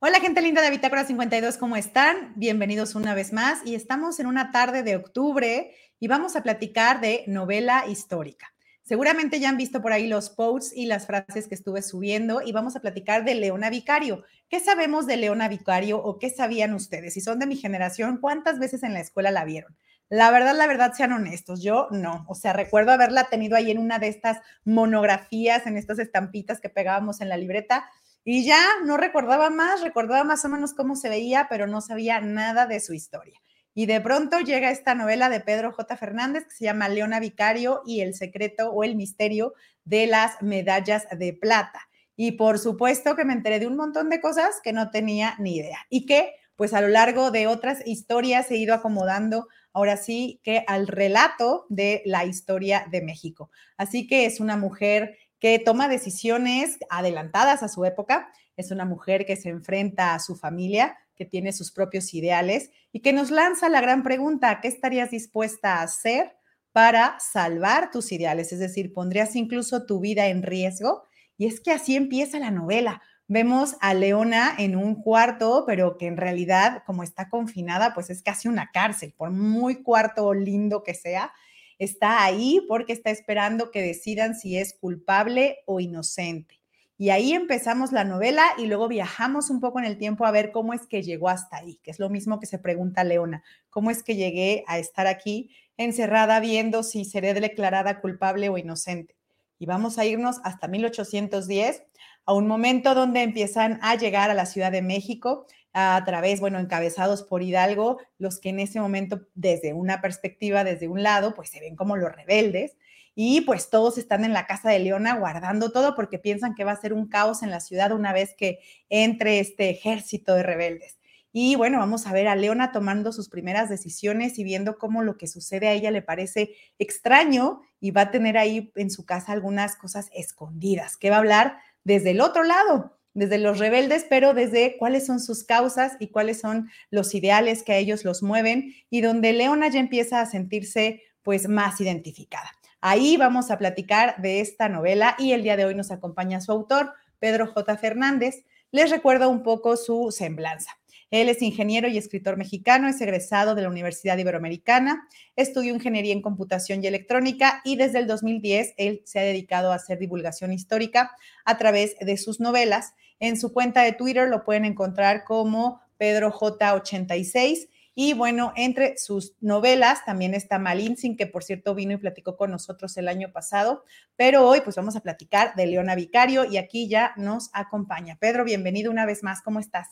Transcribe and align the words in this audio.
Hola 0.00 0.20
gente 0.20 0.40
linda 0.42 0.62
de 0.62 0.70
Bitácora 0.70 1.04
52, 1.04 1.56
¿cómo 1.56 1.74
están? 1.74 2.32
Bienvenidos 2.36 2.94
una 2.94 3.14
vez 3.14 3.32
más 3.32 3.58
y 3.64 3.74
estamos 3.74 4.20
en 4.20 4.28
una 4.28 4.52
tarde 4.52 4.84
de 4.84 4.94
octubre 4.94 5.72
y 5.98 6.06
vamos 6.06 6.36
a 6.36 6.44
platicar 6.44 7.00
de 7.00 7.24
novela 7.26 7.84
histórica. 7.88 8.54
Seguramente 8.84 9.40
ya 9.40 9.48
han 9.48 9.56
visto 9.56 9.82
por 9.82 9.92
ahí 9.92 10.06
los 10.06 10.30
posts 10.30 10.72
y 10.72 10.86
las 10.86 11.08
frases 11.08 11.48
que 11.48 11.56
estuve 11.56 11.82
subiendo 11.82 12.42
y 12.42 12.52
vamos 12.52 12.76
a 12.76 12.80
platicar 12.80 13.24
de 13.24 13.34
Leona 13.34 13.70
Vicario. 13.70 14.22
¿Qué 14.48 14.60
sabemos 14.60 15.04
de 15.08 15.16
Leona 15.16 15.48
Vicario 15.48 15.98
o 15.98 16.20
qué 16.20 16.30
sabían 16.30 16.74
ustedes? 16.74 17.14
Si 17.14 17.20
son 17.20 17.40
de 17.40 17.48
mi 17.48 17.56
generación, 17.56 18.18
¿cuántas 18.20 18.60
veces 18.60 18.84
en 18.84 18.94
la 18.94 19.00
escuela 19.00 19.32
la 19.32 19.44
vieron? 19.44 19.76
La 20.08 20.30
verdad, 20.30 20.56
la 20.56 20.68
verdad, 20.68 20.92
sean 20.92 21.12
honestos, 21.12 21.60
yo 21.60 21.88
no. 21.90 22.24
O 22.28 22.36
sea, 22.36 22.52
recuerdo 22.52 22.92
haberla 22.92 23.24
tenido 23.24 23.56
ahí 23.56 23.72
en 23.72 23.78
una 23.78 23.98
de 23.98 24.06
estas 24.06 24.38
monografías, 24.64 25.66
en 25.66 25.76
estas 25.76 25.98
estampitas 25.98 26.60
que 26.60 26.68
pegábamos 26.68 27.20
en 27.20 27.28
la 27.28 27.36
libreta 27.36 27.90
y 28.30 28.44
ya 28.44 28.62
no 28.84 28.98
recordaba 28.98 29.48
más, 29.48 29.80
recordaba 29.80 30.22
más 30.22 30.44
o 30.44 30.50
menos 30.50 30.74
cómo 30.74 30.96
se 30.96 31.08
veía, 31.08 31.46
pero 31.48 31.66
no 31.66 31.80
sabía 31.80 32.20
nada 32.20 32.66
de 32.66 32.78
su 32.78 32.92
historia. 32.92 33.40
Y 33.72 33.86
de 33.86 34.02
pronto 34.02 34.40
llega 34.40 34.70
esta 34.70 34.94
novela 34.94 35.30
de 35.30 35.40
Pedro 35.40 35.72
J. 35.72 35.96
Fernández 35.96 36.44
que 36.44 36.54
se 36.54 36.64
llama 36.66 36.90
Leona 36.90 37.20
Vicario 37.20 37.80
y 37.86 38.02
el 38.02 38.12
secreto 38.12 38.70
o 38.70 38.84
el 38.84 38.96
misterio 38.96 39.54
de 39.84 40.08
las 40.08 40.42
medallas 40.42 41.06
de 41.10 41.32
plata. 41.32 41.80
Y 42.16 42.32
por 42.32 42.58
supuesto 42.58 43.16
que 43.16 43.24
me 43.24 43.32
enteré 43.32 43.60
de 43.60 43.66
un 43.66 43.78
montón 43.78 44.10
de 44.10 44.20
cosas 44.20 44.60
que 44.62 44.74
no 44.74 44.90
tenía 44.90 45.34
ni 45.38 45.56
idea 45.56 45.78
y 45.88 46.04
que 46.04 46.34
pues 46.54 46.74
a 46.74 46.82
lo 46.82 46.88
largo 46.88 47.30
de 47.30 47.46
otras 47.46 47.86
historias 47.86 48.50
he 48.50 48.58
ido 48.58 48.74
acomodando 48.74 49.48
ahora 49.72 49.96
sí 49.96 50.38
que 50.42 50.64
al 50.66 50.86
relato 50.86 51.64
de 51.70 52.02
la 52.04 52.26
historia 52.26 52.86
de 52.90 53.00
México. 53.00 53.50
Así 53.78 54.06
que 54.06 54.26
es 54.26 54.38
una 54.38 54.58
mujer 54.58 55.16
que 55.38 55.58
toma 55.58 55.88
decisiones 55.88 56.78
adelantadas 56.90 57.62
a 57.62 57.68
su 57.68 57.84
época, 57.84 58.30
es 58.56 58.70
una 58.70 58.84
mujer 58.84 59.24
que 59.24 59.36
se 59.36 59.50
enfrenta 59.50 60.14
a 60.14 60.18
su 60.18 60.34
familia, 60.34 60.98
que 61.14 61.24
tiene 61.24 61.52
sus 61.52 61.72
propios 61.72 62.12
ideales 62.14 62.70
y 62.92 63.00
que 63.00 63.12
nos 63.12 63.30
lanza 63.30 63.68
la 63.68 63.80
gran 63.80 64.02
pregunta, 64.02 64.60
¿qué 64.60 64.68
estarías 64.68 65.10
dispuesta 65.10 65.76
a 65.76 65.82
hacer 65.82 66.36
para 66.72 67.18
salvar 67.20 67.90
tus 67.90 68.12
ideales? 68.12 68.52
Es 68.52 68.58
decir, 68.58 68.92
¿pondrías 68.92 69.36
incluso 69.36 69.86
tu 69.86 70.00
vida 70.00 70.26
en 70.26 70.42
riesgo? 70.42 71.02
Y 71.36 71.46
es 71.46 71.60
que 71.60 71.72
así 71.72 71.96
empieza 71.96 72.38
la 72.38 72.50
novela. 72.50 73.02
Vemos 73.26 73.76
a 73.80 73.94
Leona 73.94 74.54
en 74.58 74.74
un 74.74 75.02
cuarto, 75.02 75.64
pero 75.66 75.98
que 75.98 76.06
en 76.06 76.16
realidad, 76.16 76.82
como 76.86 77.02
está 77.02 77.28
confinada, 77.28 77.94
pues 77.94 78.10
es 78.10 78.22
casi 78.22 78.48
una 78.48 78.70
cárcel, 78.72 79.12
por 79.16 79.30
muy 79.30 79.82
cuarto 79.82 80.32
lindo 80.34 80.82
que 80.82 80.94
sea, 80.94 81.32
está 81.78 82.24
ahí 82.24 82.60
porque 82.68 82.92
está 82.92 83.10
esperando 83.10 83.70
que 83.70 83.82
decidan 83.82 84.34
si 84.34 84.56
es 84.56 84.74
culpable 84.74 85.58
o 85.66 85.80
inocente. 85.80 86.58
Y 87.00 87.10
ahí 87.10 87.32
empezamos 87.32 87.92
la 87.92 88.02
novela 88.02 88.44
y 88.58 88.66
luego 88.66 88.88
viajamos 88.88 89.50
un 89.50 89.60
poco 89.60 89.78
en 89.78 89.84
el 89.84 89.98
tiempo 89.98 90.26
a 90.26 90.32
ver 90.32 90.50
cómo 90.50 90.74
es 90.74 90.88
que 90.88 91.02
llegó 91.02 91.28
hasta 91.28 91.58
ahí, 91.58 91.78
que 91.84 91.92
es 91.92 92.00
lo 92.00 92.10
mismo 92.10 92.40
que 92.40 92.46
se 92.46 92.58
pregunta 92.58 93.04
Leona, 93.04 93.44
cómo 93.70 93.92
es 93.92 94.02
que 94.02 94.16
llegué 94.16 94.64
a 94.66 94.78
estar 94.80 95.06
aquí 95.06 95.50
encerrada 95.76 96.40
viendo 96.40 96.82
si 96.82 97.04
seré 97.04 97.34
declarada 97.34 98.00
culpable 98.00 98.48
o 98.48 98.58
inocente. 98.58 99.14
Y 99.60 99.66
vamos 99.66 99.96
a 99.98 100.04
irnos 100.04 100.40
hasta 100.42 100.66
1810, 100.66 101.84
a 102.26 102.32
un 102.32 102.48
momento 102.48 102.94
donde 102.96 103.22
empiezan 103.22 103.78
a 103.80 103.94
llegar 103.94 104.30
a 104.30 104.34
la 104.34 104.46
Ciudad 104.46 104.72
de 104.72 104.82
México 104.82 105.46
a 105.72 106.02
través, 106.04 106.40
bueno, 106.40 106.58
encabezados 106.58 107.22
por 107.22 107.42
Hidalgo, 107.42 107.98
los 108.18 108.40
que 108.40 108.48
en 108.50 108.60
ese 108.60 108.80
momento, 108.80 109.22
desde 109.34 109.72
una 109.72 110.00
perspectiva, 110.00 110.64
desde 110.64 110.88
un 110.88 111.02
lado, 111.02 111.34
pues 111.34 111.50
se 111.50 111.60
ven 111.60 111.76
como 111.76 111.96
los 111.96 112.12
rebeldes. 112.12 112.76
Y 113.14 113.40
pues 113.40 113.68
todos 113.68 113.98
están 113.98 114.24
en 114.24 114.32
la 114.32 114.46
casa 114.46 114.70
de 114.70 114.78
Leona 114.78 115.18
guardando 115.18 115.72
todo 115.72 115.96
porque 115.96 116.20
piensan 116.20 116.54
que 116.54 116.62
va 116.62 116.72
a 116.72 116.80
ser 116.80 116.92
un 116.92 117.08
caos 117.08 117.42
en 117.42 117.50
la 117.50 117.58
ciudad 117.58 117.90
una 117.90 118.12
vez 118.12 118.34
que 118.38 118.60
entre 118.88 119.40
este 119.40 119.70
ejército 119.70 120.34
de 120.34 120.44
rebeldes. 120.44 120.98
Y 121.32 121.56
bueno, 121.56 121.78
vamos 121.78 122.06
a 122.06 122.12
ver 122.12 122.26
a 122.28 122.36
Leona 122.36 122.72
tomando 122.72 123.12
sus 123.12 123.28
primeras 123.28 123.68
decisiones 123.68 124.38
y 124.38 124.44
viendo 124.44 124.78
cómo 124.78 125.02
lo 125.02 125.18
que 125.18 125.26
sucede 125.26 125.68
a 125.68 125.72
ella 125.72 125.90
le 125.90 126.00
parece 126.00 126.54
extraño 126.78 127.60
y 127.80 127.90
va 127.90 128.02
a 128.02 128.10
tener 128.10 128.38
ahí 128.38 128.72
en 128.76 128.90
su 128.90 129.04
casa 129.04 129.32
algunas 129.32 129.76
cosas 129.76 130.08
escondidas, 130.14 130.96
que 130.96 131.10
va 131.10 131.16
a 131.16 131.20
hablar 131.20 131.58
desde 131.84 132.10
el 132.10 132.20
otro 132.20 132.44
lado, 132.44 132.97
desde 133.18 133.38
los 133.38 133.58
rebeldes, 133.58 134.06
pero 134.08 134.32
desde 134.32 134.76
cuáles 134.78 135.04
son 135.04 135.18
sus 135.18 135.42
causas 135.42 135.96
y 135.98 136.08
cuáles 136.08 136.40
son 136.40 136.70
los 136.90 137.14
ideales 137.14 137.64
que 137.64 137.72
a 137.72 137.76
ellos 137.76 138.04
los 138.04 138.22
mueven 138.22 138.74
y 138.90 139.00
donde 139.00 139.32
Leona 139.32 139.68
ya 139.68 139.80
empieza 139.80 140.20
a 140.20 140.26
sentirse 140.26 141.02
pues 141.22 141.48
más 141.48 141.80
identificada. 141.80 142.50
Ahí 142.80 143.16
vamos 143.16 143.50
a 143.50 143.58
platicar 143.58 144.22
de 144.22 144.40
esta 144.40 144.68
novela 144.68 145.16
y 145.18 145.32
el 145.32 145.42
día 145.42 145.56
de 145.56 145.64
hoy 145.64 145.74
nos 145.74 145.90
acompaña 145.90 146.40
su 146.40 146.52
autor, 146.52 146.92
Pedro 147.18 147.48
J. 147.48 147.76
Fernández. 147.76 148.44
Les 148.70 148.88
recuerdo 148.90 149.28
un 149.28 149.42
poco 149.42 149.76
su 149.76 150.12
semblanza. 150.12 150.78
Él 151.10 151.28
es 151.28 151.40
ingeniero 151.40 151.88
y 151.88 151.96
escritor 151.96 152.36
mexicano, 152.36 152.86
es 152.86 153.00
egresado 153.00 153.54
de 153.54 153.62
la 153.62 153.70
Universidad 153.70 154.18
Iberoamericana, 154.18 155.08
estudió 155.36 155.74
ingeniería 155.74 156.12
en 156.12 156.20
computación 156.20 156.84
y 156.84 156.86
electrónica 156.86 157.62
y 157.64 157.76
desde 157.76 157.98
el 157.98 158.06
2010 158.06 158.74
él 158.76 159.02
se 159.06 159.18
ha 159.18 159.22
dedicado 159.22 159.72
a 159.72 159.76
hacer 159.76 159.98
divulgación 159.98 160.52
histórica 160.52 161.10
a 161.46 161.56
través 161.56 161.96
de 161.98 162.16
sus 162.18 162.40
novelas. 162.40 162.92
En 163.20 163.38
su 163.38 163.52
cuenta 163.52 163.82
de 163.82 163.92
Twitter 163.92 164.28
lo 164.28 164.44
pueden 164.44 164.64
encontrar 164.64 165.24
como 165.24 165.80
Pedro 165.96 166.32
J86 166.32 167.68
y 168.00 168.12
bueno, 168.12 168.52
entre 168.54 168.96
sus 168.96 169.34
novelas 169.40 170.04
también 170.04 170.32
está 170.32 170.60
Malinsin, 170.60 171.16
que 171.16 171.26
por 171.26 171.42
cierto 171.42 171.74
vino 171.74 171.94
y 171.94 171.96
platicó 171.96 172.36
con 172.36 172.52
nosotros 172.52 172.96
el 172.96 173.08
año 173.08 173.32
pasado, 173.32 173.82
pero 174.14 174.46
hoy 174.46 174.60
pues 174.60 174.76
vamos 174.76 174.94
a 174.94 175.00
platicar 175.00 175.56
de 175.56 175.66
Leona 175.66 175.96
Vicario 175.96 176.44
y 176.44 176.58
aquí 176.58 176.88
ya 176.88 177.12
nos 177.16 177.50
acompaña. 177.52 178.16
Pedro, 178.20 178.44
bienvenido 178.44 178.92
una 178.92 179.04
vez 179.04 179.24
más, 179.24 179.42
¿cómo 179.42 179.58
estás? 179.58 179.88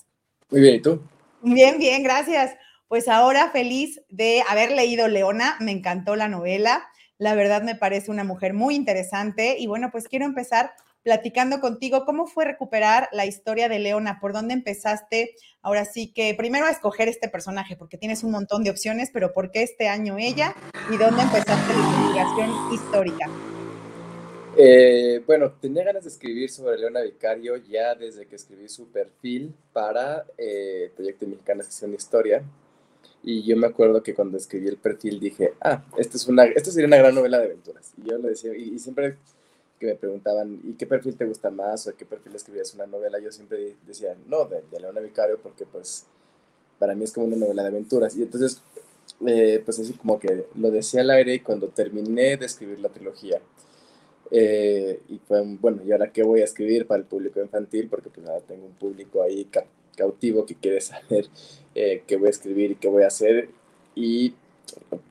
Muy 0.50 0.60
bien, 0.60 0.76
¿y 0.76 0.81
tú? 0.81 1.03
Bien, 1.42 1.78
bien, 1.78 2.04
gracias. 2.04 2.54
Pues 2.86 3.09
ahora 3.09 3.50
feliz 3.50 4.00
de 4.09 4.44
haber 4.48 4.70
leído 4.70 5.09
Leona, 5.09 5.56
me 5.59 5.72
encantó 5.72 6.15
la 6.15 6.28
novela, 6.28 6.86
la 7.19 7.34
verdad 7.34 7.62
me 7.62 7.75
parece 7.75 8.12
una 8.12 8.22
mujer 8.22 8.54
muy 8.54 8.76
interesante 8.76 9.56
y 9.59 9.66
bueno, 9.66 9.91
pues 9.91 10.06
quiero 10.06 10.26
empezar 10.26 10.75
platicando 11.06 11.60
contigo 11.60 12.04
cómo 12.04 12.26
fue 12.26 12.46
recuperar 12.46 13.08
la 13.12 13.26
historia 13.26 13.68
de 13.68 13.78
Leona, 13.78 14.18
por 14.20 14.32
dónde 14.32 14.54
empezaste, 14.54 15.36
ahora 15.62 15.84
sí 15.84 16.12
que 16.12 16.34
primero 16.34 16.66
a 16.66 16.70
escoger 16.70 17.06
este 17.06 17.28
personaje, 17.28 17.76
porque 17.76 17.96
tienes 17.96 18.24
un 18.24 18.32
montón 18.32 18.64
de 18.64 18.70
opciones, 18.70 19.10
pero 19.12 19.32
¿por 19.32 19.52
qué 19.52 19.62
este 19.62 19.86
año 19.86 20.18
ella 20.18 20.56
y 20.92 20.96
dónde 20.96 21.22
empezaste 21.22 21.72
la 21.74 21.78
investigación 21.78 22.50
histórica? 22.74 23.30
Eh, 24.56 25.22
bueno, 25.28 25.52
tenía 25.60 25.84
ganas 25.84 26.02
de 26.02 26.10
escribir 26.10 26.50
sobre 26.50 26.76
Leona 26.76 27.02
Vicario 27.02 27.54
ya 27.54 27.94
desde 27.94 28.26
que 28.26 28.34
escribí 28.34 28.68
su 28.68 28.88
perfil 28.88 29.54
para 29.72 30.26
eh, 30.36 30.86
el 30.86 30.90
proyecto 30.90 31.24
Mexicana 31.28 31.62
Sección 31.62 31.92
de 31.92 31.98
Historia. 31.98 32.42
Y 33.22 33.44
yo 33.44 33.56
me 33.56 33.68
acuerdo 33.68 34.02
que 34.02 34.12
cuando 34.12 34.38
escribí 34.38 34.66
el 34.66 34.78
perfil 34.78 35.20
dije, 35.20 35.52
ah, 35.60 35.84
esto, 35.98 36.16
es 36.16 36.26
una, 36.26 36.46
esto 36.46 36.72
sería 36.72 36.88
una 36.88 36.96
gran 36.96 37.14
novela 37.14 37.38
de 37.38 37.44
aventuras. 37.44 37.92
Y 37.96 38.10
yo 38.10 38.18
le 38.18 38.30
decía, 38.30 38.56
y, 38.56 38.76
siempre 38.80 39.18
que 39.78 39.87
me 39.87 39.94
preguntaban, 39.94 40.60
¿y 40.64 40.72
qué 40.75 40.87
perfil 40.87 41.16
te 41.16 41.26
gusta 41.26 41.50
más? 41.50 41.87
¿O 41.87 41.97
qué 41.97 42.04
perfil 42.04 42.34
escribías 42.34 42.75
una 42.75 42.87
novela? 42.87 43.19
Yo 43.19 43.31
siempre 43.31 43.75
decía, 43.87 44.16
no, 44.26 44.47
de, 44.47 44.62
Leona 44.81 45.00
Vicario, 45.00 45.38
porque 45.42 45.66
pues 45.66 46.06
para 46.78 46.94
mí 46.94 47.04
es 47.04 47.12
como 47.12 47.26
una 47.26 47.37
novela 47.37 47.62
de 47.62 47.69
aventuras. 47.69 48.16
Y 48.16 48.22
entonces, 48.22 48.62
eh, 49.26 49.62
pues 49.65 49.78
así 49.78 49.92
como 49.94 50.19
que 50.19 50.47
lo 50.54 50.70
decía 50.70 51.03
al 51.03 51.10
aire 51.10 51.34
y 51.34 51.41
cuando 51.41 51.69
terminé 51.69 52.36
de 52.36 52.47
escribir 52.47 52.81
la 52.81 52.88
trilogía, 52.88 53.41
eh, 54.31 55.00
y 55.09 55.19
fue, 55.19 55.42
bueno, 55.60 55.82
¿y 55.84 55.92
ahora 55.92 56.10
qué 56.12 56.22
voy 56.22 56.41
a 56.41 56.44
escribir 56.44 56.86
para 56.86 57.00
el 57.00 57.06
público 57.06 57.41
infantil? 57.41 57.88
Porque 57.88 58.10
pues 58.10 58.26
ahora 58.26 58.41
tengo 58.41 58.66
un 58.66 58.75
público 58.75 59.22
ahí 59.22 59.48
cautivo 59.97 60.44
que 60.47 60.54
quiere 60.54 60.81
saber 60.82 61.28
eh, 61.75 62.03
qué 62.06 62.16
voy 62.16 62.28
a 62.28 62.31
escribir 62.31 62.72
y 62.72 62.76
qué 62.76 62.88
voy 62.88 63.03
a 63.03 63.09
hacer. 63.09 63.50
Y 63.94 64.34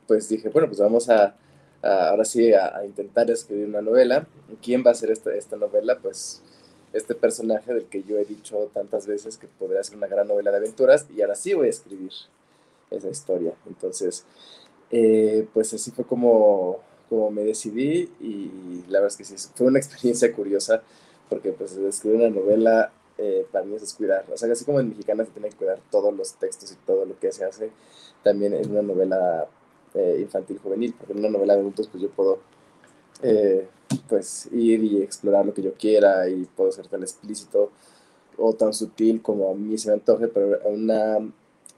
pues 0.07 0.29
dije, 0.29 0.49
bueno, 0.49 0.67
pues 0.67 0.79
vamos 0.79 1.09
a, 1.09 1.35
ahora 1.85 2.25
sí 2.25 2.53
a, 2.53 2.83
intentar 2.85 3.29
escribir 3.29 3.67
una 3.67 3.81
novela. 3.81 4.27
¿Quién 4.61 4.83
va 4.85 4.89
a 4.89 4.93
hacer 4.93 5.11
esta, 5.11 5.33
esta 5.35 5.55
novela? 5.55 5.99
Pues 5.99 6.41
este 6.93 7.15
personaje 7.15 7.73
del 7.73 7.85
que 7.85 8.03
yo 8.03 8.17
he 8.17 8.25
dicho 8.25 8.69
tantas 8.73 9.05
veces 9.07 9.37
que 9.37 9.47
podría 9.47 9.83
ser 9.83 9.97
una 9.97 10.07
gran 10.07 10.27
novela 10.27 10.51
de 10.51 10.57
aventuras 10.57 11.05
y 11.15 11.21
ahora 11.21 11.35
sí 11.35 11.53
voy 11.53 11.67
a 11.67 11.71
escribir 11.71 12.11
esa 12.91 13.09
historia. 13.09 13.53
Entonces, 13.67 14.25
eh, 14.91 15.47
pues 15.53 15.73
así 15.73 15.91
fue 15.91 16.05
como 16.05 16.79
como 17.09 17.31
me 17.31 17.43
decidí 17.43 18.09
y 18.19 18.83
la 18.87 18.99
verdad 18.99 19.07
es 19.07 19.17
que 19.17 19.23
sí, 19.23 19.35
fue 19.55 19.67
una 19.67 19.79
experiencia 19.79 20.31
curiosa 20.33 20.81
porque 21.29 21.51
pues 21.51 21.73
escribir 21.73 22.21
una 22.21 22.29
novela 22.29 22.91
eh, 23.17 23.45
para 23.51 23.65
mí 23.65 23.75
es 23.75 23.93
cuidar, 23.93 24.25
o 24.31 24.37
sea, 24.37 24.51
así 24.51 24.65
como 24.65 24.79
en 24.79 24.89
mexicana 24.89 25.23
se 25.23 25.31
tiene 25.31 25.49
que 25.49 25.55
cuidar 25.55 25.79
todos 25.89 26.13
los 26.13 26.33
textos 26.33 26.71
y 26.71 26.75
todo 26.85 27.05
lo 27.05 27.17
que 27.17 27.31
se 27.31 27.45
hace, 27.45 27.71
también 28.23 28.53
en 28.53 28.69
una 28.71 28.81
novela 28.81 29.47
eh, 29.95 30.17
infantil 30.21 30.59
juvenil, 30.59 30.93
porque 30.97 31.13
en 31.13 31.19
una 31.19 31.29
novela 31.29 31.53
de 31.53 31.61
adultos 31.61 31.87
pues 31.87 32.03
yo 32.03 32.09
puedo 32.09 32.39
eh, 33.21 33.67
pues 34.07 34.47
ir 34.51 34.83
y 34.83 35.01
explorar 35.01 35.45
lo 35.45 35.53
que 35.53 35.61
yo 35.61 35.73
quiera 35.73 36.27
y 36.29 36.45
puedo 36.45 36.71
ser 36.71 36.87
tan 36.87 37.01
explícito 37.01 37.71
o 38.37 38.53
tan 38.53 38.73
sutil 38.73 39.21
como 39.21 39.51
a 39.51 39.55
mí 39.55 39.77
se 39.77 39.87
me 39.87 39.93
antoje, 39.93 40.27
pero 40.27 40.59
una, 40.65 41.17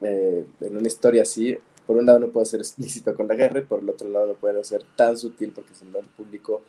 en 0.01 0.77
una 0.77 0.87
historia 0.87 1.21
así 1.21 1.57
por 1.87 1.95
un 1.95 2.05
lado 2.05 2.19
no 2.19 2.27
puedo 2.27 2.45
ser 2.45 2.59
explícito 2.59 3.15
con 3.15 3.29
la 3.29 3.35
guerra 3.35 3.59
y 3.59 3.63
por 3.63 3.79
el 3.79 3.89
otro 3.89 4.09
lado 4.09 4.27
no 4.27 4.33
puedo 4.33 4.61
ser 4.63 4.83
tan 4.97 5.17
sutil 5.17 5.53
porque 5.53 5.73
si 5.73 5.85
no 5.85 5.99
el 5.99 6.05
público 6.05 6.61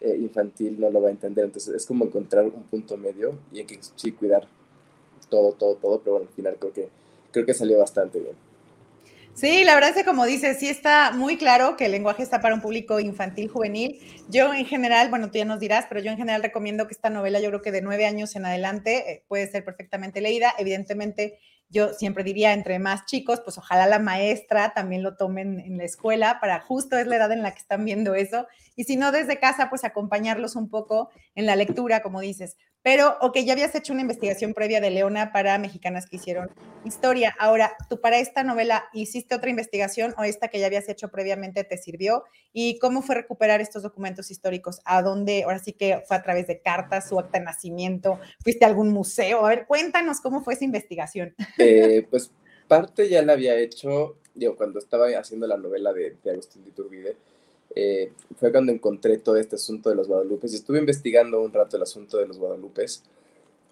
eh, 0.00 0.16
infantil 0.20 0.78
no 0.80 0.90
lo 0.90 1.00
va 1.00 1.08
a 1.08 1.12
entender. 1.12 1.44
Entonces 1.44 1.76
es 1.76 1.86
como 1.86 2.04
encontrar 2.04 2.44
un 2.44 2.64
punto 2.64 2.96
medio 2.96 3.38
y 3.52 3.60
hay 3.60 3.64
que 3.66 3.78
sí 3.94 4.10
cuidar 4.10 4.48
todo, 5.30 5.52
todo, 5.52 5.76
todo, 5.76 6.00
pero 6.00 6.12
bueno, 6.16 6.28
al 6.28 6.34
final 6.34 6.56
creo 6.58 6.72
que, 6.72 6.88
creo 7.30 7.46
que 7.46 7.54
salió 7.54 7.78
bastante 7.78 8.18
bien. 8.18 8.34
Sí, 9.34 9.64
la 9.64 9.74
verdad 9.74 9.90
es 9.90 9.96
que 9.96 10.04
como 10.04 10.26
dices, 10.26 10.60
sí 10.60 10.68
está 10.68 11.10
muy 11.10 11.36
claro 11.36 11.76
que 11.76 11.86
el 11.86 11.92
lenguaje 11.92 12.22
está 12.22 12.40
para 12.40 12.54
un 12.54 12.60
público 12.60 13.00
infantil, 13.00 13.48
juvenil. 13.48 13.98
Yo 14.28 14.54
en 14.54 14.64
general, 14.64 15.10
bueno, 15.10 15.28
tú 15.28 15.38
ya 15.38 15.44
nos 15.44 15.58
dirás, 15.58 15.86
pero 15.88 16.00
yo 16.00 16.12
en 16.12 16.16
general 16.16 16.40
recomiendo 16.40 16.86
que 16.86 16.94
esta 16.94 17.10
novela, 17.10 17.40
yo 17.40 17.48
creo 17.48 17.60
que 17.60 17.72
de 17.72 17.82
nueve 17.82 18.06
años 18.06 18.36
en 18.36 18.46
adelante, 18.46 19.10
eh, 19.10 19.24
puede 19.26 19.48
ser 19.48 19.64
perfectamente 19.64 20.20
leída. 20.20 20.54
Evidentemente, 20.56 21.40
yo 21.68 21.92
siempre 21.94 22.22
diría, 22.22 22.52
entre 22.52 22.78
más 22.78 23.06
chicos, 23.06 23.40
pues 23.40 23.58
ojalá 23.58 23.88
la 23.88 23.98
maestra 23.98 24.72
también 24.72 25.02
lo 25.02 25.16
tomen 25.16 25.58
en 25.58 25.78
la 25.78 25.84
escuela, 25.84 26.38
para 26.40 26.60
justo 26.60 26.96
es 26.96 27.08
la 27.08 27.16
edad 27.16 27.32
en 27.32 27.42
la 27.42 27.50
que 27.50 27.58
están 27.58 27.84
viendo 27.84 28.14
eso. 28.14 28.46
Y 28.76 28.84
si 28.84 28.94
no, 28.96 29.10
desde 29.10 29.40
casa, 29.40 29.68
pues 29.68 29.82
acompañarlos 29.82 30.54
un 30.54 30.70
poco 30.70 31.10
en 31.34 31.46
la 31.46 31.56
lectura, 31.56 32.02
como 32.02 32.20
dices. 32.20 32.56
Pero, 32.84 33.16
ok, 33.22 33.38
ya 33.38 33.54
habías 33.54 33.74
hecho 33.74 33.94
una 33.94 34.02
investigación 34.02 34.52
previa 34.52 34.78
de 34.78 34.90
Leona 34.90 35.32
para 35.32 35.56
mexicanas 35.56 36.04
que 36.04 36.16
hicieron 36.16 36.50
historia. 36.84 37.34
Ahora, 37.38 37.74
¿tú 37.88 37.98
para 37.98 38.18
esta 38.18 38.44
novela 38.44 38.84
hiciste 38.92 39.34
otra 39.34 39.48
investigación 39.48 40.14
o 40.18 40.24
esta 40.24 40.48
que 40.48 40.60
ya 40.60 40.66
habías 40.66 40.86
hecho 40.90 41.08
previamente 41.08 41.64
te 41.64 41.78
sirvió? 41.78 42.24
¿Y 42.52 42.78
cómo 42.80 43.00
fue 43.00 43.14
recuperar 43.14 43.62
estos 43.62 43.82
documentos 43.82 44.30
históricos? 44.30 44.82
¿A 44.84 45.00
dónde? 45.00 45.44
Ahora 45.44 45.60
sí 45.60 45.72
que 45.72 46.02
fue 46.06 46.18
a 46.18 46.22
través 46.22 46.46
de 46.46 46.60
cartas, 46.60 47.08
su 47.08 47.18
acta 47.18 47.38
de 47.38 47.46
nacimiento, 47.46 48.20
fuiste 48.42 48.66
a 48.66 48.68
algún 48.68 48.90
museo. 48.90 49.46
A 49.46 49.48
ver, 49.48 49.66
cuéntanos 49.66 50.20
cómo 50.20 50.44
fue 50.44 50.52
esa 50.52 50.66
investigación. 50.66 51.34
Eh, 51.56 52.06
pues 52.10 52.32
parte 52.68 53.08
ya 53.08 53.22
la 53.22 53.32
había 53.32 53.56
hecho, 53.56 54.18
digo, 54.34 54.56
cuando 54.56 54.78
estaba 54.78 55.06
haciendo 55.18 55.46
la 55.46 55.56
novela 55.56 55.94
de, 55.94 56.18
de 56.22 56.30
Agustín 56.32 56.62
de 56.64 56.68
Iturbide 56.68 57.16
eh, 57.74 58.12
fue 58.38 58.52
cuando 58.52 58.72
encontré 58.72 59.18
todo 59.18 59.36
este 59.36 59.56
asunto 59.56 59.90
de 59.90 59.96
los 59.96 60.06
Guadalupes 60.06 60.52
y 60.52 60.56
estuve 60.56 60.78
investigando 60.78 61.40
un 61.40 61.52
rato 61.52 61.76
el 61.76 61.82
asunto 61.82 62.18
de 62.18 62.26
los 62.26 62.38
Guadalupes, 62.38 63.02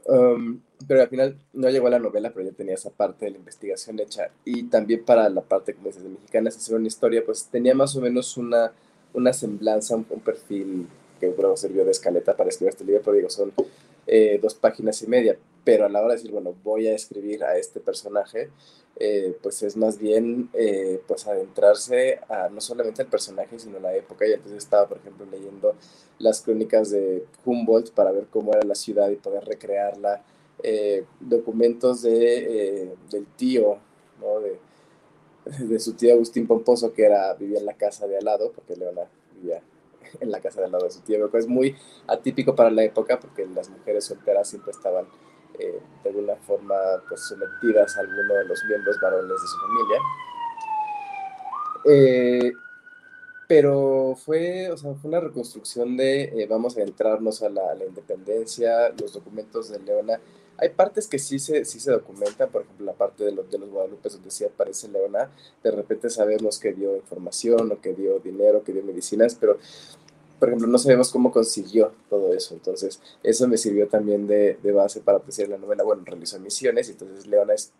um, 0.07 0.61
pero 0.89 1.03
al 1.03 1.09
final 1.09 1.37
no 1.53 1.71
llegó 1.71 1.87
a 1.87 1.91
la 1.91 1.99
novela, 1.99 2.33
pero 2.33 2.47
ya 2.47 2.53
tenía 2.53 2.75
esa 2.75 2.91
parte 2.91 3.27
de 3.27 3.33
la 3.33 3.39
investigación 3.39 4.01
hecha. 4.01 4.31
Y 4.45 4.65
también 4.65 5.05
para 5.05 5.29
la 5.29 5.43
parte, 5.43 5.75
como 5.75 5.89
dices, 5.89 6.03
de 6.03 6.09
mexicanas, 6.09 6.57
hacer 6.57 6.75
una 6.75 6.89
historia, 6.89 7.25
pues 7.25 7.49
tenía 7.51 7.75
más 7.75 7.95
o 7.95 8.01
menos 8.01 8.37
una, 8.37 8.73
una 9.15 9.33
semblanza, 9.33 9.95
un, 9.95 10.05
perfil 10.05 10.89
que 11.21 11.33
creo 11.33 11.57
sirvió 11.57 11.85
de 11.85 11.93
escaleta 11.93 12.37
para 12.37 12.49
escribir 12.49 12.71
este 12.71 12.85
libro, 12.85 13.03
pero 13.05 13.17
digo, 13.17 13.31
son 13.31 13.53
eh, 14.09 14.41
dos 14.43 14.55
páginas 14.55 15.01
y 15.03 15.07
media, 15.07 15.39
pero 15.65 15.87
a 15.87 15.89
la 15.89 16.01
hora 16.01 16.11
de 16.11 16.17
decir, 16.17 16.33
bueno, 16.33 16.55
voy 16.63 16.89
a 16.89 16.95
escribir 16.95 17.45
a 17.45 17.57
este 17.57 17.81
personaje, 17.81 18.51
eh, 18.97 19.37
pues 19.43 19.63
es 19.63 19.77
más 19.77 19.99
bien 19.99 20.51
eh, 20.53 21.01
pues 21.07 21.27
adentrarse 21.27 22.21
a 22.29 22.49
no 22.49 22.61
solamente 22.61 23.03
al 23.03 23.09
personaje, 23.09 23.59
sino 23.59 23.79
a 23.79 23.81
la 23.81 23.95
época. 23.95 24.27
Y 24.27 24.33
entonces 24.33 24.59
estaba, 24.59 24.89
por 24.89 24.99
ejemplo, 24.99 25.27
leyendo 25.31 25.75
las 26.19 26.43
crónicas 26.43 26.91
de 26.91 27.25
Humboldt 27.45 27.91
para 27.93 28.13
ver 28.13 28.27
cómo 28.31 28.53
era 28.53 28.63
la 28.63 28.75
ciudad 28.75 29.11
y 29.11 29.17
poder 29.17 29.45
recrearla, 29.45 30.23
eh, 30.63 31.05
documentos 31.21 32.03
de, 32.03 32.95
del 33.11 33.27
tío, 33.37 33.79
¿no? 34.21 34.41
de, 34.41 34.59
de, 35.67 35.81
su 35.81 35.95
tío 35.95 36.15
Agustín 36.15 36.47
Pomposo, 36.47 36.93
que 36.93 37.05
era, 37.05 37.35
vivía 37.35 37.59
en 37.59 37.67
la 37.67 37.75
casa 37.75 38.07
de 38.07 38.19
al 38.19 38.25
lado, 38.25 38.53
porque 38.53 38.77
Leona 38.77 39.03
vivía 39.35 39.63
en 40.21 40.31
la 40.31 40.41
casa 40.41 40.61
de 40.61 40.67
al 40.67 40.73
lado 40.73 40.85
de 40.85 40.91
su 40.91 41.01
tío. 41.01 41.29
Es 41.37 41.47
muy 41.47 41.75
atípico 42.07 42.55
para 42.55 42.71
la 42.71 42.85
época 42.85 43.19
porque 43.19 43.47
las 43.47 43.69
mujeres 43.71 44.05
solteras 44.05 44.49
siempre 44.49 44.73
estaban 44.73 45.07
eh, 45.59 45.81
de 46.03 46.11
alguna 46.11 46.37
forma 46.37 46.75
pues, 47.09 47.21
sometidas 47.29 47.97
a 47.97 48.01
alguno 48.01 48.35
de 48.35 48.45
los 48.45 48.65
miembros 48.65 48.97
varones 49.01 49.31
de 49.31 49.49
su 49.49 49.57
familia. 49.59 49.99
Eh, 51.85 52.53
pero 53.49 54.15
fue, 54.17 54.71
o 54.71 54.77
sea, 54.77 54.95
fue 54.95 55.11
una 55.11 55.21
reconstrucción 55.21 55.97
de 55.97 56.23
eh, 56.23 56.47
vamos 56.49 56.77
a 56.79 56.83
entrarnos 56.83 57.43
a 57.43 57.51
la, 57.51 57.77
independencia, 57.87 58.89
los 58.99 59.13
documentos 59.13 59.69
de 59.69 59.79
Leona. 59.81 60.19
Hay 60.57 60.71
partes 60.71 61.09
que 61.09 61.19
sí 61.19 61.39
se, 61.39 61.65
sí 61.65 61.81
se 61.81 61.91
documentan, 61.91 62.51
por 62.51 62.63
ejemplo, 62.63 62.87
la 62.87 62.93
parte 62.93 63.25
de, 63.25 63.33
los 63.33 63.51
de 63.51 63.59
los 63.59 63.69
Guadalupes 63.69 64.15
donde 64.15 64.31
sí 64.31 64.45
aparece 64.45 64.89
Leona, 64.89 65.31
de 65.63 65.71
repente 65.71 66.09
sabemos 66.09 66.59
que 66.59 66.73
dio 66.73 66.97
información 66.97 67.73
o 67.73 67.81
que 67.81 67.95
dio 67.95 68.21
dinero, 68.21 68.63
que 68.63 68.73
dio 68.73 68.83
medicinas, 68.85 69.35
pero 69.35 69.59
por 70.43 70.49
ejemplo, 70.49 70.67
no 70.67 70.77
sabemos 70.77 71.13
cómo 71.13 71.31
consiguió 71.31 71.93
todo 72.11 72.35
eso. 72.35 72.55
Entonces, 72.55 73.01
eso 73.23 73.47
me 73.47 73.57
sirvió 73.57 73.87
también 73.87 74.27
de, 74.27 74.59
base 74.75 75.01
para 75.01 75.19
apreciar 75.19 75.49
la 75.49 75.57
novela. 75.57 75.85
Bueno, 75.85 76.03
realizó 76.05 76.41
misiones, 76.41 76.89
entonces 76.89 77.29
Leona, 77.29 77.55
es, 77.55 77.71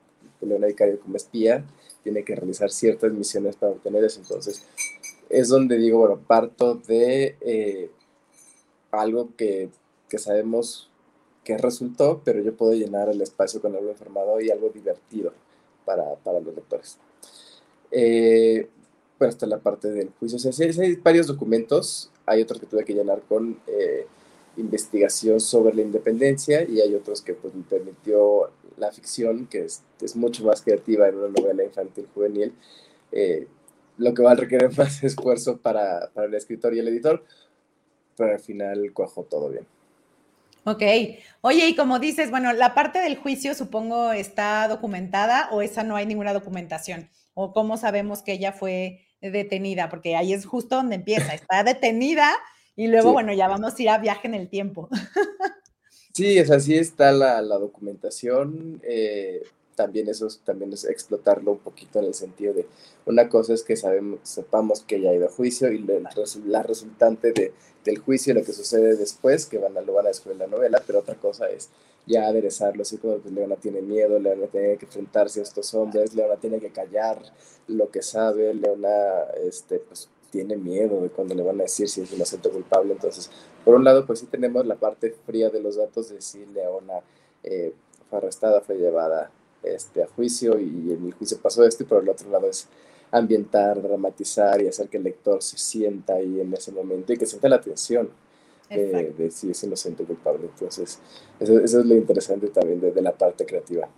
Leona 0.41 0.69
Vicario 0.69 1.01
como 1.01 1.17
espía 1.17 1.65
tiene 2.05 2.23
que 2.23 2.37
realizar 2.37 2.71
ciertas 2.71 3.11
misiones 3.11 3.57
para 3.57 3.73
obtener 3.73 4.05
eso. 4.05 4.21
Entonces, 4.21 4.63
es 5.29 5.49
donde 5.49 5.77
digo, 5.77 5.99
bueno, 5.99 6.21
parto 6.25 6.77
de 6.77 7.35
eh, 7.41 7.91
algo 8.93 9.31
que, 9.37 9.69
que 10.09 10.19
sabemos 10.19 10.89
que 11.43 11.59
resultó, 11.59 12.23
pero 12.25 12.43
yo 12.43 12.55
puedo 12.55 12.75
llenar 12.75 13.09
el 13.09 13.23
espacio 13.23 13.61
con 13.61 13.75
algo 13.75 13.91
informado 13.91 14.41
y 14.41 14.53
algo 14.53 14.69
divertido 14.69 15.33
para, 15.85 16.15
para 16.15 16.39
los 16.39 16.55
lectores. 16.55 16.97
Eh, 17.91 18.69
bueno, 19.19 19.31
está 19.31 19.47
la 19.47 19.59
parte 19.59 19.91
del 19.91 20.11
juicio. 20.21 20.37
O 20.37 20.39
sea, 20.39 20.53
sí, 20.53 20.81
hay 20.81 20.95
varios 20.95 21.27
documentos 21.27 22.12
hay 22.27 22.43
otros 22.43 22.61
que 22.61 22.67
tuve 22.67 22.85
que 22.85 22.95
llenar 22.95 23.23
con 23.23 23.59
eh, 23.67 24.07
investigación 24.57 25.41
sobre 25.41 25.75
la 25.75 25.83
independencia 25.83 26.63
y 26.63 26.81
hay 26.81 26.95
otros 26.95 27.23
que 27.23 27.35
pues, 27.35 27.55
me 27.55 27.63
permitió 27.63 28.51
la 28.77 28.93
ficción, 28.93 29.47
que 29.47 29.65
es, 29.65 29.83
es 30.01 30.17
mucho 30.17 30.45
más 30.45 30.63
creativa 30.63 31.09
en 31.09 31.17
una 31.17 31.29
novela 31.29 31.65
infantil 31.65 32.07
juvenil, 32.15 32.53
eh, 33.13 33.47
lo 33.99 34.15
que 34.15 34.23
va 34.23 34.33
a 34.33 34.37
requerir 34.37 34.71
más 34.77 35.03
esfuerzo 35.03 35.59
para, 35.59 36.11
para 36.13 36.27
el 36.27 36.35
escritor 36.35 36.75
y 36.75 36.79
el 36.79 36.89
editor, 36.89 37.25
pero 38.17 38.33
al 38.33 38.41
final 38.41 38.93
cuajó 38.93 39.25
todo 39.25 39.51
bien. 39.51 39.67
Ok. 40.65 40.83
Oye, 41.41 41.69
y 41.69 41.75
como 41.75 41.99
dices, 41.99 42.31
bueno, 42.31 42.53
la 42.53 42.73
parte 42.73 43.01
del 43.01 43.17
juicio 43.17 43.55
supongo 43.55 44.13
está 44.13 44.69
documentada 44.69 45.49
o 45.51 45.61
esa 45.61 45.83
no 45.83 45.97
hay 45.97 46.07
ninguna 46.07 46.33
documentación. 46.33 47.11
¿O 47.35 47.53
cómo 47.53 47.77
sabemos 47.77 48.23
que 48.23 48.33
ella 48.33 48.53
fue 48.53 49.01
detenida, 49.31 49.89
porque 49.89 50.17
ahí 50.17 50.33
es 50.33 50.47
justo 50.47 50.77
donde 50.77 50.97
empieza, 50.97 51.35
está 51.35 51.63
detenida 51.65 52.31
y 52.77 52.89
luego, 52.89 53.13
bueno, 53.13 53.33
ya 53.33 53.49
vamos 53.49 53.75
a 53.79 53.83
ir 53.83 53.89
a 53.89 53.99
viaje 53.99 54.29
en 54.29 54.35
el 54.35 54.49
tiempo. 54.49 54.89
Sí, 56.15 56.39
o 56.39 56.45
sea, 56.45 56.61
sí 56.61 56.77
está 56.77 57.11
la, 57.11 57.41
la 57.41 57.57
documentación, 57.57 58.83
eh, 58.85 59.45
también 59.75 60.11
eso 60.11 60.29
también 60.45 60.71
es 60.75 60.85
explotarlo 60.85 61.53
un 61.53 61.61
poquito 61.61 62.01
en 62.01 62.05
el 62.05 62.13
sentido 62.13 62.53
de, 62.53 62.67
una 63.07 63.31
cosa 63.31 63.55
es 63.55 63.63
que 63.63 63.77
sabemos, 63.77 64.21
sepamos 64.23 64.83
que 64.83 65.01
ya 65.01 65.09
ha 65.09 65.15
ido 65.15 65.27
a 65.27 65.31
juicio 65.31 65.73
y 65.73 65.79
la, 65.79 65.95
la 66.45 66.63
resultante 66.63 67.33
de, 67.33 67.55
del 67.85 67.99
juicio, 67.99 68.35
lo 68.35 68.45
que 68.45 68.53
sucede 68.53 68.97
después, 68.97 69.47
que 69.47 69.59
van 69.59 69.77
a, 69.77 69.81
lo 69.81 69.95
van 69.95 70.05
a 70.05 70.09
descubrir 70.09 70.35
en 70.35 70.51
la 70.51 70.57
novela, 70.57 70.83
pero 70.87 70.99
otra 70.99 71.15
cosa 71.15 71.49
es 71.49 71.71
ya 72.07 72.27
aderezarlo, 72.27 72.83
así 72.83 72.99
como 72.99 73.19
pues, 73.19 73.33
Leona 73.33 73.57
tiene 73.57 73.81
miedo, 73.81 74.19
Leona 74.19 74.47
tiene 74.47 74.77
que 74.77 74.87
enfrentarse 74.87 75.41
a 75.41 75.43
estos 75.45 75.73
hombres, 75.75 76.15
Leona 76.15 76.37
tiene 76.37 76.59
que 76.59 76.71
callar 76.71 77.23
lo 77.69 77.91
que 77.91 78.03
sabe, 78.03 78.53
Leona 78.55 79.25
este, 79.45 79.79
pues, 79.79 80.09
tiene 80.31 80.57
miedo 80.57 81.01
de 81.01 81.11
cuando 81.11 81.35
le 81.35 81.43
van 81.43 81.61
a 81.61 81.65
decir 81.65 81.89
si 81.89 82.01
es 82.01 82.13
inocente 82.13 82.49
o 82.49 82.53
culpable. 82.53 82.95
Entonces, 82.95 83.31
por 83.65 83.75
un 83.75 83.85
lado, 83.85 84.07
pues 84.07 84.21
sí 84.21 84.27
tenemos 84.27 84.67
la 84.67 84.77
parte 84.77 85.15
fría 85.27 85.51
de 85.51 85.61
los 85.61 85.77
datos 85.77 86.09
de 86.09 86.21
si 86.23 86.45
Leona 86.47 87.01
eh, 87.43 87.75
fue 88.09 88.19
arrestada, 88.19 88.63
fue 88.63 88.77
llevada 88.77 89.31
este, 89.63 90.03
a 90.03 90.07
juicio 90.09 90.59
y 90.59 90.93
en 90.93 91.07
el 91.07 91.13
juicio 91.13 91.39
pasó 91.41 91.65
esto, 91.65 91.83
y 91.83 91.87
por 91.87 92.03
el 92.03 92.09
otro 92.09 92.31
lado 92.31 92.49
es 92.49 92.67
ambientar, 93.11 93.81
dramatizar 93.83 94.63
y 94.63 94.69
hacer 94.69 94.89
que 94.89 94.97
el 94.97 95.05
lector 95.05 95.43
se 95.43 95.59
sienta 95.59 96.15
ahí 96.15 96.41
en 96.41 96.53
ese 96.55 96.73
momento 96.73 97.13
y 97.13 97.19
que 97.19 97.27
sienta 97.27 97.49
la 97.49 97.61
atención 98.75 99.17
de, 99.17 99.31
si 99.31 99.51
es 99.51 99.63
inocente 99.65 100.03
o 100.03 100.07
culpable. 100.07 100.47
Entonces, 100.47 100.99
eso, 101.39 101.59
es 101.61 101.73
lo 101.73 101.95
interesante 101.95 102.49
también 102.49 102.81
de, 102.81 103.03
la 103.03 103.13
parte 103.13 103.45
creativa. 103.45 103.89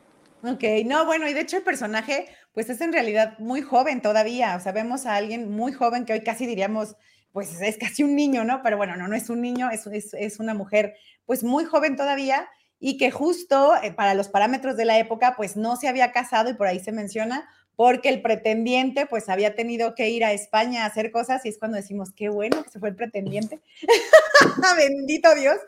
Ok, 0.42 0.62
no, 0.84 1.06
bueno, 1.06 1.28
y 1.28 1.32
de 1.32 1.40
hecho 1.40 1.56
el 1.56 1.62
personaje, 1.62 2.26
pues 2.52 2.68
es 2.68 2.80
en 2.80 2.92
realidad 2.92 3.38
muy 3.38 3.62
joven 3.62 4.02
todavía, 4.02 4.56
o 4.56 4.60
sea, 4.60 4.72
vemos 4.72 5.06
a 5.06 5.16
alguien 5.16 5.50
muy 5.50 5.72
joven 5.72 6.04
que 6.04 6.12
hoy 6.12 6.20
casi 6.20 6.46
diríamos, 6.46 6.96
pues 7.32 7.60
es 7.60 7.78
casi 7.78 8.04
un 8.04 8.14
niño, 8.14 8.44
¿no? 8.44 8.60
Pero 8.62 8.76
bueno, 8.76 8.96
no, 8.96 9.08
no 9.08 9.16
es 9.16 9.30
un 9.30 9.40
niño, 9.40 9.70
es, 9.70 9.86
es, 9.86 10.12
es 10.14 10.40
una 10.40 10.52
mujer, 10.52 10.94
pues 11.24 11.42
muy 11.42 11.64
joven 11.64 11.96
todavía 11.96 12.46
y 12.78 12.98
que 12.98 13.10
justo 13.10 13.74
eh, 13.82 13.92
para 13.92 14.12
los 14.12 14.28
parámetros 14.28 14.76
de 14.76 14.84
la 14.84 14.98
época, 14.98 15.34
pues 15.36 15.56
no 15.56 15.76
se 15.76 15.88
había 15.88 16.12
casado 16.12 16.50
y 16.50 16.54
por 16.54 16.66
ahí 16.66 16.80
se 16.80 16.92
menciona, 16.92 17.48
porque 17.76 18.08
el 18.08 18.22
pretendiente 18.22 19.06
pues 19.06 19.28
había 19.28 19.54
tenido 19.54 19.94
que 19.94 20.08
ir 20.08 20.24
a 20.24 20.32
España 20.32 20.84
a 20.84 20.86
hacer 20.86 21.10
cosas 21.10 21.44
y 21.44 21.48
es 21.48 21.58
cuando 21.58 21.76
decimos, 21.76 22.12
qué 22.14 22.28
bueno 22.28 22.62
que 22.62 22.70
se 22.70 22.78
fue 22.78 22.90
el 22.90 22.96
pretendiente, 22.96 23.60
bendito 24.76 25.34
Dios. 25.34 25.58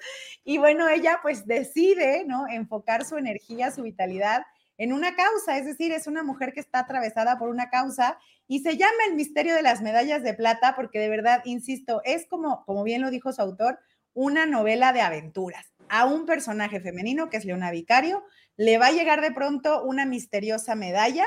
Y 0.44 0.58
bueno, 0.58 0.88
ella 0.88 1.18
pues 1.22 1.46
decide, 1.46 2.25
¿no? 2.25 2.46
Enfocar 2.48 3.04
su 3.04 3.16
energía, 3.16 3.70
su 3.70 3.82
vitalidad 3.82 4.42
en 4.78 4.92
una 4.92 5.16
causa, 5.16 5.56
es 5.56 5.64
decir, 5.64 5.92
es 5.92 6.06
una 6.06 6.22
mujer 6.22 6.52
que 6.52 6.60
está 6.60 6.80
atravesada 6.80 7.38
por 7.38 7.48
una 7.48 7.70
causa 7.70 8.18
y 8.46 8.60
se 8.60 8.76
llama 8.76 8.92
el 9.08 9.14
misterio 9.14 9.54
de 9.54 9.62
las 9.62 9.80
medallas 9.80 10.22
de 10.22 10.34
plata 10.34 10.75
porque 10.76 10.98
de 10.98 11.08
verdad, 11.08 11.40
insisto, 11.44 12.02
es 12.04 12.26
como, 12.26 12.64
como 12.66 12.84
bien 12.84 13.00
lo 13.00 13.10
dijo 13.10 13.32
su 13.32 13.40
autor, 13.40 13.78
una 14.12 14.46
novela 14.46 14.92
de 14.92 15.00
aventuras. 15.00 15.72
A 15.88 16.04
un 16.04 16.26
personaje 16.26 16.80
femenino 16.80 17.30
que 17.30 17.36
es 17.36 17.44
Leona 17.44 17.70
Vicario, 17.70 18.25
le 18.56 18.78
va 18.78 18.88
a 18.88 18.92
llegar 18.92 19.20
de 19.20 19.32
pronto 19.32 19.82
una 19.82 20.04
misteriosa 20.04 20.75
medalla 20.75 21.26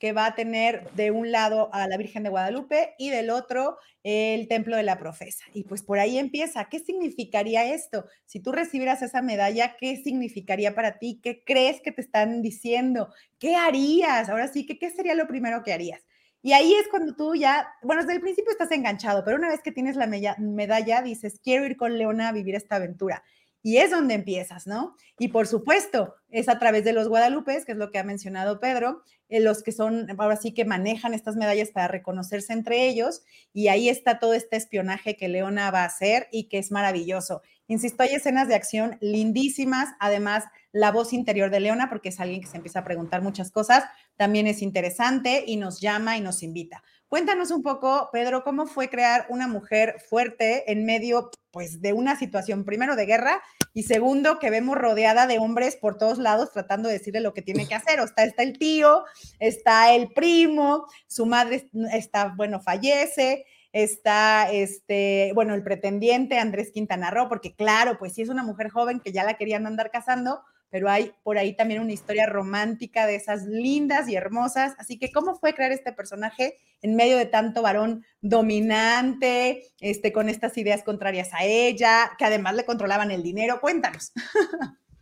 que 0.00 0.12
va 0.12 0.26
a 0.26 0.34
tener 0.34 0.90
de 0.92 1.10
un 1.10 1.30
lado 1.30 1.68
a 1.72 1.86
la 1.86 1.98
Virgen 1.98 2.24
de 2.24 2.30
Guadalupe 2.30 2.94
y 2.98 3.10
del 3.10 3.30
otro 3.30 3.76
el 4.02 4.48
Templo 4.48 4.76
de 4.76 4.82
la 4.82 4.98
Profesa. 4.98 5.44
Y 5.52 5.64
pues 5.64 5.82
por 5.82 5.98
ahí 5.98 6.18
empieza. 6.18 6.64
¿Qué 6.64 6.80
significaría 6.80 7.72
esto? 7.72 8.06
Si 8.24 8.40
tú 8.40 8.50
recibieras 8.50 9.02
esa 9.02 9.20
medalla, 9.20 9.76
¿qué 9.78 9.96
significaría 10.02 10.74
para 10.74 10.98
ti? 10.98 11.20
¿Qué 11.22 11.44
crees 11.44 11.82
que 11.82 11.92
te 11.92 12.00
están 12.00 12.40
diciendo? 12.40 13.12
¿Qué 13.38 13.54
harías? 13.54 14.30
Ahora 14.30 14.48
sí, 14.48 14.64
¿qué, 14.64 14.78
qué 14.78 14.88
sería 14.88 15.14
lo 15.14 15.28
primero 15.28 15.62
que 15.62 15.74
harías? 15.74 16.00
Y 16.42 16.52
ahí 16.52 16.72
es 16.72 16.88
cuando 16.88 17.14
tú 17.14 17.34
ya, 17.34 17.68
bueno, 17.82 18.00
desde 18.00 18.14
el 18.14 18.22
principio 18.22 18.50
estás 18.50 18.70
enganchado, 18.72 19.22
pero 19.24 19.36
una 19.36 19.50
vez 19.50 19.60
que 19.62 19.72
tienes 19.72 19.96
la 19.96 20.06
medalla, 20.06 21.02
dices, 21.02 21.38
quiero 21.42 21.66
ir 21.66 21.76
con 21.76 21.98
Leona 21.98 22.28
a 22.28 22.32
vivir 22.32 22.54
esta 22.54 22.76
aventura. 22.76 23.22
Y 23.62 23.76
es 23.76 23.90
donde 23.90 24.14
empiezas, 24.14 24.66
¿no? 24.66 24.96
Y 25.18 25.28
por 25.28 25.46
supuesto, 25.46 26.14
es 26.30 26.48
a 26.48 26.58
través 26.58 26.84
de 26.84 26.92
los 26.92 27.08
Guadalupes, 27.08 27.64
que 27.64 27.72
es 27.72 27.78
lo 27.78 27.90
que 27.90 27.98
ha 27.98 28.04
mencionado 28.04 28.58
Pedro, 28.58 29.02
los 29.28 29.62
que 29.62 29.72
son, 29.72 30.08
ahora 30.18 30.36
sí 30.36 30.52
que 30.52 30.64
manejan 30.64 31.14
estas 31.14 31.36
medallas 31.36 31.70
para 31.70 31.88
reconocerse 31.88 32.52
entre 32.52 32.88
ellos. 32.88 33.22
Y 33.52 33.68
ahí 33.68 33.88
está 33.88 34.18
todo 34.18 34.34
este 34.34 34.56
espionaje 34.56 35.16
que 35.16 35.28
Leona 35.28 35.70
va 35.70 35.82
a 35.82 35.86
hacer 35.86 36.28
y 36.32 36.48
que 36.48 36.58
es 36.58 36.70
maravilloso. 36.70 37.42
Insisto, 37.68 38.02
hay 38.02 38.14
escenas 38.14 38.48
de 38.48 38.56
acción 38.56 38.96
lindísimas, 39.00 39.90
además 40.00 40.44
la 40.72 40.90
voz 40.90 41.12
interior 41.12 41.50
de 41.50 41.60
Leona, 41.60 41.88
porque 41.88 42.08
es 42.08 42.18
alguien 42.18 42.40
que 42.40 42.48
se 42.48 42.56
empieza 42.56 42.80
a 42.80 42.84
preguntar 42.84 43.22
muchas 43.22 43.52
cosas, 43.52 43.84
también 44.16 44.46
es 44.46 44.62
interesante 44.62 45.44
y 45.46 45.56
nos 45.56 45.80
llama 45.80 46.16
y 46.16 46.20
nos 46.20 46.42
invita. 46.42 46.82
Cuéntanos 47.10 47.50
un 47.50 47.64
poco, 47.64 48.08
Pedro, 48.12 48.44
cómo 48.44 48.68
fue 48.68 48.88
crear 48.88 49.26
una 49.30 49.48
mujer 49.48 49.96
fuerte 50.08 50.70
en 50.70 50.84
medio, 50.84 51.32
pues, 51.50 51.82
de 51.82 51.92
una 51.92 52.16
situación, 52.16 52.64
primero, 52.64 52.94
de 52.94 53.04
guerra 53.04 53.42
y 53.74 53.82
segundo, 53.82 54.38
que 54.38 54.48
vemos 54.48 54.78
rodeada 54.78 55.26
de 55.26 55.40
hombres 55.40 55.74
por 55.74 55.98
todos 55.98 56.18
lados 56.18 56.52
tratando 56.52 56.88
de 56.88 56.98
decirle 56.98 57.18
lo 57.18 57.34
que 57.34 57.42
tiene 57.42 57.66
que 57.66 57.74
hacer. 57.74 57.98
O 57.98 58.04
está, 58.04 58.22
está 58.22 58.44
el 58.44 58.56
tío, 58.60 59.02
está 59.40 59.92
el 59.92 60.12
primo, 60.12 60.86
su 61.08 61.26
madre 61.26 61.68
está, 61.92 62.32
bueno, 62.36 62.60
fallece, 62.60 63.44
está, 63.72 64.48
este, 64.52 65.32
bueno, 65.34 65.54
el 65.54 65.64
pretendiente 65.64 66.38
Andrés 66.38 66.70
Quintana 66.70 67.10
Roo, 67.10 67.28
porque 67.28 67.56
claro, 67.56 67.98
pues 67.98 68.14
sí 68.14 68.22
es 68.22 68.28
una 68.28 68.44
mujer 68.44 68.68
joven 68.70 69.00
que 69.00 69.10
ya 69.10 69.24
la 69.24 69.34
querían 69.34 69.66
andar 69.66 69.90
casando, 69.90 70.44
pero 70.70 70.88
hay 70.88 71.12
por 71.22 71.38
ahí 71.38 71.54
también 71.54 71.80
una 71.80 71.92
historia 71.92 72.26
romántica 72.26 73.06
de 73.06 73.16
esas 73.16 73.44
lindas 73.44 74.08
y 74.08 74.14
hermosas. 74.14 74.74
Así 74.78 74.98
que, 74.98 75.12
¿cómo 75.12 75.36
fue 75.36 75.54
crear 75.54 75.72
este 75.72 75.92
personaje 75.92 76.56
en 76.82 76.96
medio 76.96 77.18
de 77.18 77.26
tanto 77.26 77.62
varón 77.62 78.04
dominante, 78.20 79.64
este, 79.80 80.12
con 80.12 80.28
estas 80.28 80.56
ideas 80.56 80.82
contrarias 80.82 81.34
a 81.34 81.44
ella, 81.44 82.12
que 82.18 82.24
además 82.24 82.54
le 82.54 82.64
controlaban 82.64 83.10
el 83.10 83.22
dinero? 83.22 83.60
Cuéntanos. 83.60 84.12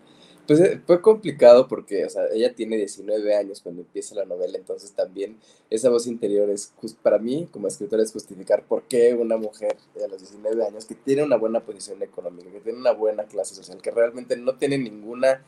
Pues 0.45 0.59
eh, 0.59 0.81
fue 0.85 1.01
complicado 1.01 1.69
porque, 1.69 2.05
o 2.05 2.09
sea, 2.09 2.23
ella 2.33 2.53
tiene 2.53 2.75
19 2.75 3.33
años 3.33 3.61
cuando 3.61 3.81
empieza 3.81 4.13
la 4.15 4.25
novela, 4.25 4.57
entonces 4.57 4.91
también 4.91 5.37
esa 5.69 5.89
voz 5.89 6.05
interior 6.05 6.49
es, 6.49 6.73
para 7.01 7.17
mí, 7.17 7.47
como 7.49 7.67
escritora, 7.67 8.03
es 8.03 8.11
justificar 8.11 8.63
por 8.65 8.83
qué 8.83 9.13
una 9.13 9.37
mujer 9.37 9.77
a 10.03 10.07
los 10.07 10.19
19 10.19 10.65
años 10.65 10.85
que 10.85 10.95
tiene 10.95 11.23
una 11.23 11.37
buena 11.37 11.61
posición 11.61 12.03
económica, 12.03 12.51
que 12.51 12.59
tiene 12.59 12.77
una 12.77 12.91
buena 12.91 13.23
clase 13.23 13.55
social, 13.55 13.81
que 13.81 13.91
realmente 13.91 14.35
no 14.35 14.55
tiene 14.57 14.77
ninguna 14.77 15.45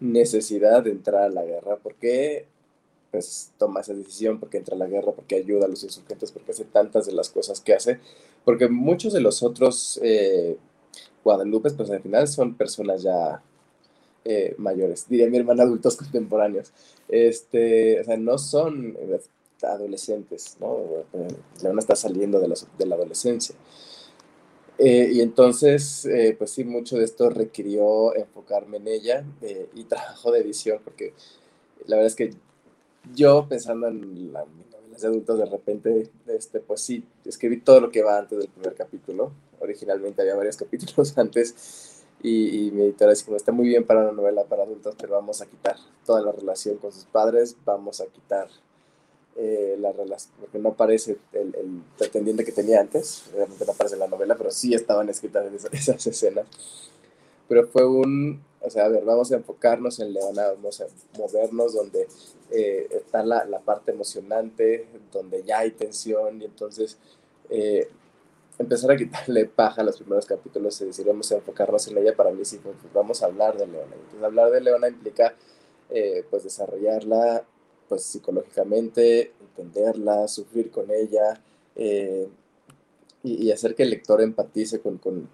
necesidad 0.00 0.82
de 0.82 0.92
entrar 0.92 1.24
a 1.24 1.28
la 1.28 1.44
guerra, 1.44 1.76
¿por 1.76 1.94
qué 1.96 2.46
pues 3.10 3.52
toma 3.58 3.80
esa 3.80 3.94
decisión? 3.94 4.38
porque 4.38 4.58
entra 4.58 4.76
a 4.76 4.78
la 4.78 4.86
guerra? 4.86 5.12
porque 5.12 5.36
ayuda 5.36 5.64
a 5.66 5.68
los 5.68 5.82
insurgentes? 5.82 6.30
porque 6.30 6.52
hace 6.52 6.64
tantas 6.64 7.06
de 7.06 7.12
las 7.12 7.28
cosas 7.30 7.60
que 7.60 7.74
hace? 7.74 8.00
Porque 8.44 8.68
muchos 8.68 9.12
de 9.12 9.20
los 9.20 9.42
otros 9.42 10.00
eh, 10.02 10.56
Guadalupe, 11.24 11.70
pues 11.70 11.90
al 11.90 12.00
final 12.00 12.26
son 12.28 12.54
personas 12.54 13.02
ya 13.02 13.42
eh, 14.30 14.54
mayores, 14.58 15.06
diría 15.08 15.30
mi 15.30 15.38
hermana, 15.38 15.62
adultos 15.64 15.96
contemporáneos. 15.96 16.70
Este, 17.08 17.98
o 17.98 18.04
sea, 18.04 18.18
no 18.18 18.36
son 18.36 18.94
eh, 19.00 19.20
adolescentes, 19.62 20.58
¿no? 20.60 20.76
Leona 21.62 21.80
está 21.80 21.96
saliendo 21.96 22.38
de 22.38 22.48
la, 22.86 22.94
adolescencia. 22.94 23.54
Eh, 24.76 25.08
y 25.14 25.22
entonces, 25.22 26.06
pues 26.36 26.50
sí, 26.50 26.62
mucho 26.62 26.98
de 26.98 27.04
esto 27.04 27.30
requirió 27.30 28.14
enfocarme 28.14 28.76
en 28.76 28.88
ella 28.88 29.24
y 29.74 29.84
trabajo 29.88 30.30
de 30.30 30.40
edición, 30.40 30.80
porque 30.84 31.14
la 31.86 31.96
verdad 31.96 32.08
es 32.08 32.14
que 32.14 32.30
yo 33.14 33.46
pensando 33.48 33.88
en 33.88 34.30
las 34.30 34.46
novelas 34.46 35.00
de 35.00 35.08
adultos, 35.08 35.38
de 35.38 35.46
repente, 35.46 36.10
este, 36.26 36.60
pues 36.60 36.82
sí, 36.82 37.02
escribí 37.24 37.62
todo 37.62 37.80
lo 37.80 37.90
que 37.90 38.02
va 38.02 38.18
antes 38.18 38.38
del 38.38 38.48
primer 38.48 38.74
capítulo. 38.74 39.32
Originalmente 39.58 40.20
había 40.20 40.36
varios 40.36 40.56
capítulos 40.58 41.16
antes 41.16 41.97
y, 42.22 42.70
mi 42.72 42.82
editora 42.82 43.12
dice, 43.12 43.24
como 43.24 43.36
está 43.36 43.52
muy 43.52 43.68
bien 43.68 43.84
para 43.84 44.00
una 44.00 44.12
novela 44.12 44.44
para 44.44 44.64
adultos, 44.64 44.96
pero 44.98 45.14
vamos 45.14 45.40
a 45.40 45.46
quitar 45.46 45.76
toda 46.04 46.20
la 46.20 46.32
relación 46.32 46.76
con 46.78 46.92
sus 46.92 47.04
padres, 47.04 47.56
vamos 47.64 48.00
a 48.00 48.06
quitar 48.06 48.48
eh, 49.36 49.76
la 49.78 49.92
relación, 49.92 50.34
porque 50.40 50.58
no 50.58 50.70
aparece 50.70 51.16
el, 51.32 51.54
pretendiente 51.96 52.44
que 52.44 52.50
tenía 52.50 52.80
antes, 52.80 53.24
realmente 53.32 53.64
no 53.64 53.72
aparece 53.72 53.94
en 53.94 54.00
la 54.00 54.08
novela, 54.08 54.36
pero 54.36 54.50
sí 54.50 54.74
estaban 54.74 55.08
escritas 55.08 55.46
esas, 55.72 56.06
escenas. 56.06 56.46
Pero 57.48 57.66
fue 57.68 57.86
un, 57.86 58.42
o 58.60 58.68
sea, 58.68 58.86
a 58.86 58.88
ver, 58.88 59.04
vamos 59.04 59.30
a 59.30 59.36
enfocarnos 59.36 60.00
en 60.00 60.12
Leona, 60.12 60.48
vamos 60.48 60.80
a 60.80 60.86
movernos 61.16 61.72
donde 61.72 62.08
eh, 62.50 62.88
está 62.90 63.24
la, 63.24 63.44
la, 63.44 63.60
parte 63.60 63.92
emocionante, 63.92 64.86
donde 65.12 65.44
ya 65.44 65.60
hay 65.60 65.70
tensión 65.70 66.42
y 66.42 66.46
entonces 66.46 66.98
eh, 67.48 67.88
empezar 68.58 68.90
a 68.90 68.96
quitarle 68.96 69.46
paja 69.46 69.82
a 69.82 69.84
los 69.84 69.96
primeros 69.96 70.26
capítulos 70.26 70.80
y 70.80 70.86
decir 70.86 71.06
vamos 71.06 71.30
a 71.30 71.36
enfocarnos 71.36 71.86
en 71.88 71.98
ella, 71.98 72.14
para 72.14 72.30
mí 72.32 72.44
sí, 72.44 72.58
pues, 72.62 72.76
vamos 72.92 73.22
a 73.22 73.26
hablar 73.26 73.56
de 73.56 73.66
Leona. 73.66 73.94
Entonces 73.94 74.22
hablar 74.22 74.50
de 74.50 74.60
Leona 74.60 74.88
implica 74.88 75.34
eh, 75.90 76.24
pues 76.28 76.44
desarrollarla 76.44 77.44
pues 77.88 78.02
psicológicamente, 78.02 79.32
entenderla, 79.40 80.28
sufrir 80.28 80.70
con 80.70 80.90
ella 80.90 81.40
eh, 81.74 82.28
y, 83.22 83.50
hacer 83.50 83.74
que 83.74 83.84
el 83.84 83.90
lector 83.90 84.20
empatice 84.20 84.80
con, 84.80 84.98
con 84.98 85.28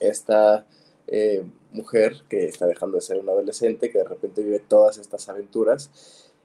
esta 0.00 0.66
eh, 1.06 1.44
mujer 1.72 2.24
que 2.28 2.46
está 2.46 2.66
dejando 2.66 2.96
de 2.96 3.02
ser 3.02 3.18
una 3.18 3.32
adolescente, 3.32 3.90
que 3.90 3.98
de 3.98 4.04
repente 4.04 4.42
vive 4.42 4.58
todas 4.58 4.98
estas 4.98 5.28
aventuras. 5.28 5.90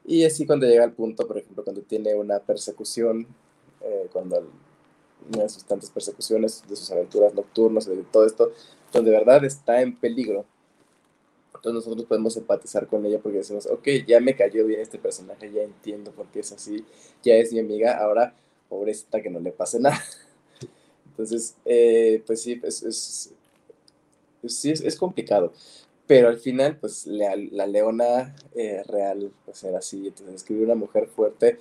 Y 0.05 0.25
así 0.25 0.45
cuando 0.45 0.67
llega 0.67 0.83
al 0.83 0.93
punto, 0.93 1.27
por 1.27 1.39
ejemplo, 1.39 1.63
cuando 1.63 1.81
tiene 1.81 2.13
una 2.13 2.39
persecución, 2.39 3.27
cuando 4.12 4.48
de 5.27 5.49
sus 5.49 5.63
tantas 5.63 5.89
persecuciones, 5.89 6.63
de 6.67 6.75
sus 6.75 6.91
aventuras 6.91 7.33
nocturnas, 7.33 7.85
de 7.85 7.97
todo 8.03 8.25
esto, 8.25 8.51
donde 8.93 9.11
de 9.11 9.17
verdad 9.17 9.43
está 9.45 9.81
en 9.81 9.95
peligro. 9.95 10.45
Entonces 11.53 11.73
nosotros 11.73 12.07
podemos 12.07 12.38
empatizar 12.38 12.88
con 12.88 13.05
ella 13.05 13.19
porque 13.19 13.39
decimos, 13.39 13.65
ok, 13.67 13.88
ya 14.07 14.19
me 14.19 14.35
cayó 14.35 14.65
bien 14.65 14.79
este 14.79 14.97
personaje, 14.97 15.51
ya 15.51 15.63
entiendo 15.63 16.11
por 16.11 16.27
qué 16.27 16.39
es 16.39 16.51
así, 16.51 16.85
ya 17.21 17.35
es 17.35 17.51
mi 17.51 17.59
amiga, 17.59 17.97
ahora 17.97 18.33
pobrecita 18.69 19.21
que 19.21 19.29
no 19.29 19.39
le 19.39 19.51
pase 19.51 19.79
nada. 19.79 20.01
Entonces, 21.11 21.55
eh, 21.65 22.23
pues 22.25 22.41
sí, 22.41 22.59
es, 22.63 22.83
es, 22.83 23.33
sí 24.47 24.71
es, 24.71 24.95
complicado. 24.95 25.51
Pero 26.07 26.29
al 26.29 26.39
final, 26.39 26.77
pues 26.77 27.05
la, 27.05 27.35
la 27.35 27.67
leona 27.67 28.35
eh, 28.55 28.81
real, 28.88 29.31
pues 29.45 29.63
era 29.63 29.79
así. 29.79 30.07
Entonces, 30.07 30.35
escribir 30.35 30.63
una 30.63 30.75
mujer 30.75 31.07
fuerte 31.07 31.59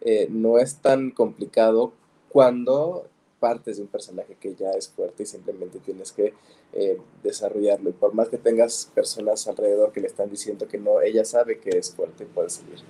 eh, 0.00 0.26
no 0.30 0.58
es 0.58 0.76
tan 0.76 1.10
complicado 1.10 1.92
cuando 2.36 3.06
partes 3.40 3.78
de 3.78 3.84
un 3.84 3.88
personaje 3.88 4.36
que 4.38 4.54
ya 4.54 4.72
es 4.72 4.90
fuerte 4.90 5.22
y 5.22 5.26
simplemente 5.26 5.78
tienes 5.78 6.12
que 6.12 6.34
eh, 6.74 6.98
desarrollarlo. 7.22 7.88
Y 7.88 7.94
por 7.94 8.12
más 8.12 8.28
que 8.28 8.36
tengas 8.36 8.92
personas 8.94 9.48
alrededor 9.48 9.90
que 9.90 10.02
le 10.02 10.08
están 10.08 10.28
diciendo 10.28 10.68
que 10.68 10.76
no, 10.76 11.00
ella 11.00 11.24
sabe 11.24 11.58
que 11.58 11.70
es 11.78 11.94
fuerte 11.94 12.24
y 12.24 12.26
puede 12.26 12.50
salir. 12.50 12.80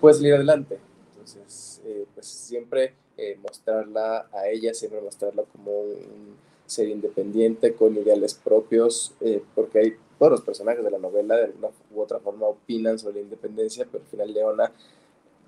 Puede 0.00 0.14
salir 0.14 0.32
adelante. 0.32 0.78
Entonces, 1.10 1.82
eh, 1.84 2.06
pues 2.14 2.26
siempre 2.26 2.94
eh, 3.18 3.38
mostrarla 3.42 4.30
a 4.32 4.48
ella, 4.48 4.72
siempre 4.72 5.02
mostrarla 5.02 5.42
como 5.42 5.78
un 5.78 6.34
ser 6.64 6.88
independiente, 6.88 7.74
con 7.74 7.94
ideales 7.98 8.32
propios, 8.32 9.12
porque 9.54 9.78
hay 9.78 9.96
todos 10.18 10.32
los 10.32 10.40
personajes 10.40 10.82
de 10.82 10.90
la 10.90 10.98
novela 10.98 11.36
de 11.36 11.44
alguna 11.44 11.68
u 11.94 12.00
otra 12.00 12.18
forma 12.18 12.46
opinan 12.46 12.98
sobre 12.98 13.16
la 13.16 13.20
independencia, 13.20 13.86
pero 13.92 14.02
al 14.02 14.10
final 14.10 14.32
Leona 14.32 14.72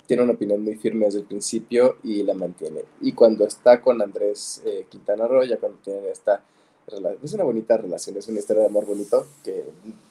tiene 0.08 0.22
una 0.22 0.32
opinión 0.32 0.64
muy 0.64 0.74
firme 0.74 1.04
desde 1.04 1.18
el 1.18 1.26
principio 1.26 1.98
y 2.02 2.22
la 2.22 2.32
mantiene. 2.32 2.80
Y 3.02 3.12
cuando 3.12 3.46
está 3.46 3.82
con 3.82 4.00
Andrés 4.00 4.62
eh, 4.64 4.86
Quintana 4.88 5.28
Roo, 5.28 5.44
ya 5.44 5.58
cuando 5.58 5.76
tienen 5.84 6.06
esta 6.06 6.42
relación, 6.86 7.20
es 7.22 7.32
una 7.34 7.44
bonita 7.44 7.76
relación, 7.76 8.16
es 8.16 8.26
una 8.26 8.38
historia 8.38 8.62
de 8.62 8.68
amor 8.68 8.86
bonito, 8.86 9.26
que 9.44 9.64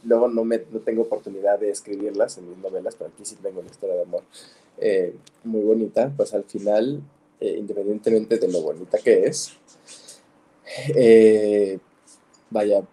luego 0.03 0.27
no, 0.27 0.43
me, 0.43 0.61
no 0.71 0.81
tengo 0.81 1.01
oportunidad 1.01 1.57
de 1.59 1.71
escribirlas 1.71 2.37
en 2.37 2.47
mis 2.47 2.59
novelas, 2.59 2.95
pero 2.95 3.09
aquí 3.09 3.25
sí 3.25 3.37
tengo 3.41 3.59
una 3.59 3.71
historia 3.71 3.95
de 3.95 4.03
amor 4.03 4.21
eh, 4.77 5.15
muy 5.43 5.61
bonita, 5.61 6.13
pues 6.15 6.31
al 6.35 6.43
final, 6.43 7.01
eh, 7.41 7.55
independientemente 7.57 8.37
de 8.37 8.51
lo 8.51 8.61
bonita 8.61 8.99
que 8.99 9.25
es, 9.25 9.57
vaya, 12.51 12.83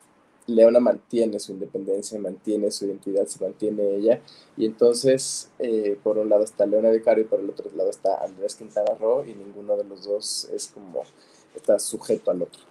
Leona 0.46 0.80
mantiene 0.80 1.38
su 1.38 1.52
independencia, 1.52 2.18
mantiene 2.18 2.70
su 2.70 2.86
identidad, 2.86 3.26
se 3.26 3.42
mantiene 3.42 3.96
ella. 3.96 4.20
Y 4.56 4.66
entonces, 4.66 5.50
eh, 5.58 5.98
por 6.02 6.18
un 6.18 6.28
lado 6.28 6.44
está 6.44 6.66
Leona 6.66 6.90
Vicario 6.90 7.24
y 7.24 7.26
por 7.26 7.40
el 7.40 7.50
otro 7.50 7.70
lado 7.74 7.90
está 7.90 8.22
Andrés 8.22 8.54
Quintana 8.54 8.94
Roo, 8.98 9.24
y 9.24 9.34
ninguno 9.34 9.76
de 9.76 9.84
los 9.84 10.04
dos 10.04 10.48
es 10.52 10.68
como, 10.68 11.02
está 11.54 11.78
sujeto 11.78 12.30
al 12.30 12.42
otro. 12.42 12.62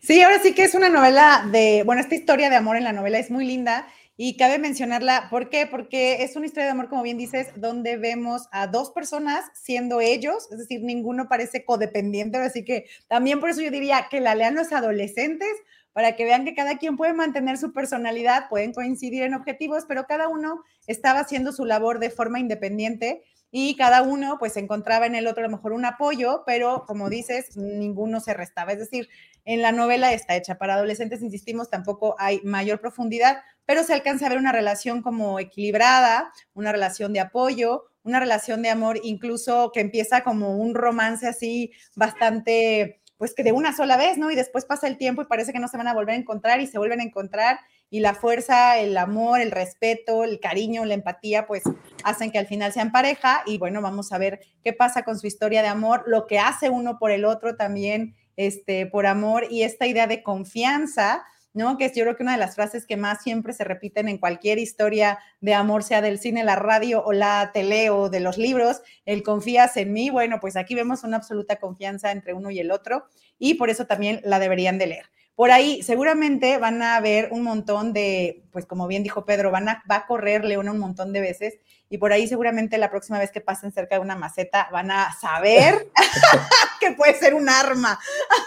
Sí, 0.00 0.22
ahora 0.22 0.40
sí 0.40 0.54
que 0.54 0.64
es 0.64 0.74
una 0.74 0.88
novela 0.88 1.48
de, 1.50 1.82
bueno, 1.84 2.00
esta 2.00 2.14
historia 2.14 2.50
de 2.50 2.56
amor 2.56 2.76
en 2.76 2.84
la 2.84 2.92
novela 2.92 3.18
es 3.18 3.30
muy 3.30 3.44
linda 3.46 3.88
Y 4.18 4.36
cabe 4.38 4.58
mencionarla, 4.58 5.28
¿por 5.30 5.50
qué? 5.50 5.66
Porque 5.66 6.22
es 6.22 6.36
una 6.36 6.46
historia 6.46 6.64
de 6.64 6.70
amor, 6.72 6.88
como 6.88 7.02
bien 7.02 7.18
dices, 7.18 7.48
donde 7.56 7.98
vemos 7.98 8.48
a 8.50 8.66
dos 8.66 8.90
personas 8.90 9.44
siendo 9.54 10.00
ellos, 10.00 10.48
es 10.50 10.58
decir, 10.58 10.82
ninguno 10.82 11.28
parece 11.28 11.66
codependiente, 11.66 12.38
así 12.38 12.64
que 12.64 12.86
también 13.08 13.40
por 13.40 13.50
eso 13.50 13.60
yo 13.60 13.70
diría 13.70 14.06
que 14.10 14.20
la 14.20 14.34
lean 14.34 14.54
los 14.54 14.72
adolescentes, 14.72 15.50
para 15.92 16.14
que 16.14 16.24
vean 16.24 16.44
que 16.44 16.54
cada 16.54 16.76
quien 16.76 16.98
puede 16.98 17.14
mantener 17.14 17.56
su 17.56 17.72
personalidad, 17.72 18.50
pueden 18.50 18.74
coincidir 18.74 19.22
en 19.22 19.32
objetivos, 19.32 19.86
pero 19.88 20.06
cada 20.06 20.28
uno 20.28 20.62
estaba 20.86 21.20
haciendo 21.20 21.52
su 21.52 21.64
labor 21.64 22.00
de 22.00 22.10
forma 22.10 22.38
independiente 22.38 23.22
y 23.50 23.76
cada 23.76 24.02
uno 24.02 24.36
pues 24.38 24.56
encontraba 24.56 25.06
en 25.06 25.14
el 25.14 25.26
otro 25.26 25.44
a 25.44 25.48
lo 25.48 25.56
mejor 25.56 25.72
un 25.72 25.84
apoyo, 25.84 26.42
pero 26.46 26.84
como 26.86 27.08
dices, 27.08 27.56
ninguno 27.56 28.20
se 28.20 28.34
restaba. 28.34 28.72
Es 28.72 28.78
decir, 28.78 29.08
en 29.44 29.62
la 29.62 29.72
novela 29.72 30.12
está 30.12 30.36
hecha 30.36 30.58
para 30.58 30.74
adolescentes, 30.74 31.22
insistimos, 31.22 31.70
tampoco 31.70 32.16
hay 32.18 32.40
mayor 32.42 32.80
profundidad, 32.80 33.38
pero 33.64 33.82
se 33.82 33.94
alcanza 33.94 34.26
a 34.26 34.28
ver 34.30 34.38
una 34.38 34.52
relación 34.52 35.02
como 35.02 35.38
equilibrada, 35.38 36.32
una 36.54 36.72
relación 36.72 37.12
de 37.12 37.20
apoyo, 37.20 37.84
una 38.02 38.20
relación 38.20 38.62
de 38.62 38.70
amor, 38.70 39.00
incluso 39.02 39.70
que 39.72 39.80
empieza 39.80 40.22
como 40.22 40.56
un 40.56 40.74
romance 40.74 41.26
así 41.26 41.72
bastante 41.96 43.00
pues 43.18 43.34
que 43.34 43.42
de 43.42 43.52
una 43.52 43.74
sola 43.74 43.96
vez, 43.96 44.18
¿no? 44.18 44.30
Y 44.30 44.34
después 44.34 44.66
pasa 44.66 44.86
el 44.86 44.98
tiempo 44.98 45.22
y 45.22 45.26
parece 45.26 45.52
que 45.52 45.58
no 45.58 45.68
se 45.68 45.78
van 45.78 45.88
a 45.88 45.94
volver 45.94 46.14
a 46.14 46.18
encontrar 46.18 46.60
y 46.60 46.66
se 46.66 46.78
vuelven 46.78 47.00
a 47.00 47.04
encontrar 47.04 47.58
y 47.90 48.00
la 48.00 48.14
fuerza, 48.14 48.78
el 48.78 48.96
amor, 48.96 49.40
el 49.40 49.50
respeto, 49.50 50.24
el 50.24 50.40
cariño, 50.40 50.84
la 50.84 50.94
empatía, 50.94 51.46
pues 51.46 51.62
hacen 52.04 52.30
que 52.30 52.38
al 52.38 52.46
final 52.46 52.72
sean 52.72 52.92
pareja 52.92 53.42
y 53.46 53.58
bueno, 53.58 53.80
vamos 53.80 54.12
a 54.12 54.18
ver 54.18 54.40
qué 54.62 54.72
pasa 54.72 55.02
con 55.02 55.18
su 55.18 55.26
historia 55.26 55.62
de 55.62 55.68
amor, 55.68 56.04
lo 56.06 56.26
que 56.26 56.38
hace 56.38 56.70
uno 56.70 56.98
por 56.98 57.10
el 57.10 57.24
otro 57.24 57.56
también, 57.56 58.14
este, 58.36 58.86
por 58.86 59.06
amor 59.06 59.46
y 59.50 59.62
esta 59.62 59.86
idea 59.86 60.06
de 60.06 60.22
confianza 60.22 61.24
¿no? 61.56 61.78
Que 61.78 61.86
es 61.86 61.94
yo 61.94 62.04
creo 62.04 62.16
que 62.16 62.22
una 62.22 62.32
de 62.32 62.38
las 62.38 62.54
frases 62.54 62.86
que 62.86 62.98
más 62.98 63.22
siempre 63.22 63.54
se 63.54 63.64
repiten 63.64 64.08
en 64.08 64.18
cualquier 64.18 64.58
historia 64.58 65.18
de 65.40 65.54
amor, 65.54 65.82
sea 65.84 66.02
del 66.02 66.18
cine, 66.18 66.44
la 66.44 66.54
radio 66.54 67.02
o 67.02 67.14
la 67.14 67.50
tele 67.54 67.88
o 67.88 68.10
de 68.10 68.20
los 68.20 68.36
libros, 68.36 68.82
el 69.06 69.22
confías 69.22 69.78
en 69.78 69.94
mí, 69.94 70.10
bueno, 70.10 70.38
pues 70.38 70.56
aquí 70.56 70.74
vemos 70.74 71.02
una 71.02 71.16
absoluta 71.16 71.56
confianza 71.56 72.12
entre 72.12 72.34
uno 72.34 72.50
y 72.50 72.58
el 72.58 72.70
otro 72.70 73.06
y 73.38 73.54
por 73.54 73.70
eso 73.70 73.86
también 73.86 74.20
la 74.22 74.38
deberían 74.38 74.76
de 74.76 74.86
leer. 74.86 75.06
Por 75.36 75.50
ahí 75.50 75.82
seguramente 75.82 76.56
van 76.56 76.82
a 76.82 76.98
ver 77.00 77.28
un 77.30 77.42
montón 77.42 77.92
de, 77.92 78.42
pues 78.50 78.66
como 78.66 78.86
bien 78.86 79.02
dijo 79.02 79.24
Pedro, 79.26 79.50
van 79.50 79.68
a, 79.68 79.84
va 79.88 79.96
a 79.96 80.06
correr 80.06 80.44
Leona 80.44 80.72
un 80.72 80.78
montón 80.78 81.12
de 81.12 81.20
veces 81.20 81.58
y 81.88 81.98
por 81.98 82.12
ahí 82.12 82.26
seguramente 82.26 82.78
la 82.78 82.90
próxima 82.90 83.18
vez 83.18 83.30
que 83.30 83.42
pasen 83.42 83.70
cerca 83.70 83.96
de 83.96 84.00
una 84.00 84.16
maceta 84.16 84.68
van 84.72 84.90
a 84.90 85.14
saber 85.20 85.88
que 86.80 86.92
puede 86.92 87.14
ser 87.14 87.34
un 87.34 87.48
arma. 87.48 87.98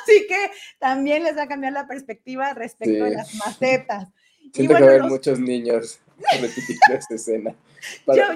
Así 0.03 0.25
que 0.27 0.51
también 0.79 1.23
les 1.23 1.37
va 1.37 1.43
a 1.43 1.47
cambiar 1.47 1.73
la 1.73 1.87
perspectiva 1.87 2.53
respecto 2.53 3.05
a 3.05 3.09
las 3.09 3.33
macetas. 3.35 4.07
Siento 4.53 4.75
que 4.75 4.89
hay 4.89 5.01
muchos 5.01 5.39
niños 5.39 5.99
repitiendo 6.39 6.93
esa 6.95 7.15
escena. 7.15 7.55
Para, 8.05 8.35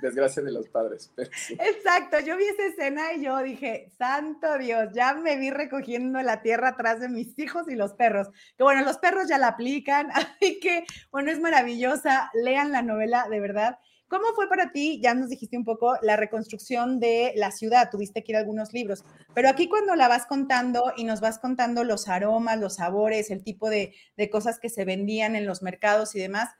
desgracia 0.00 0.42
de 0.42 0.50
los 0.50 0.66
padres. 0.68 1.10
Exacto, 1.50 2.20
yo 2.20 2.36
vi 2.38 2.44
esa 2.44 2.66
escena 2.66 3.12
y 3.12 3.22
yo 3.22 3.38
dije, 3.42 3.92
santo 3.98 4.56
Dios, 4.58 4.88
ya 4.94 5.14
me 5.14 5.36
vi 5.36 5.50
recogiendo 5.50 6.20
la 6.22 6.40
tierra 6.40 6.68
atrás 6.68 7.00
de 7.00 7.08
mis 7.08 7.38
hijos 7.38 7.68
y 7.68 7.74
los 7.74 7.92
perros. 7.92 8.28
Que 8.56 8.62
bueno, 8.64 8.82
los 8.82 8.96
perros 8.98 9.28
ya 9.28 9.36
la 9.36 9.48
aplican, 9.48 10.10
así 10.12 10.58
que 10.60 10.84
bueno, 11.10 11.30
es 11.30 11.40
maravillosa. 11.40 12.30
Lean 12.34 12.72
la 12.72 12.82
novela, 12.82 13.26
de 13.28 13.40
verdad. 13.40 13.78
¿Cómo 14.12 14.34
fue 14.34 14.46
para 14.46 14.72
ti? 14.72 15.00
Ya 15.02 15.14
nos 15.14 15.30
dijiste 15.30 15.56
un 15.56 15.64
poco 15.64 15.96
la 16.02 16.16
reconstrucción 16.16 17.00
de 17.00 17.32
la 17.34 17.50
ciudad, 17.50 17.88
tuviste 17.90 18.22
que 18.22 18.32
ir 18.32 18.36
a 18.36 18.40
algunos 18.40 18.74
libros, 18.74 19.06
pero 19.34 19.48
aquí 19.48 19.70
cuando 19.70 19.96
la 19.96 20.06
vas 20.06 20.26
contando 20.26 20.92
y 20.98 21.04
nos 21.04 21.22
vas 21.22 21.38
contando 21.38 21.82
los 21.82 22.08
aromas, 22.08 22.60
los 22.60 22.74
sabores, 22.74 23.30
el 23.30 23.42
tipo 23.42 23.70
de, 23.70 23.94
cosas 24.30 24.60
que 24.60 24.68
se 24.68 24.84
vendían 24.84 25.34
en 25.34 25.46
los 25.46 25.62
mercados 25.62 26.14
y 26.14 26.18
demás, 26.18 26.50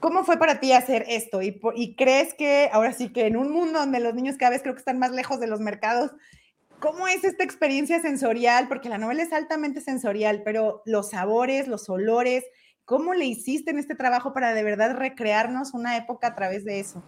¿cómo 0.00 0.24
fue 0.24 0.38
para 0.38 0.58
ti 0.58 0.72
hacer 0.72 1.04
esto? 1.06 1.42
¿Y, 1.42 1.60
¿Y 1.74 1.96
crees 1.96 2.32
que 2.32 2.70
ahora 2.72 2.94
sí 2.94 3.12
que 3.12 3.26
en 3.26 3.36
un 3.36 3.52
mundo 3.52 3.78
donde 3.78 4.00
los 4.00 4.14
niños 4.14 4.38
cada 4.38 4.52
vez 4.52 4.62
creo 4.62 4.72
que 4.72 4.80
están 4.80 4.98
más 4.98 5.12
lejos 5.12 5.38
de 5.38 5.48
los 5.48 5.60
mercados, 5.60 6.12
¿Cómo 6.80 7.06
es 7.08 7.24
esta 7.24 7.44
experiencia 7.44 8.00
sensorial? 8.00 8.66
Porque 8.66 8.88
la 8.88 8.96
novela 8.96 9.22
es 9.22 9.34
altamente 9.34 9.82
sensorial, 9.82 10.40
pero 10.46 10.80
los 10.86 11.10
sabores, 11.10 11.68
los 11.68 11.90
olores, 11.90 12.42
¿Cómo 12.90 13.14
le 13.14 13.24
hiciste 13.24 13.70
en 13.70 13.78
este 13.78 13.94
trabajo 13.94 14.32
para 14.32 14.52
de 14.52 14.64
verdad 14.64 14.96
recrearnos 14.96 15.74
una 15.74 15.96
época 15.96 16.26
a 16.26 16.34
través 16.34 16.64
de 16.64 16.80
eso? 16.80 17.00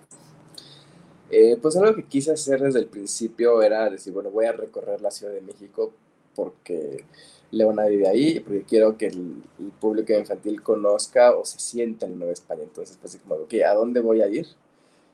Eh, 1.28 1.58
pues 1.60 1.76
algo 1.76 1.92
que 1.96 2.04
quise 2.04 2.30
hacer 2.30 2.60
desde 2.60 2.78
el 2.78 2.86
principio 2.86 3.60
era 3.60 3.90
decir, 3.90 4.12
bueno, 4.12 4.30
voy 4.30 4.44
a 4.44 4.52
recorrer 4.52 5.00
la 5.00 5.10
Ciudad 5.10 5.32
de 5.32 5.40
México 5.40 5.92
porque 6.36 7.04
Leona 7.50 7.86
vive 7.86 8.06
ahí, 8.06 8.38
porque 8.38 8.62
quiero 8.62 8.96
que 8.96 9.08
el, 9.08 9.42
público 9.80 10.12
infantil 10.12 10.62
conozca 10.62 11.34
o 11.34 11.44
se 11.44 11.58
sienta 11.58 12.06
en 12.06 12.16
Nueva 12.16 12.32
España. 12.32 12.62
Entonces, 12.62 12.96
pues 13.00 13.16
como, 13.16 13.34
ok, 13.42 13.54
¿a 13.68 13.74
dónde 13.74 13.98
voy 13.98 14.22
a 14.22 14.28
ir? 14.28 14.46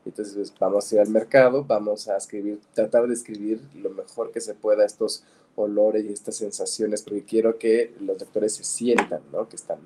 Entonces, 0.05 0.35
pues, 0.35 0.53
vamos 0.61 0.93
a 0.93 0.95
ir 0.97 1.01
al 1.01 1.09
mercado, 1.09 1.65
vamos 1.65 2.09
a 2.09 2.19
escribir, 2.19 2.61
tratar 2.75 3.07
de 3.07 3.15
escribir 3.15 3.63
lo 3.75 3.89
mejor 3.89 4.33
que 4.33 4.43
se 4.43 4.53
pueda 4.53 4.85
estos 4.85 5.25
olores 5.57 6.05
y 6.05 6.13
estas 6.13 6.37
sensaciones, 6.37 7.01
porque 7.01 7.25
quiero 7.25 7.59
que 7.59 7.95
los 8.01 8.21
lectores 8.21 8.55
se 8.55 8.65
sientan, 8.65 9.23
¿no? 9.33 9.49
Que 9.49 9.57
están 9.57 9.79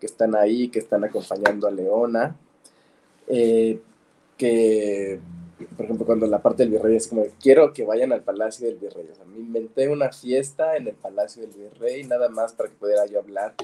que 0.00 0.06
están 0.06 0.34
ahí, 0.34 0.68
que 0.68 0.78
están 0.78 1.04
acompañando 1.04 1.68
a 1.68 1.70
Leona, 1.70 2.36
eh, 3.28 3.78
que, 4.36 5.20
por 5.76 5.84
ejemplo, 5.84 6.06
cuando 6.06 6.26
la 6.26 6.40
parte 6.40 6.62
del 6.62 6.72
virrey 6.72 6.96
es 6.96 7.06
como, 7.06 7.26
quiero 7.40 7.72
que 7.72 7.84
vayan 7.84 8.12
al 8.12 8.22
Palacio 8.22 8.66
del 8.66 8.78
Virrey, 8.78 9.06
o 9.12 9.14
sea, 9.14 9.26
me 9.26 9.38
inventé 9.38 9.88
una 9.88 10.10
fiesta 10.10 10.76
en 10.76 10.88
el 10.88 10.94
Palacio 10.94 11.42
del 11.42 11.52
Virrey, 11.52 12.04
nada 12.04 12.30
más 12.30 12.54
para 12.54 12.70
que 12.70 12.76
pudiera 12.76 13.04
yo 13.06 13.18
hablar 13.18 13.54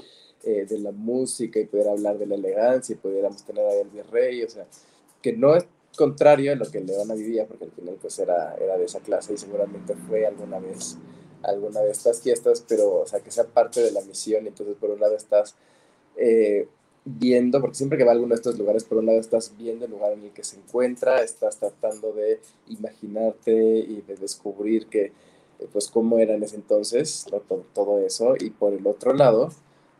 eh, 0.43 0.65
de 0.69 0.77
la 0.79 0.91
música 0.91 1.59
y 1.59 1.65
poder 1.65 1.89
hablar 1.89 2.19
de 2.19 2.27
la 2.27 2.35
elegancia 2.35 2.93
y 2.93 2.97
pudiéramos 2.97 3.43
tener 3.43 3.65
ahí 3.65 3.81
al 3.81 3.89
virrey, 3.89 4.43
o 4.43 4.49
sea, 4.49 4.67
que 5.19 5.33
no 5.33 5.55
es 5.55 5.65
contrario 5.97 6.51
a 6.51 6.55
lo 6.55 6.69
que 6.69 6.79
Leona 6.79 7.15
vivía, 7.15 7.47
porque 7.47 7.65
al 7.65 7.71
final 7.71 7.97
pues 7.99 8.19
era, 8.19 8.55
era 8.55 8.77
de 8.77 8.85
esa 8.85 8.99
clase 8.99 9.33
y 9.33 9.37
seguramente 9.37 9.95
fue 9.95 10.27
alguna 10.27 10.59
vez 10.59 10.97
alguna 11.43 11.81
de 11.81 11.91
estas 11.91 12.21
fiestas, 12.21 12.63
pero 12.67 13.01
o 13.01 13.07
sea, 13.07 13.19
que 13.19 13.31
sea 13.31 13.45
parte 13.45 13.81
de 13.81 13.91
la 13.91 14.01
misión, 14.01 14.45
entonces 14.45 14.75
por 14.79 14.91
un 14.91 14.99
lado 14.99 15.15
estás 15.15 15.55
eh, 16.17 16.67
viendo, 17.05 17.61
porque 17.61 17.75
siempre 17.75 17.97
que 17.97 18.03
va 18.03 18.11
a 18.11 18.13
alguno 18.13 18.29
de 18.29 18.35
estos 18.35 18.57
lugares, 18.57 18.83
por 18.83 18.97
un 18.97 19.05
lado 19.05 19.19
estás 19.19 19.53
viendo 19.57 19.85
el 19.85 19.91
lugar 19.91 20.13
en 20.13 20.23
el 20.23 20.31
que 20.31 20.43
se 20.43 20.57
encuentra, 20.57 21.21
estás 21.21 21.57
tratando 21.57 22.11
de 22.11 22.41
imaginarte 22.67 23.53
y 23.53 24.01
de 24.01 24.15
descubrir 24.15 24.87
que, 24.87 25.05
eh, 25.59 25.67
pues, 25.71 25.87
cómo 25.87 26.19
era 26.19 26.35
en 26.35 26.43
ese 26.43 26.57
entonces, 26.57 27.25
todo, 27.73 27.99
eso, 27.99 28.35
y 28.37 28.49
por 28.49 28.73
el 28.73 28.85
otro 28.85 29.13
lado, 29.13 29.49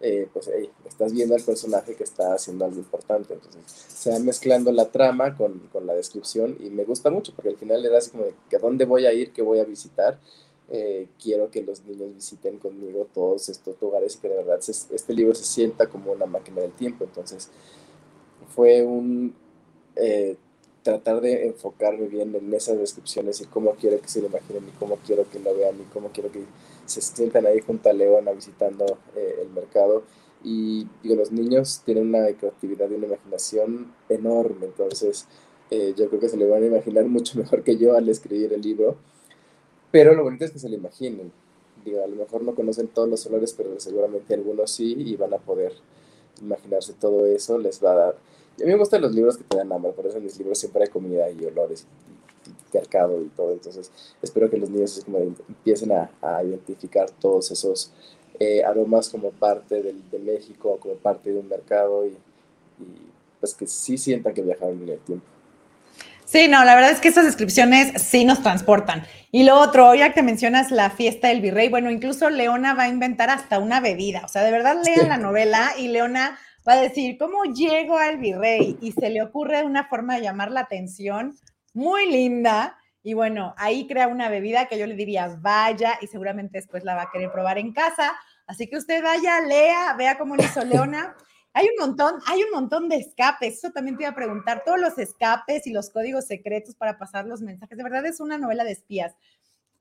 eh, 0.01 0.27
pues 0.31 0.49
estás 0.85 1.13
viendo 1.13 1.33
al 1.33 1.41
personaje 1.41 1.95
que 1.95 2.03
está 2.03 2.33
haciendo 2.33 2.65
algo 2.65 2.77
importante. 2.77 3.33
Entonces, 3.33 3.63
se 3.65 4.11
va 4.11 4.19
mezclando 4.19 4.71
la 4.71 4.91
trama 4.91 5.35
con, 5.35 5.59
con, 5.71 5.87
la 5.87 5.93
descripción 5.93 6.57
y 6.59 6.69
me 6.69 6.83
gusta 6.83 7.09
mucho 7.09 7.33
porque 7.35 7.49
al 7.49 7.57
final 7.57 7.81
le 7.81 7.89
das 7.89 8.09
como 8.09 8.25
de 8.25 8.33
a 8.55 8.59
dónde 8.59 8.85
voy 8.85 9.05
a 9.05 9.13
ir, 9.13 9.31
qué 9.31 9.41
voy 9.41 9.59
a 9.59 9.63
visitar 9.63 10.19
eh, 10.69 11.07
quiero 11.21 11.49
que 11.49 11.63
los 11.63 11.85
niños 11.85 12.13
visiten 12.13 12.57
conmigo 12.57 13.07
todos 13.13 13.47
estos 13.47 13.79
lugares 13.81 14.15
y 14.15 14.19
que 14.19 14.27
de 14.27 14.35
verdad 14.35 14.59
este 14.59 15.13
libro 15.13 15.33
se 15.33 15.45
sienta 15.45 15.87
como 15.87 16.11
una 16.11 16.25
máquina 16.25 16.61
del 16.61 16.73
tiempo. 16.73 17.05
Entonces, 17.05 17.49
fue 18.53 18.83
un 18.83 19.33
eh, 19.95 20.35
tratar 20.83 21.21
de 21.21 21.47
enfocarme 21.47 22.07
bien 22.07 22.35
en 22.35 22.53
esas 22.53 22.77
descripciones 22.77 23.39
y 23.39 23.45
cómo 23.45 23.71
quiero 23.75 24.01
que 24.01 24.09
se 24.09 24.21
lo 24.21 24.27
imaginen 24.27 24.67
y 24.67 24.71
cómo 24.77 24.97
quiero 25.05 25.29
que 25.29 25.39
lo 25.39 25.55
vean 25.55 25.75
y 25.79 25.83
cómo 25.93 26.09
quiero 26.09 26.31
que 26.31 26.43
se 26.85 27.01
sientan 27.01 27.45
ahí 27.45 27.61
junto 27.61 27.89
a 27.89 27.93
Leona 27.93 28.31
visitando 28.31 28.97
eh, 29.15 29.39
el 29.41 29.49
mercado. 29.51 30.03
Y 30.43 30.85
digo, 31.01 31.15
los 31.15 31.31
niños 31.31 31.81
tienen 31.85 32.07
una 32.07 32.27
creatividad 32.33 32.89
y 32.89 32.95
una 32.95 33.07
imaginación 33.07 33.93
enorme, 34.09 34.65
entonces 34.65 35.25
yo 35.69 36.07
creo 36.07 36.21
que 36.21 36.29
se 36.29 36.37
le 36.37 36.47
van 36.47 36.63
a 36.63 36.67
imaginar 36.67 37.05
mucho 37.07 37.37
mejor 37.37 37.61
que 37.61 37.75
yo 37.75 37.97
al 37.97 38.07
escribir 38.07 38.53
el 38.53 38.61
libro. 38.61 38.95
Pero 39.97 40.13
lo 40.13 40.21
bonito 40.21 40.45
es 40.45 40.51
que 40.51 40.59
se 40.59 40.69
lo 40.69 40.75
imaginen. 40.75 41.31
Digo, 41.83 42.03
a 42.03 42.07
lo 42.07 42.15
mejor 42.15 42.43
no 42.43 42.53
conocen 42.53 42.87
todos 42.87 43.09
los 43.09 43.25
olores, 43.25 43.55
pero 43.57 43.79
seguramente 43.79 44.35
algunos 44.35 44.69
sí 44.69 44.93
y 44.95 45.15
van 45.15 45.33
a 45.33 45.39
poder 45.39 45.73
imaginarse 46.39 46.93
todo 46.93 47.25
eso. 47.25 47.57
Les 47.57 47.83
va 47.83 47.93
a 47.93 47.95
dar. 47.95 48.13
a 48.13 48.63
mí 48.63 48.67
me 48.67 48.77
gustan 48.77 49.01
los 49.01 49.11
libros 49.11 49.37
que 49.37 49.43
te 49.43 49.57
dan 49.57 49.71
hambre, 49.71 49.93
por 49.93 50.05
eso 50.05 50.17
en 50.17 50.25
mis 50.25 50.37
libros 50.37 50.59
siempre 50.59 50.83
hay 50.83 50.89
comida 50.89 51.31
y 51.31 51.43
olores 51.45 51.87
y, 52.71 52.77
arcado 52.77 53.23
y 53.23 53.29
todo. 53.29 53.53
Entonces, 53.53 53.91
espero 54.21 54.51
que 54.51 54.57
los 54.57 54.69
niños 54.69 55.03
empiecen 55.49 55.91
a, 55.91 56.43
identificar 56.43 57.09
todos 57.09 57.49
esos 57.49 57.91
eh, 58.39 58.63
aromas 58.63 59.09
como 59.09 59.31
parte 59.31 59.81
del, 59.81 60.07
de 60.11 60.19
México, 60.19 60.77
como 60.79 60.93
parte 60.93 61.33
de 61.33 61.39
un 61.39 61.47
mercado 61.47 62.05
y, 62.05 62.09
y 62.09 63.11
pues 63.39 63.55
que 63.55 63.65
sí 63.65 63.97
sientan 63.97 64.35
que 64.35 64.43
viajaron 64.43 64.79
en 64.83 64.89
el 64.89 64.99
tiempo. 64.99 65.25
Sí, 66.27 66.49
no, 66.49 66.65
la 66.65 66.75
verdad 66.75 66.91
es 66.91 66.99
que 66.99 67.07
estas 67.07 67.23
descripciones 67.23 68.01
sí 68.01 68.25
nos 68.25 68.43
transportan. 68.43 69.05
Y 69.31 69.43
lo 69.43 69.57
otro, 69.61 69.95
ya 69.95 70.11
que 70.11 70.21
mencionas 70.21 70.71
la 70.71 70.89
fiesta 70.89 71.29
del 71.29 71.39
virrey, 71.39 71.69
bueno, 71.69 71.89
incluso 71.89 72.29
Leona 72.29 72.73
va 72.73 72.83
a 72.83 72.89
inventar 72.89 73.29
hasta 73.29 73.59
una 73.59 73.79
bebida. 73.79 74.23
O 74.25 74.27
sea, 74.27 74.43
de 74.43 74.51
verdad 74.51 74.75
lean 74.83 75.07
la 75.07 75.17
novela 75.17 75.71
y 75.77 75.87
Leona 75.87 76.37
va 76.67 76.73
a 76.73 76.81
decir, 76.81 77.17
¿cómo 77.17 77.45
llego 77.45 77.97
al 77.97 78.17
virrey? 78.17 78.77
Y 78.81 78.91
se 78.91 79.09
le 79.09 79.21
ocurre 79.21 79.63
una 79.63 79.87
forma 79.87 80.15
de 80.15 80.23
llamar 80.23 80.51
la 80.51 80.59
atención 80.59 81.33
muy 81.73 82.11
linda. 82.11 82.77
Y 83.03 83.13
bueno, 83.13 83.55
ahí 83.57 83.87
crea 83.87 84.09
una 84.09 84.27
bebida 84.27 84.65
que 84.65 84.77
yo 84.77 84.85
le 84.85 84.95
diría, 84.95 85.33
vaya, 85.39 85.97
y 86.01 86.07
seguramente 86.07 86.57
después 86.57 86.83
la 86.83 86.95
va 86.95 87.03
a 87.03 87.09
querer 87.09 87.31
probar 87.31 87.57
en 87.57 87.71
casa. 87.71 88.11
Así 88.47 88.67
que 88.67 88.75
usted 88.75 89.01
vaya, 89.01 89.39
lea, 89.39 89.93
vea 89.97 90.17
cómo 90.17 90.35
lo 90.35 90.43
hizo 90.43 90.61
Leona. 90.65 91.15
Hay 91.57 91.69
un 91.69 91.87
montón, 91.87 92.21
hay 92.27 92.43
un 92.43 92.51
montón 92.51 92.87
de 92.87 92.97
escapes. 92.97 93.57
Eso 93.57 93.71
también 93.71 93.97
te 93.97 94.03
iba 94.03 94.11
a 94.11 94.15
preguntar. 94.15 94.61
Todos 94.63 94.79
los 94.79 94.99
escapes 94.99 95.65
y 95.65 95.71
los 95.71 95.89
códigos 95.89 96.27
secretos 96.27 96.75
para 96.75 96.99
pasar 96.99 97.25
los 97.25 97.41
mensajes. 97.41 97.75
De 97.75 97.83
verdad 97.83 98.05
es 98.05 98.19
una 98.19 98.37
novela 98.37 98.63
de 98.63 98.73
espías. 98.73 99.15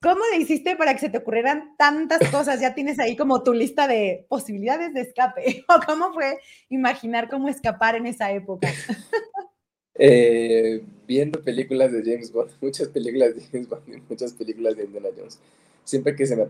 ¿Cómo 0.00 0.22
le 0.32 0.38
hiciste 0.38 0.74
para 0.76 0.94
que 0.94 1.00
se 1.00 1.10
te 1.10 1.18
ocurrieran 1.18 1.76
tantas 1.76 2.18
cosas? 2.32 2.62
Ya 2.62 2.74
tienes 2.74 2.98
ahí 2.98 3.14
como 3.14 3.42
tu 3.42 3.52
lista 3.52 3.86
de 3.86 4.24
posibilidades 4.30 4.94
de 4.94 5.02
escape. 5.02 5.64
¿O 5.68 5.78
cómo 5.84 6.14
fue 6.14 6.38
imaginar 6.70 7.28
cómo 7.28 7.50
escapar 7.50 7.94
en 7.94 8.06
esa 8.06 8.32
época? 8.32 8.68
Eh, 9.98 10.84
viendo 11.06 11.42
películas 11.42 11.90
de 11.90 12.02
James 12.04 12.30
Bond, 12.30 12.50
muchas 12.60 12.88
películas 12.88 13.34
de 13.34 13.40
James 13.50 13.66
Bond 13.66 13.88
y 13.88 14.02
muchas 14.06 14.34
películas 14.34 14.76
de 14.76 14.84
Indiana 14.84 15.08
Jones. 15.16 15.38
Siempre 15.84 16.14
que 16.14 16.26
se 16.26 16.36
me 16.36 16.44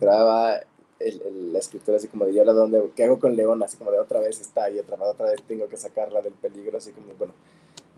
trababa 0.99 1.31
la 1.31 1.59
escritura 1.59 1.97
así 1.97 2.09
como 2.09 2.25
de, 2.25 2.33
¿y 2.33 2.39
ahora 2.39 2.53
dónde? 2.53 2.91
¿Qué 2.95 3.05
hago 3.05 3.19
con 3.19 3.37
León? 3.37 3.63
Así 3.63 3.77
como 3.77 3.91
de 3.91 3.99
otra 3.99 4.21
vez 4.21 4.41
está 4.41 4.65
ahí 4.65 4.79
atrapada, 4.79 5.13
otra 5.13 5.31
vez 5.31 5.43
tengo 5.43 5.69
que 5.69 5.77
sacarla 5.77 6.23
del 6.23 6.33
peligro, 6.33 6.79
así 6.79 6.93
como, 6.93 7.15
bueno, 7.19 7.35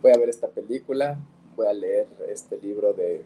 voy 0.03 0.13
a 0.13 0.19
ver 0.19 0.29
esta 0.29 0.49
película, 0.49 1.19
voy 1.57 1.67
a 1.67 1.73
leer 1.73 2.07
este 2.29 2.59
libro 2.59 2.93
de, 2.93 3.25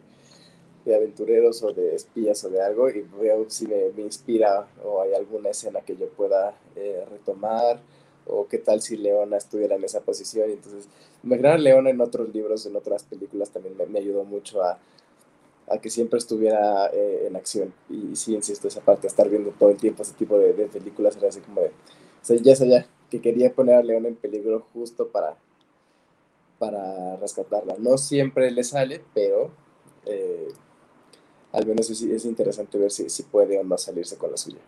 de 0.85 0.95
aventureros 0.95 1.63
o 1.63 1.73
de 1.73 1.95
espías 1.95 2.43
o 2.43 2.49
de 2.49 2.61
algo 2.61 2.89
y 2.89 3.01
veo 3.19 3.45
si 3.49 3.67
me, 3.67 3.89
me 3.95 4.03
inspira 4.03 4.67
o 4.83 5.01
hay 5.01 5.13
alguna 5.13 5.49
escena 5.49 5.81
que 5.81 5.95
yo 5.95 6.07
pueda 6.09 6.55
eh, 6.75 7.05
retomar 7.09 7.79
o 8.25 8.47
qué 8.47 8.57
tal 8.57 8.81
si 8.81 8.97
Leona 8.97 9.37
estuviera 9.37 9.75
en 9.75 9.83
esa 9.83 10.01
posición. 10.01 10.49
Entonces, 10.49 10.87
imaginar 11.23 11.53
a 11.53 11.57
Leona 11.57 11.89
en 11.89 12.01
otros 12.01 12.33
libros, 12.33 12.65
en 12.65 12.75
otras 12.75 13.03
películas 13.03 13.49
también 13.49 13.75
me, 13.77 13.85
me 13.85 13.99
ayudó 13.99 14.23
mucho 14.23 14.63
a, 14.63 14.79
a 15.69 15.77
que 15.77 15.89
siempre 15.89 16.19
estuviera 16.19 16.87
eh, 16.87 17.25
en 17.27 17.35
acción. 17.35 17.73
Y 17.89 18.15
sí, 18.15 18.35
insisto, 18.35 18.67
esa 18.67 18.81
parte, 18.81 19.07
estar 19.07 19.29
viendo 19.29 19.51
todo 19.51 19.69
el 19.69 19.77
tiempo 19.77 20.03
ese 20.03 20.13
tipo 20.13 20.37
de, 20.37 20.53
películas 20.67 21.17
era 21.17 21.29
así 21.29 21.39
como 21.41 21.61
de, 21.61 21.67
o 21.67 21.71
sea, 22.25 22.37
ya 22.37 22.55
sabía 22.55 22.87
que 23.09 23.21
quería 23.21 23.53
poner 23.53 23.75
a 23.75 23.83
León 23.83 24.05
en 24.05 24.15
peligro 24.15 24.67
justo 24.73 25.07
para, 25.07 25.37
para 26.59 27.15
rescatarla. 27.17 27.75
No 27.79 27.97
siempre 27.97 28.51
le 28.51 28.63
sale, 28.63 29.01
pero 29.13 29.51
eh, 30.05 30.49
al 31.51 31.65
menos 31.65 31.89
es, 31.89 32.01
es 32.01 32.25
interesante 32.25 32.77
ver 32.77 32.91
si, 32.91 33.09
si 33.09 33.23
puede 33.23 33.57
o 33.59 33.63
no 33.63 33.77
salirse 33.77 34.17
con 34.17 34.31
la 34.31 34.37
suya. 34.37 34.61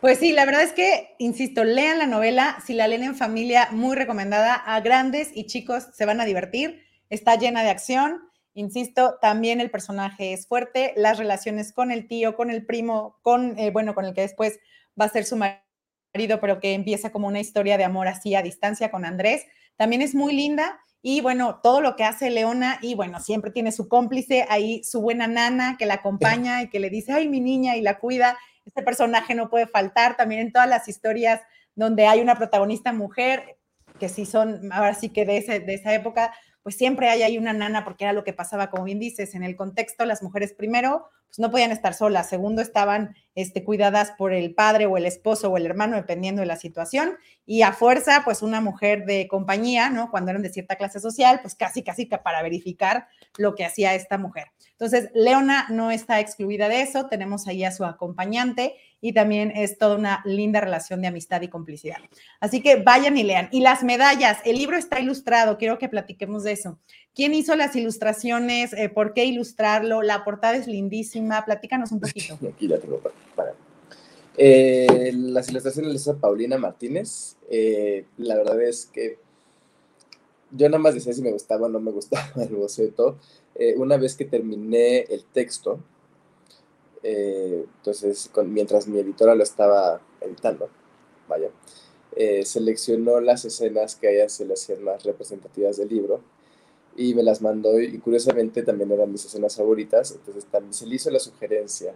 Pues 0.00 0.18
sí, 0.18 0.32
la 0.32 0.44
verdad 0.44 0.62
es 0.62 0.72
que, 0.72 1.16
insisto, 1.18 1.64
lean 1.64 1.98
la 1.98 2.06
novela, 2.06 2.58
si 2.64 2.72
la 2.72 2.86
leen 2.86 3.02
en 3.02 3.16
familia, 3.16 3.68
muy 3.72 3.96
recomendada, 3.96 4.54
a 4.54 4.80
grandes 4.80 5.30
y 5.34 5.46
chicos 5.46 5.88
se 5.92 6.04
van 6.04 6.20
a 6.20 6.24
divertir 6.24 6.87
está 7.10 7.36
llena 7.36 7.62
de 7.62 7.70
acción. 7.70 8.22
Insisto, 8.54 9.18
también 9.20 9.60
el 9.60 9.70
personaje 9.70 10.32
es 10.32 10.46
fuerte, 10.46 10.92
las 10.96 11.18
relaciones 11.18 11.72
con 11.72 11.90
el 11.90 12.08
tío, 12.08 12.34
con 12.34 12.50
el 12.50 12.66
primo, 12.66 13.18
con, 13.22 13.58
eh, 13.58 13.70
bueno, 13.70 13.94
con 13.94 14.04
el 14.04 14.14
que 14.14 14.22
después 14.22 14.58
va 15.00 15.04
a 15.04 15.10
ser 15.10 15.24
su 15.24 15.36
marido, 15.36 16.40
pero 16.40 16.58
que 16.58 16.74
empieza 16.74 17.10
como 17.10 17.28
una 17.28 17.40
historia 17.40 17.78
de 17.78 17.84
amor 17.84 18.08
así 18.08 18.34
a 18.34 18.42
distancia 18.42 18.90
con 18.90 19.04
Andrés, 19.04 19.46
también 19.76 20.02
es 20.02 20.14
muy 20.14 20.34
linda. 20.34 20.80
Y 21.00 21.20
bueno, 21.20 21.60
todo 21.62 21.80
lo 21.80 21.94
que 21.94 22.02
hace 22.02 22.30
Leona, 22.30 22.80
y 22.82 22.96
bueno, 22.96 23.20
siempre 23.20 23.52
tiene 23.52 23.70
su 23.70 23.88
cómplice 23.88 24.44
ahí, 24.48 24.82
su 24.82 25.00
buena 25.00 25.28
nana 25.28 25.76
que 25.78 25.86
la 25.86 25.94
acompaña 25.94 26.60
y 26.62 26.68
que 26.68 26.80
le 26.80 26.90
dice, 26.90 27.12
ay, 27.12 27.28
mi 27.28 27.38
niña, 27.38 27.76
y 27.76 27.82
la 27.82 28.00
cuida. 28.00 28.36
Este 28.66 28.82
personaje 28.82 29.36
no 29.36 29.48
puede 29.48 29.68
faltar 29.68 30.16
también 30.16 30.40
en 30.40 30.52
todas 30.52 30.68
las 30.68 30.88
historias 30.88 31.40
donde 31.76 32.08
hay 32.08 32.20
una 32.20 32.34
protagonista 32.34 32.92
mujer, 32.92 33.56
que 34.00 34.08
sí 34.08 34.26
son, 34.26 34.72
ahora 34.72 34.94
sí 34.94 35.10
que 35.10 35.24
de, 35.24 35.40
de 35.60 35.74
esa 35.74 35.94
época, 35.94 36.34
pues 36.68 36.76
siempre 36.76 37.08
hay 37.08 37.22
ahí 37.22 37.38
una 37.38 37.54
nana, 37.54 37.82
porque 37.82 38.04
era 38.04 38.12
lo 38.12 38.24
que 38.24 38.34
pasaba, 38.34 38.68
como 38.68 38.84
bien 38.84 38.98
dices, 38.98 39.34
en 39.34 39.42
el 39.42 39.56
contexto, 39.56 40.04
las 40.04 40.22
mujeres 40.22 40.52
primero, 40.52 41.08
pues 41.26 41.38
no 41.38 41.50
podían 41.50 41.70
estar 41.70 41.94
solas, 41.94 42.28
segundo, 42.28 42.60
estaban 42.60 43.16
este, 43.34 43.64
cuidadas 43.64 44.10
por 44.18 44.34
el 44.34 44.54
padre 44.54 44.84
o 44.84 44.98
el 44.98 45.06
esposo 45.06 45.48
o 45.48 45.56
el 45.56 45.64
hermano, 45.64 45.96
dependiendo 45.96 46.40
de 46.40 46.46
la 46.46 46.56
situación, 46.56 47.16
y 47.46 47.62
a 47.62 47.72
fuerza, 47.72 48.20
pues 48.22 48.42
una 48.42 48.60
mujer 48.60 49.06
de 49.06 49.28
compañía, 49.28 49.88
¿no? 49.88 50.10
Cuando 50.10 50.30
eran 50.30 50.42
de 50.42 50.52
cierta 50.52 50.76
clase 50.76 51.00
social, 51.00 51.40
pues 51.40 51.54
casi, 51.54 51.82
casi 51.82 52.04
para 52.04 52.42
verificar 52.42 53.08
lo 53.38 53.54
que 53.54 53.64
hacía 53.64 53.94
esta 53.94 54.18
mujer. 54.18 54.48
Entonces, 54.72 55.10
Leona 55.14 55.68
no 55.70 55.90
está 55.90 56.20
excluida 56.20 56.68
de 56.68 56.82
eso, 56.82 57.06
tenemos 57.06 57.48
ahí 57.48 57.64
a 57.64 57.72
su 57.72 57.86
acompañante 57.86 58.74
y 59.00 59.12
también 59.12 59.52
es 59.54 59.78
toda 59.78 59.96
una 59.96 60.22
linda 60.24 60.60
relación 60.60 61.00
de 61.00 61.08
amistad 61.08 61.42
y 61.42 61.48
complicidad. 61.48 61.98
Así 62.40 62.60
que 62.60 62.76
vayan 62.76 63.16
y 63.16 63.22
lean. 63.22 63.48
Y 63.52 63.60
las 63.60 63.82
medallas, 63.82 64.38
el 64.44 64.56
libro 64.56 64.76
está 64.76 65.00
ilustrado, 65.00 65.58
quiero 65.58 65.78
que 65.78 65.88
platiquemos 65.88 66.44
de 66.44 66.52
eso. 66.52 66.78
¿Quién 67.14 67.34
hizo 67.34 67.56
las 67.56 67.74
ilustraciones? 67.76 68.72
Eh, 68.72 68.88
¿Por 68.88 69.14
qué 69.14 69.24
ilustrarlo? 69.24 70.02
La 70.02 70.24
portada 70.24 70.56
es 70.56 70.66
lindísima, 70.66 71.44
platícanos 71.44 71.92
un 71.92 72.00
poquito. 72.00 72.38
Aquí 72.54 72.68
la 72.68 72.78
tengo 72.78 73.00
para. 73.34 73.54
Eh, 74.40 75.12
las 75.14 75.48
ilustraciones 75.48 75.92
las 75.92 76.02
hizo 76.02 76.18
Paulina 76.18 76.58
Martínez. 76.58 77.36
Eh, 77.50 78.04
la 78.18 78.36
verdad 78.36 78.62
es 78.62 78.86
que 78.86 79.18
yo 80.52 80.68
nada 80.68 80.78
más 80.78 80.94
decía 80.94 81.12
si 81.12 81.22
me 81.22 81.32
gustaba 81.32 81.66
o 81.66 81.68
no 81.68 81.80
me 81.80 81.90
gustaba 81.90 82.42
el 82.42 82.54
boceto. 82.54 83.18
Eh, 83.54 83.74
una 83.76 83.96
vez 83.96 84.14
que 84.14 84.24
terminé 84.24 85.00
el 85.00 85.24
texto, 85.24 85.80
eh, 87.02 87.64
entonces 87.76 88.30
mientras 88.46 88.86
mi 88.86 88.98
editora 88.98 89.34
lo 89.34 89.42
estaba 89.42 90.00
editando, 90.20 90.68
vaya, 91.28 91.50
eh, 92.16 92.44
seleccionó 92.44 93.20
las 93.20 93.44
escenas 93.44 93.96
que 93.96 94.08
a 94.08 94.10
ella 94.10 94.28
se 94.28 94.44
le 94.44 94.54
hacían 94.54 94.82
más 94.82 95.04
representativas 95.04 95.76
del 95.76 95.88
libro 95.88 96.20
y 96.96 97.14
me 97.14 97.22
las 97.22 97.40
mandó 97.42 97.78
y 97.80 97.98
curiosamente 97.98 98.62
también 98.62 98.90
eran 98.90 99.12
mis 99.12 99.24
escenas 99.24 99.56
favoritas, 99.56 100.12
entonces 100.12 100.44
también 100.46 100.74
se 100.74 100.86
le 100.86 100.96
hizo 100.96 101.10
la 101.10 101.20
sugerencia 101.20 101.94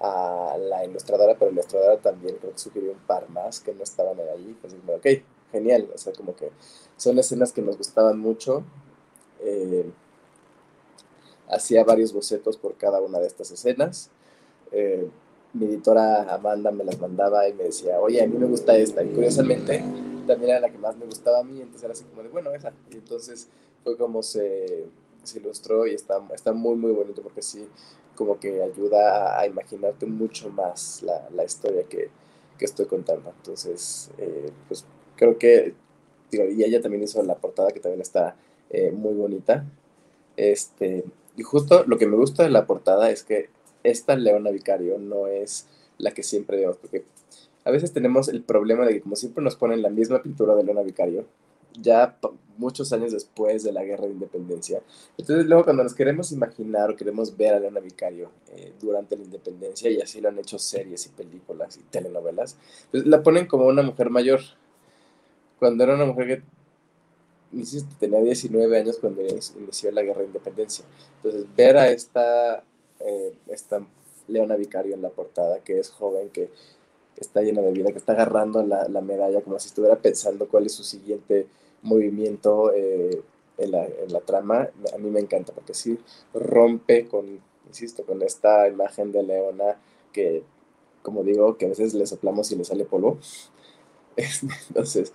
a 0.00 0.56
la 0.58 0.84
ilustradora, 0.84 1.38
pero 1.38 1.52
la 1.52 1.60
ilustradora 1.60 1.98
también 1.98 2.36
creo 2.38 2.52
que 2.52 2.58
sugirió 2.58 2.92
un 2.92 2.98
par 2.98 3.28
más 3.30 3.60
que 3.60 3.72
no 3.74 3.84
estaban 3.84 4.18
ahí, 4.18 4.56
pues 4.60 4.74
ok, 4.74 5.06
genial, 5.52 5.88
o 5.94 5.98
sea, 5.98 6.12
como 6.12 6.34
que 6.34 6.50
son 6.96 7.18
escenas 7.18 7.52
que 7.52 7.62
nos 7.62 7.78
gustaban 7.78 8.18
mucho, 8.18 8.64
eh, 9.40 9.84
hacía 11.48 11.84
varios 11.84 12.12
bocetos 12.12 12.56
por 12.56 12.74
cada 12.74 13.00
una 13.00 13.20
de 13.20 13.26
estas 13.26 13.50
escenas. 13.50 14.10
Eh, 14.74 15.08
mi 15.52 15.66
editora 15.66 16.24
Amanda 16.34 16.72
me 16.72 16.84
las 16.84 16.98
mandaba 17.00 17.48
y 17.48 17.52
me 17.52 17.64
decía, 17.64 18.00
oye, 18.00 18.22
a 18.22 18.26
mí 18.26 18.36
me 18.36 18.46
gusta 18.46 18.76
esta. 18.76 19.04
Y 19.04 19.10
curiosamente 19.10 19.84
también 20.26 20.50
era 20.50 20.60
la 20.60 20.70
que 20.70 20.78
más 20.78 20.96
me 20.96 21.06
gustaba 21.06 21.40
a 21.40 21.44
mí, 21.44 21.60
entonces 21.60 21.84
era 21.84 21.92
así 21.92 22.04
como 22.04 22.22
de, 22.22 22.28
bueno, 22.28 22.52
esa. 22.52 22.72
Y 22.90 22.94
entonces 22.94 23.48
fue 23.82 23.96
como 23.96 24.22
se, 24.22 24.86
se 25.22 25.38
ilustró 25.38 25.86
y 25.86 25.94
está, 25.94 26.20
está 26.34 26.52
muy, 26.52 26.74
muy 26.74 26.92
bonito 26.92 27.22
porque 27.22 27.42
sí, 27.42 27.68
como 28.14 28.38
que 28.38 28.62
ayuda 28.62 29.38
a, 29.38 29.46
imaginarte 29.46 30.06
mucho 30.06 30.50
más 30.50 31.02
la, 31.02 31.28
la 31.34 31.44
historia 31.44 31.84
que, 31.84 32.10
que, 32.58 32.64
estoy 32.64 32.86
contando. 32.86 33.32
Entonces, 33.36 34.10
eh, 34.18 34.50
pues 34.68 34.84
creo 35.16 35.38
que, 35.38 35.74
digo, 36.30 36.44
y 36.44 36.64
ella 36.64 36.80
también 36.80 37.02
hizo 37.02 37.22
la 37.22 37.36
portada 37.36 37.70
que 37.70 37.80
también 37.80 38.00
está 38.00 38.36
eh, 38.70 38.90
muy 38.90 39.14
bonita. 39.14 39.64
Este, 40.36 41.04
y 41.36 41.42
justo 41.42 41.84
lo 41.86 41.98
que 41.98 42.06
me 42.06 42.16
gusta 42.16 42.42
de 42.42 42.50
la 42.50 42.66
portada 42.66 43.10
es 43.10 43.22
que 43.22 43.50
esta 43.84 44.16
Leona 44.16 44.50
Vicario 44.50 44.98
no 44.98 45.28
es 45.28 45.68
la 45.98 46.10
que 46.10 46.22
siempre 46.22 46.58
vemos, 46.58 46.76
porque 46.76 47.04
a 47.64 47.70
veces 47.70 47.92
tenemos 47.92 48.28
el 48.28 48.42
problema 48.42 48.84
de 48.84 48.94
que 48.94 49.00
como 49.02 49.16
siempre 49.16 49.44
nos 49.44 49.56
ponen 49.56 49.82
la 49.82 49.90
misma 49.90 50.22
pintura 50.22 50.54
de 50.56 50.64
Leona 50.64 50.82
Vicario, 50.82 51.24
ya 51.80 52.18
muchos 52.56 52.92
años 52.92 53.12
después 53.12 53.64
de 53.64 53.72
la 53.72 53.84
guerra 53.84 54.06
de 54.06 54.12
independencia. 54.12 54.80
Entonces 55.18 55.46
luego 55.46 55.64
cuando 55.64 55.82
nos 55.82 55.94
queremos 55.94 56.30
imaginar 56.32 56.90
o 56.90 56.96
queremos 56.96 57.36
ver 57.36 57.54
a 57.54 57.60
Leona 57.60 57.80
Vicario 57.80 58.30
eh, 58.56 58.72
durante 58.80 59.16
la 59.16 59.24
independencia, 59.24 59.90
y 59.90 60.00
así 60.00 60.20
lo 60.20 60.28
han 60.28 60.38
hecho 60.38 60.58
series 60.58 61.06
y 61.06 61.08
películas 61.10 61.76
y 61.76 61.82
telenovelas, 61.84 62.56
pues 62.90 63.06
la 63.06 63.22
ponen 63.22 63.46
como 63.46 63.66
una 63.66 63.82
mujer 63.82 64.10
mayor. 64.10 64.40
Cuando 65.58 65.84
era 65.84 65.94
una 65.94 66.04
mujer 66.04 66.26
que 66.26 66.42
insisto, 67.54 67.94
tenía 67.98 68.20
19 68.20 68.78
años 68.78 68.98
cuando 68.98 69.22
inició 69.22 69.90
la 69.92 70.02
guerra 70.02 70.20
de 70.20 70.26
independencia. 70.26 70.84
Entonces, 71.16 71.46
ver 71.56 71.76
a 71.76 71.88
esta, 71.88 72.64
eh, 73.04 73.32
esta 73.48 73.86
Leona 74.28 74.56
Vicario 74.56 74.94
en 74.94 75.02
la 75.02 75.10
portada, 75.10 75.60
que 75.60 75.78
es 75.78 75.90
joven, 75.90 76.30
que 76.30 76.50
está 77.16 77.42
llena 77.42 77.62
de 77.62 77.72
vida, 77.72 77.92
que 77.92 77.98
está 77.98 78.12
agarrando 78.12 78.62
la, 78.62 78.88
la 78.88 79.00
medalla 79.00 79.42
como 79.42 79.58
si 79.58 79.68
estuviera 79.68 79.96
pensando 79.96 80.48
cuál 80.48 80.66
es 80.66 80.72
su 80.72 80.82
siguiente 80.82 81.46
movimiento 81.82 82.72
eh, 82.74 83.22
en, 83.58 83.70
la, 83.70 84.20
trama, 84.20 84.68
a 84.92 84.98
mí 84.98 85.10
me 85.10 85.20
encanta, 85.20 85.52
porque 85.52 85.74
sí 85.74 85.98
rompe 86.32 87.06
con, 87.06 87.40
insisto, 87.68 88.04
con 88.04 88.22
esta 88.22 88.66
imagen 88.68 89.12
de 89.12 89.22
Leona 89.22 89.76
que, 90.12 90.42
como 91.02 91.22
digo, 91.22 91.56
que 91.56 91.66
a 91.66 91.68
veces 91.68 91.94
le 91.94 92.06
soplamos 92.06 92.50
y 92.50 92.56
le 92.56 92.64
sale 92.64 92.84
polvo. 92.84 93.18
Entonces, 94.68 95.12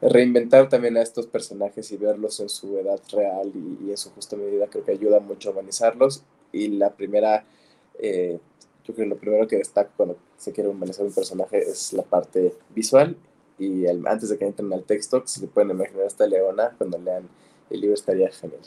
reinventar 0.00 0.68
también 0.68 0.96
a 0.96 1.02
estos 1.02 1.26
personajes 1.26 1.92
y 1.92 1.96
verlos 1.96 2.40
en 2.40 2.48
su 2.48 2.76
edad 2.78 3.00
real 3.12 3.52
y, 3.54 3.90
en 3.90 3.96
su 3.96 4.10
justa 4.10 4.36
medida 4.36 4.66
creo 4.66 4.84
que 4.84 4.92
ayuda 4.92 5.20
mucho 5.20 5.50
a 5.50 5.52
humanizarlos 5.52 6.24
y 6.52 6.68
la 6.68 6.90
primera 6.90 7.44
eh, 7.98 8.38
yo 8.84 8.94
creo 8.94 9.06
que 9.06 9.14
lo 9.14 9.18
primero 9.18 9.48
que 9.48 9.56
destaco 9.56 9.90
cuando 9.96 10.16
se 10.36 10.52
quiere 10.52 10.68
humanizar 10.68 11.04
un 11.04 11.12
personaje 11.12 11.58
es 11.58 11.92
la 11.92 12.02
parte 12.02 12.54
visual 12.74 13.16
y 13.58 13.86
antes 13.86 14.30
de 14.30 14.38
que 14.38 14.46
entren 14.46 14.72
al 14.72 14.84
texto 14.84 15.22
si 15.26 15.40
se 15.40 15.46
pueden 15.46 15.70
imaginar 15.70 16.06
esta 16.06 16.26
leona 16.26 16.74
cuando 16.76 16.98
lean 16.98 17.28
el 17.68 17.80
libro 17.80 17.94
estaría 17.94 18.30
genial 18.30 18.60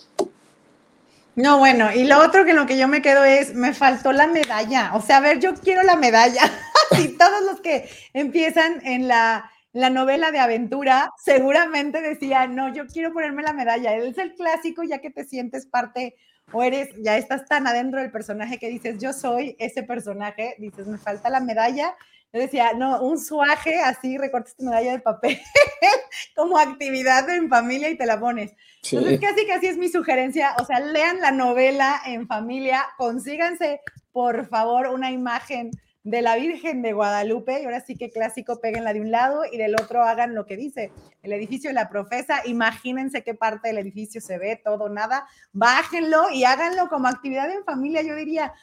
no, 1.36 1.58
bueno, 1.58 1.92
y 1.92 2.04
lo 2.04 2.20
otro 2.20 2.46
que 2.46 2.54
lo 2.54 2.68
que 2.68 2.78
yo 2.78 2.88
me 2.88 3.02
quedo 3.02 3.24
es, 3.24 3.56
me 3.56 3.74
faltó 3.74 4.12
la 4.12 4.28
medalla. 4.28 4.92
O 4.94 5.02
sea, 5.02 5.18
a 5.18 5.22
ver, 5.22 5.40
yo 5.40 5.56
quiero 5.56 5.82
la 5.82 5.96
medalla. 5.96 6.44
y 7.00 7.18
todos 7.18 7.44
los 7.44 7.60
que 7.60 7.90
empiezan 8.14 8.86
en 8.86 9.08
la, 9.08 9.50
la 9.72 9.90
novela 9.90 10.32
de 10.32 10.38
aventura 10.38 11.10
seguramente 11.24 12.02
decían, 12.02 12.56
no, 12.56 12.72
yo 12.72 12.86
quiero 12.86 13.12
ponerme 13.14 13.42
la 13.42 13.54
medalla. 13.54 13.96
Es 13.96 14.20
el 14.20 14.36
clásico 14.36 14.84
ya 14.84 15.00
que 15.00 15.10
te 15.10 15.26
sientes 15.26 15.66
parte 15.66 16.16
o 16.54 16.64
eres, 16.64 16.90
ya 16.98 17.18
estás 17.18 17.46
tan 17.46 17.68
adentro 17.68 18.00
del 18.00 18.12
personaje 18.12 18.58
que 18.58 18.70
dices, 18.70 18.98
yo 19.00 19.12
soy 19.12 19.56
ese 19.60 19.84
personaje, 19.84 20.56
dices, 20.60 20.88
me 20.88 20.98
falta 20.98 21.30
la 21.30 21.40
medalla. 21.40 21.96
Yo 22.32 22.40
decía, 22.40 22.74
no, 22.74 23.02
un 23.04 23.20
suaje 23.20 23.80
así, 23.80 24.18
recortes 24.18 24.56
tu 24.56 24.64
medalla 24.64 24.92
de 24.94 25.00
papel 25.00 25.40
como 26.36 26.58
actividad 26.58 27.30
en 27.30 27.50
familia 27.50 27.90
y 27.90 27.98
te 27.98 28.06
la 28.06 28.20
pones. 28.20 28.54
Entonces, 28.92 29.20
casi 29.20 29.46
casi 29.46 29.68
es 29.68 29.78
mi 29.78 29.90
sugerencia, 29.90 30.56
o 30.60 30.66
sea, 30.66 30.80
lean 30.80 31.20
la 31.22 31.32
novela 31.32 32.02
en 32.06 32.28
familia, 32.28 32.86
consíganse, 32.98 33.82
por 34.12 34.48
favor, 34.48 34.88
una 34.88 35.12
imagen 35.12 35.72
de 36.04 36.22
la 36.22 36.36
Virgen 36.36 36.82
de 36.82 36.92
Guadalupe, 36.92 37.62
y 37.62 37.66
ahora 37.66 37.80
sí 37.80 37.96
que 37.96 38.10
clásico, 38.10 38.60
péguenla 38.60 38.92
de 38.94 39.00
un 39.00 39.10
lado 39.10 39.44
y 39.50 39.58
del 39.58 39.76
otro 39.76 40.04
hagan 40.04 40.36
lo 40.36 40.46
que 40.46 40.58
dice 40.58 40.92
el 41.22 41.32
edificio 41.32 41.70
de 41.70 41.76
la 41.76 41.90
profesa, 41.90 42.42
imagínense 42.46 43.24
qué 43.24 43.34
parte 43.34 43.70
del 43.70 43.78
edificio 43.78 44.20
se 44.20 44.38
ve, 44.38 44.60
todo, 44.62 44.90
nada, 44.90 45.26
bájenlo 45.54 46.30
y 46.30 46.44
háganlo 46.44 46.90
como 46.90 47.08
actividad 47.08 47.50
en 47.50 47.64
familia, 47.64 48.02
yo 48.02 48.16
diría, 48.16 48.54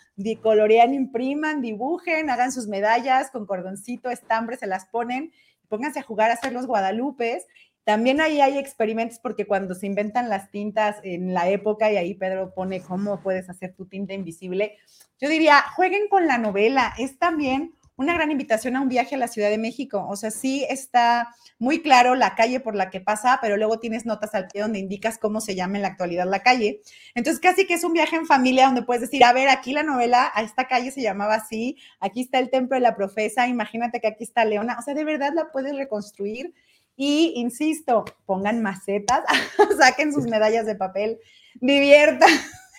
colorean, 0.43 0.93
impriman, 0.93 1.63
dibujen, 1.63 2.29
hagan 2.29 2.53
sus 2.53 2.67
medallas 2.67 3.31
con 3.31 3.47
cordoncito, 3.47 4.11
estambre, 4.11 4.59
se 4.59 4.67
las 4.67 4.85
ponen, 4.85 5.33
pónganse 5.69 6.01
a 6.01 6.03
jugar 6.03 6.31
a 6.31 6.35
hacer 6.35 6.53
los 6.53 6.67
guadalupes 6.67 7.47
también 7.91 8.21
ahí 8.21 8.41
hay 8.41 8.57
experimentos 8.57 9.19
porque 9.19 9.49
cuando 9.49 9.75
se 9.75 9.85
inventan 9.85 10.29
las 10.29 10.53
tintas 10.53 10.99
en 11.03 11.35
la 11.35 11.49
época 11.49 11.91
y 11.91 11.97
ahí 11.97 12.15
Pedro 12.15 12.55
pone 12.55 12.81
cómo 12.81 13.21
puedes 13.21 13.51
hacer 13.51 13.75
tu 13.75 13.85
tinta 13.87 14.15
invisible, 14.15 14.77
yo 15.21 15.29
diría, 15.29 15.65
jueguen 15.75 16.07
con 16.09 16.29
la 16.29 16.39
novela. 16.39 16.95
Es 16.99 17.19
también 17.19 17.75
una 17.97 18.15
gran 18.15 18.31
invitación 18.31 18.77
a 18.77 18.81
un 18.81 18.89
viaje 18.89 19.17
a 19.17 19.19
la 19.19 19.27
Ciudad 19.27 19.51
de 19.51 19.59
México. 19.59 20.07
O 20.09 20.15
sea, 20.15 20.31
sí 20.31 20.65
está 20.71 21.35
muy 21.59 21.83
claro 21.83 22.15
la 22.15 22.37
calle 22.37 22.61
por 22.61 22.77
la 22.77 22.91
que 22.91 23.01
pasa, 23.01 23.41
pero 23.43 23.57
luego 23.57 23.81
tienes 23.81 24.07
notas 24.07 24.37
al 24.37 24.47
pie 24.47 24.63
donde 24.63 24.79
indicas 24.79 25.19
cómo 25.19 25.41
se 25.41 25.57
llama 25.57 25.75
en 25.75 25.83
la 25.83 25.89
actualidad 25.89 26.31
la 26.31 26.45
calle. 26.45 26.81
Entonces, 27.17 27.41
casi 27.41 27.67
que 27.67 27.75
es 27.75 27.83
un 27.83 27.93
viaje 27.93 28.15
en 28.15 28.25
familia 28.25 28.67
donde 28.67 28.83
puedes 28.83 29.01
decir, 29.01 29.25
a 29.25 29.33
ver, 29.33 29.49
aquí 29.49 29.73
la 29.73 29.83
novela, 29.83 30.31
a 30.33 30.43
esta 30.43 30.69
calle 30.69 30.93
se 30.93 31.03
llamaba 31.03 31.35
así, 31.35 31.77
aquí 31.99 32.21
está 32.21 32.39
el 32.39 32.51
templo 32.51 32.77
de 32.77 32.83
la 32.83 32.95
profesa, 32.95 33.49
imagínate 33.49 34.01
que 34.01 34.07
aquí 34.07 34.23
está 34.23 34.45
Leona. 34.45 34.77
O 34.79 34.83
sea, 34.83 34.95
de 34.95 35.03
verdad 35.03 35.33
la 35.35 35.51
puedes 35.51 35.75
reconstruir. 35.75 36.55
Y 37.03 37.33
insisto, 37.37 38.05
pongan 38.27 38.61
macetas, 38.61 39.25
saquen 39.79 40.13
sus 40.13 40.27
medallas 40.27 40.67
de 40.67 40.75
papel, 40.75 41.19
diviertan 41.55 42.29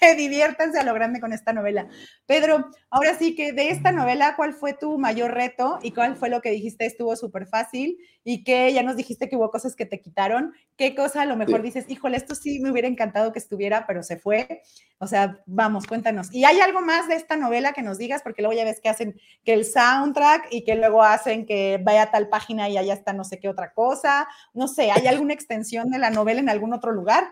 diviértanse 0.17 0.79
a 0.79 0.83
lo 0.83 0.93
grande 0.93 1.19
con 1.19 1.33
esta 1.33 1.53
novela. 1.53 1.87
Pedro, 2.25 2.69
ahora 2.89 3.17
sí 3.17 3.35
que 3.35 3.53
de 3.53 3.69
esta 3.69 3.91
novela, 3.91 4.35
¿cuál 4.35 4.53
fue 4.53 4.73
tu 4.73 4.97
mayor 4.97 5.33
reto 5.33 5.79
y 5.83 5.91
cuál 5.91 6.15
fue 6.15 6.29
lo 6.29 6.41
que 6.41 6.49
dijiste 6.49 6.85
estuvo 6.85 7.15
súper 7.15 7.47
fácil 7.47 7.97
y 8.23 8.43
que 8.43 8.73
ya 8.73 8.83
nos 8.83 8.95
dijiste 8.95 9.29
que 9.29 9.35
hubo 9.35 9.51
cosas 9.51 9.75
que 9.75 9.85
te 9.85 10.01
quitaron? 10.01 10.53
¿Qué 10.75 10.95
cosa 10.95 11.21
a 11.21 11.25
lo 11.25 11.35
mejor 11.35 11.61
dices, 11.61 11.85
híjole, 11.87 12.17
esto 12.17 12.33
sí 12.33 12.59
me 12.59 12.71
hubiera 12.71 12.87
encantado 12.87 13.31
que 13.31 13.39
estuviera, 13.39 13.85
pero 13.85 14.01
se 14.01 14.17
fue? 14.17 14.63
O 14.97 15.07
sea, 15.07 15.39
vamos, 15.45 15.85
cuéntanos. 15.85 16.33
¿Y 16.33 16.45
hay 16.45 16.59
algo 16.59 16.81
más 16.81 17.07
de 17.07 17.15
esta 17.15 17.35
novela 17.35 17.73
que 17.73 17.83
nos 17.83 17.97
digas? 17.97 18.21
Porque 18.23 18.41
luego 18.41 18.57
ya 18.57 18.65
ves 18.65 18.81
que 18.81 18.89
hacen 18.89 19.19
que 19.43 19.53
el 19.53 19.65
soundtrack 19.65 20.47
y 20.51 20.63
que 20.63 20.75
luego 20.75 21.03
hacen 21.03 21.45
que 21.45 21.79
vaya 21.83 22.03
a 22.03 22.11
tal 22.11 22.29
página 22.29 22.69
y 22.69 22.77
allá 22.77 22.93
está 22.93 23.13
no 23.13 23.23
sé 23.23 23.39
qué 23.39 23.49
otra 23.49 23.73
cosa. 23.73 24.27
No 24.53 24.67
sé, 24.67 24.91
¿hay 24.91 25.05
alguna 25.05 25.33
extensión 25.33 25.91
de 25.91 25.99
la 25.99 26.09
novela 26.09 26.39
en 26.39 26.49
algún 26.49 26.73
otro 26.73 26.91
lugar? 26.91 27.29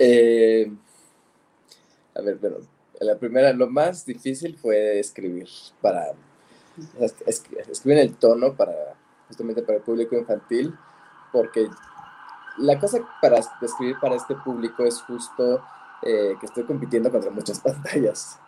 Eh, 0.00 0.70
a 2.14 2.20
ver, 2.20 2.38
pero 2.40 2.60
la 3.00 3.18
primera, 3.18 3.52
lo 3.52 3.68
más 3.68 4.06
difícil 4.06 4.56
fue 4.56 4.98
escribir 4.98 5.48
para 5.80 6.12
escribir 7.26 7.98
el 7.98 8.16
tono 8.16 8.54
para 8.54 8.94
justamente 9.28 9.62
para 9.62 9.78
el 9.78 9.84
público 9.84 10.16
infantil, 10.16 10.74
porque 11.32 11.68
la 12.58 12.78
cosa 12.78 12.98
para 13.20 13.38
escribir 13.38 13.96
para 14.00 14.16
este 14.16 14.34
público 14.36 14.84
es 14.84 15.00
justo 15.02 15.62
eh, 16.02 16.34
que 16.38 16.46
estoy 16.46 16.64
compitiendo 16.64 17.10
contra 17.10 17.30
muchas 17.30 17.60
pantallas. 17.60 18.38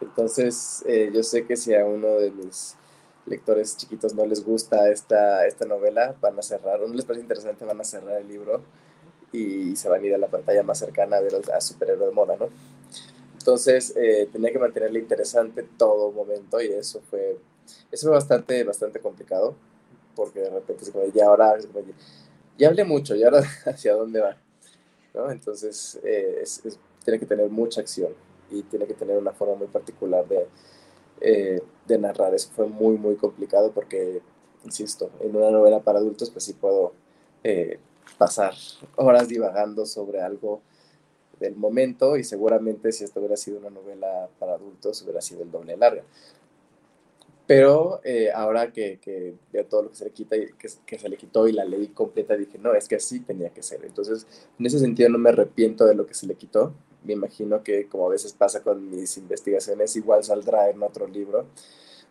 Entonces, 0.00 0.82
eh, 0.86 1.10
yo 1.14 1.22
sé 1.22 1.46
que 1.46 1.56
si 1.56 1.74
a 1.74 1.84
uno 1.84 2.08
de 2.08 2.32
mis 2.32 2.76
lectores 3.26 3.76
chiquitos 3.76 4.14
no 4.14 4.26
les 4.26 4.44
gusta 4.44 4.90
esta, 4.90 5.46
esta 5.46 5.64
novela, 5.64 6.16
van 6.20 6.38
a 6.38 6.42
cerrar, 6.42 6.82
o 6.82 6.88
no 6.88 6.94
les 6.94 7.04
parece 7.04 7.22
interesante, 7.22 7.64
van 7.64 7.80
a 7.80 7.84
cerrar 7.84 8.20
el 8.20 8.26
libro 8.26 8.62
y 9.30 9.76
se 9.76 9.88
van 9.88 10.02
a 10.02 10.06
ir 10.06 10.14
a 10.14 10.18
la 10.18 10.26
pantalla 10.26 10.62
más 10.62 10.78
cercana 10.78 11.18
a 11.18 11.20
ver 11.20 11.34
a 11.54 11.60
superhéroe 11.60 12.06
de 12.06 12.12
moda, 12.12 12.36
¿no? 12.36 12.48
Entonces 13.42 13.92
eh, 13.96 14.28
tenía 14.30 14.52
que 14.52 14.58
mantenerle 14.60 15.00
interesante 15.00 15.64
todo 15.76 16.12
momento 16.12 16.62
y 16.62 16.68
eso 16.68 17.00
fue, 17.10 17.36
eso 17.90 18.06
fue 18.06 18.14
bastante, 18.14 18.62
bastante 18.62 19.00
complicado 19.00 19.56
porque 20.14 20.38
de 20.38 20.50
repente 20.50 20.84
es 20.84 20.90
como, 20.90 21.06
ya 21.06 21.26
ahora, 21.26 21.56
ya 22.56 22.68
hablé 22.68 22.84
mucho, 22.84 23.16
y 23.16 23.24
ahora 23.24 23.42
hacia 23.66 23.94
dónde 23.94 24.20
va, 24.20 24.36
¿no? 25.12 25.28
Entonces 25.32 25.98
eh, 26.04 26.44
tiene 27.04 27.18
que 27.18 27.26
tener 27.26 27.50
mucha 27.50 27.80
acción 27.80 28.12
y 28.48 28.62
tiene 28.62 28.86
que 28.86 28.94
tener 28.94 29.18
una 29.18 29.32
forma 29.32 29.56
muy 29.56 29.66
particular 29.66 30.24
de, 30.28 30.46
eh, 31.20 31.60
de 31.88 31.98
narrar. 31.98 32.32
Eso 32.34 32.48
fue 32.54 32.68
muy, 32.68 32.96
muy 32.96 33.16
complicado 33.16 33.72
porque, 33.72 34.22
insisto, 34.64 35.10
en 35.18 35.34
una 35.34 35.50
novela 35.50 35.80
para 35.80 35.98
adultos 35.98 36.30
pues 36.30 36.44
sí 36.44 36.52
puedo 36.52 36.92
pasar 38.18 38.54
horas 38.94 39.26
divagando 39.26 39.84
sobre 39.84 40.20
algo 40.20 40.62
del 41.42 41.56
momento 41.56 42.16
y 42.16 42.24
seguramente 42.24 42.92
si 42.92 43.04
esto 43.04 43.20
hubiera 43.20 43.36
sido 43.36 43.58
una 43.58 43.70
novela 43.70 44.28
para 44.38 44.54
adultos 44.54 45.02
hubiera 45.02 45.20
sido 45.20 45.42
el 45.42 45.50
doble 45.50 45.76
larga. 45.76 46.02
Pero 47.46 48.00
eh, 48.04 48.30
ahora 48.32 48.72
que, 48.72 48.98
que, 48.98 49.34
veo 49.52 49.66
todo 49.66 49.82
lo 49.82 49.90
que 49.90 49.96
se 49.96 50.04
le 50.04 50.10
quita 50.12 50.36
y 50.36 50.52
que, 50.52 50.68
que, 50.86 50.98
se 50.98 51.08
le 51.08 51.16
quitó 51.16 51.48
y 51.48 51.52
la 51.52 51.64
leí 51.64 51.88
completa, 51.88 52.36
dije, 52.36 52.56
no, 52.58 52.72
es 52.72 52.88
que 52.88 52.94
así 52.94 53.20
tenía 53.20 53.50
que 53.50 53.62
ser. 53.62 53.84
Entonces, 53.84 54.26
en 54.58 54.64
ese 54.64 54.78
sentido 54.78 55.10
no 55.10 55.18
me 55.18 55.30
arrepiento 55.30 55.84
de 55.84 55.94
lo 55.94 56.06
que 56.06 56.14
se 56.14 56.26
le 56.26 56.36
quitó. 56.36 56.72
Me 57.04 57.14
imagino 57.14 57.62
que 57.62 57.88
como 57.88 58.06
a 58.06 58.10
veces 58.10 58.32
pasa 58.32 58.62
con 58.62 58.88
mis 58.88 59.16
investigaciones, 59.18 59.96
igual 59.96 60.22
saldrá 60.24 60.70
en 60.70 60.82
otro 60.82 61.06
libro. 61.06 61.46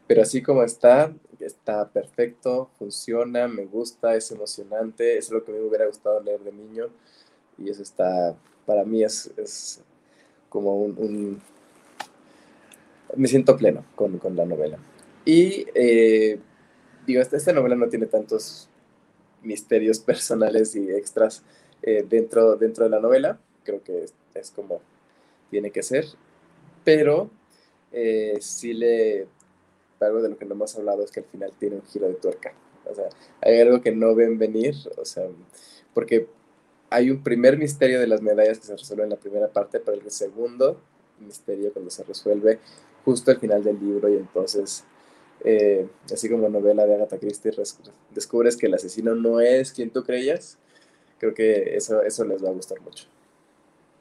Pero 0.06 0.24
así 0.24 0.44
como 0.44 0.64
está, 0.64 1.14
está 1.40 1.90
perfecto, 1.90 2.70
funciona, 2.78 3.48
me 3.48 3.66
gusta, 3.66 4.16
es 4.16 4.30
emocionante, 4.32 5.18
es 5.18 5.32
lo 5.32 5.44
que 5.46 5.54
me 5.54 5.62
hubiera 5.62 5.88
gustado 5.88 6.20
leer 6.22 6.42
de 6.42 6.52
niño 6.52 6.90
y 7.58 7.70
eso 7.70 7.82
está, 7.84 8.36
para 8.66 8.84
mí 8.84 9.04
es, 9.04 9.32
es 9.38 9.82
como 10.50 10.76
un, 10.76 11.42
Me 13.16 13.28
siento 13.28 13.58
pleno 13.58 13.86
con, 13.96 14.18
con 14.18 14.36
la 14.36 14.46
novela. 14.46 14.78
Y 15.26 15.66
eh, 15.76 16.40
digo, 17.06 17.22
esta, 17.22 17.38
esta, 17.38 17.54
novela 17.54 17.76
no 17.76 17.90
tiene 17.90 18.08
tantos 18.08 18.70
misterios 19.44 20.00
personales 20.00 20.76
y 20.76 20.90
extras 20.90 21.44
eh, 21.82 22.06
dentro, 22.08 22.56
dentro 22.58 22.84
de 22.84 22.90
la 22.92 23.00
novela, 23.00 23.40
creo 23.64 23.84
que 23.84 24.06
es, 24.34 24.52
como 24.52 24.82
tiene 25.50 25.72
que 25.72 25.84
ser, 25.84 26.06
pero 26.84 27.30
eh, 27.92 28.38
sí 28.40 28.74
le... 28.74 29.28
Algo 30.00 30.22
de 30.24 30.30
lo 30.30 30.38
que 30.38 30.46
no 30.46 30.56
hemos 30.56 30.76
hablado 30.76 31.04
es 31.04 31.12
que 31.12 31.20
al 31.20 31.28
final 31.28 31.52
tiene 31.60 31.76
un 31.76 31.84
giro 31.84 32.08
de 32.08 32.16
tuerca. 32.16 32.54
O 32.90 32.96
sea, 32.96 33.10
hay 33.40 33.60
algo 33.60 33.82
que 33.82 33.92
no 33.92 34.16
ven 34.16 34.40
venir, 34.40 34.74
o 34.98 35.06
sea, 35.06 35.28
porque 35.94 36.28
hay 36.92 37.10
un 37.10 37.24
primer 37.24 37.58
misterio 37.58 38.00
de 38.00 38.06
las 38.06 38.22
medallas 38.22 38.60
que 38.60 38.66
se 38.66 38.76
resuelve 38.76 39.06
en 39.06 39.10
la 39.12 39.16
primera 39.16 39.48
parte, 39.48 39.80
pero 39.80 40.00
el 40.00 40.12
segundo 40.12 40.80
misterio 41.20 41.72
cuando 41.72 41.90
se 41.90 42.04
resuelve 42.04 42.60
justo 43.06 43.32
al 43.32 43.40
final 43.40 43.64
del 43.64 43.80
libro 43.80 44.10
y 44.10 44.18
entonces, 44.18 44.84
eh, 45.46 45.88
así 46.14 46.30
como 46.30 46.50
novela 46.50 46.86
de 46.86 46.96
Agatha 46.96 47.18
Christie, 47.18 47.52
descubres 48.10 48.58
que 48.58 48.68
el 48.68 48.74
asesino 48.74 49.16
no 49.16 49.40
es 49.40 49.72
quien 49.72 49.90
tú 49.90 50.04
creías. 50.04 50.58
Creo 51.18 51.34
que 51.34 51.76
eso, 51.78 52.02
eso 52.02 52.26
les 52.26 52.44
va 52.44 52.50
a 52.50 52.54
gustar 52.54 52.82
mucho. 52.82 53.06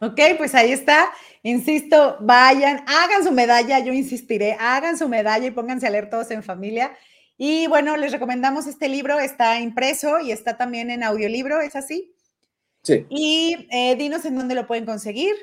Ok, 0.00 0.18
pues 0.37 0.55
ahí 0.55 0.72
está. 0.72 1.11
Insisto, 1.44 2.16
vayan, 2.20 2.85
hagan 2.88 3.22
su 3.22 3.31
medalla, 3.31 3.79
yo 3.79 3.92
insistiré, 3.92 4.57
hagan 4.59 4.98
su 4.98 5.09
medalla 5.09 5.46
y 5.46 5.50
pónganse 5.53 5.87
a 5.87 5.90
leer 5.90 6.11
todos 6.11 6.31
en 6.33 6.42
familia. 6.42 6.96
Y 7.38 7.68
bueno, 7.68 7.96
les 7.96 8.11
recomendamos 8.11 8.66
este 8.66 8.88
libro, 8.88 9.20
está 9.20 9.61
impreso 9.61 10.18
y 10.18 10.33
está 10.33 10.57
también 10.57 10.90
en 10.90 11.05
audiolibro, 11.05 11.61
¿es 11.61 11.76
así? 11.76 12.14
Sí. 12.82 13.06
Y 13.08 13.66
eh, 13.70 13.96
dinos 13.96 14.24
en 14.24 14.36
dónde 14.36 14.54
lo 14.54 14.66
pueden 14.66 14.86
conseguir. 14.86 15.34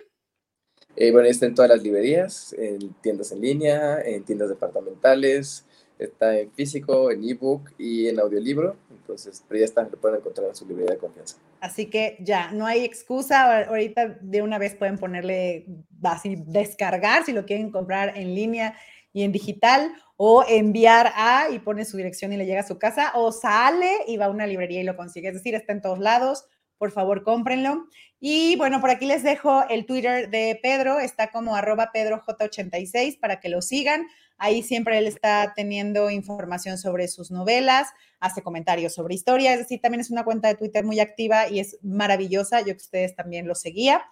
Eh, 0.95 1.11
bueno, 1.11 1.27
está 1.27 1.45
en 1.45 1.53
todas 1.53 1.69
las 1.69 1.83
librerías, 1.83 2.53
en 2.57 2.93
tiendas 3.01 3.31
en 3.31 3.41
línea, 3.41 4.01
en 4.01 4.23
tiendas 4.23 4.49
departamentales, 4.49 5.63
está 5.99 6.37
en 6.39 6.51
físico, 6.51 7.11
en 7.11 7.23
ebook 7.23 7.71
y 7.77 8.07
en 8.07 8.19
audiolibro. 8.19 8.75
Entonces, 8.89 9.43
pero 9.47 9.59
ya 9.59 9.65
está, 9.65 9.83
lo 9.83 10.01
pueden 10.01 10.17
encontrar 10.17 10.47
en 10.47 10.55
su 10.55 10.67
librería 10.67 10.95
de 10.95 10.99
confianza. 10.99 11.37
Así 11.59 11.87
que 11.87 12.17
ya, 12.19 12.51
no 12.51 12.65
hay 12.65 12.83
excusa. 12.83 13.65
Ahorita 13.65 14.17
de 14.21 14.41
una 14.41 14.57
vez 14.57 14.75
pueden 14.75 14.97
ponerle 14.97 15.67
así, 16.03 16.35
descargar 16.47 17.25
si 17.25 17.31
lo 17.31 17.45
quieren 17.45 17.71
comprar 17.71 18.17
en 18.17 18.33
línea 18.33 18.75
y 19.13 19.23
en 19.23 19.31
digital 19.31 19.93
o 20.15 20.43
enviar 20.47 21.11
a 21.15 21.49
y 21.51 21.59
pone 21.59 21.85
su 21.85 21.97
dirección 21.97 22.33
y 22.33 22.37
le 22.37 22.45
llega 22.47 22.61
a 22.61 22.67
su 22.67 22.79
casa 22.79 23.11
o 23.13 23.31
sale 23.31 23.91
y 24.07 24.17
va 24.17 24.25
a 24.25 24.29
una 24.29 24.47
librería 24.47 24.81
y 24.81 24.83
lo 24.83 24.97
consigue. 24.97 25.27
Es 25.27 25.35
decir, 25.35 25.53
está 25.53 25.73
en 25.73 25.81
todos 25.81 25.99
lados 25.99 26.45
por 26.77 26.91
favor, 26.91 27.23
cómprenlo. 27.23 27.87
Y 28.19 28.55
bueno, 28.55 28.81
por 28.81 28.89
aquí 28.89 29.05
les 29.05 29.23
dejo 29.23 29.67
el 29.69 29.85
Twitter 29.85 30.29
de 30.29 30.59
Pedro, 30.61 30.99
está 30.99 31.31
como 31.31 31.55
arroba 31.55 31.91
pedroj86 31.93 33.19
para 33.19 33.39
que 33.39 33.49
lo 33.49 33.61
sigan. 33.61 34.07
Ahí 34.37 34.61
siempre 34.63 34.97
él 34.97 35.07
está 35.07 35.53
teniendo 35.55 36.09
información 36.09 36.77
sobre 36.77 37.07
sus 37.07 37.31
novelas, 37.31 37.89
hace 38.19 38.41
comentarios 38.41 38.93
sobre 38.93 39.15
historia, 39.15 39.53
es 39.53 39.59
decir, 39.59 39.81
también 39.81 40.01
es 40.01 40.11
una 40.11 40.23
cuenta 40.23 40.47
de 40.47 40.55
Twitter 40.55 40.83
muy 40.83 40.99
activa 40.99 41.49
y 41.49 41.59
es 41.59 41.77
maravillosa. 41.81 42.61
Yo 42.61 42.67
que 42.67 42.83
ustedes 42.83 43.15
también 43.15 43.47
lo 43.47 43.55
seguía. 43.55 44.03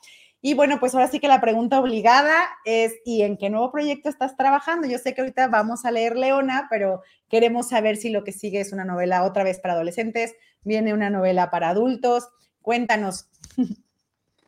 Y 0.42 0.54
bueno, 0.54 0.80
pues 0.80 0.94
ahora 0.94 1.08
sí 1.08 1.20
que 1.20 1.28
la 1.28 1.42
pregunta 1.42 1.80
obligada 1.80 2.36
es, 2.66 2.94
¿y 3.04 3.24
en 3.24 3.36
qué 3.36 3.50
nuevo 3.50 3.72
proyecto 3.72 4.10
estás 4.10 4.38
trabajando? 4.38 4.88
Yo 4.88 5.00
sé 5.00 5.16
que 5.16 5.22
ahorita 5.22 5.48
vamos 5.48 5.86
a 5.86 5.92
leer 5.92 6.16
Leona, 6.16 6.68
pero 6.70 7.02
queremos 7.30 7.70
saber 7.70 7.98
si 7.98 8.10
lo 8.10 8.24
que 8.24 8.32
sigue 8.32 8.60
es 8.60 8.72
una 8.72 8.86
novela 8.86 9.24
otra 9.24 9.44
vez 9.44 9.60
para 9.60 9.74
adolescentes, 9.74 10.36
viene 10.62 10.94
una 10.94 11.10
novela 11.10 11.50
para 11.50 11.70
adultos. 11.70 12.28
Cuéntanos. 12.66 13.28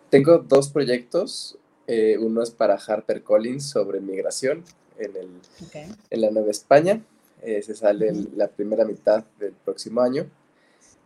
Tengo 0.10 0.40
dos 0.40 0.72
proyectos. 0.72 1.56
Eh, 1.86 2.18
uno 2.18 2.42
es 2.42 2.50
para 2.50 2.76
HarperCollins 2.76 3.70
sobre 3.70 4.02
migración 4.02 4.64
en, 4.98 5.16
el, 5.16 5.30
en 6.10 6.22
la 6.22 6.32
Nueva 6.32 6.50
España. 6.50 7.00
Eh, 7.44 7.62
se 7.62 7.76
sale 7.76 8.12
la 8.36 8.48
primera 8.48 8.86
mitad 8.86 9.24
del 9.38 9.54
próximo 9.54 10.02
año. 10.02 10.26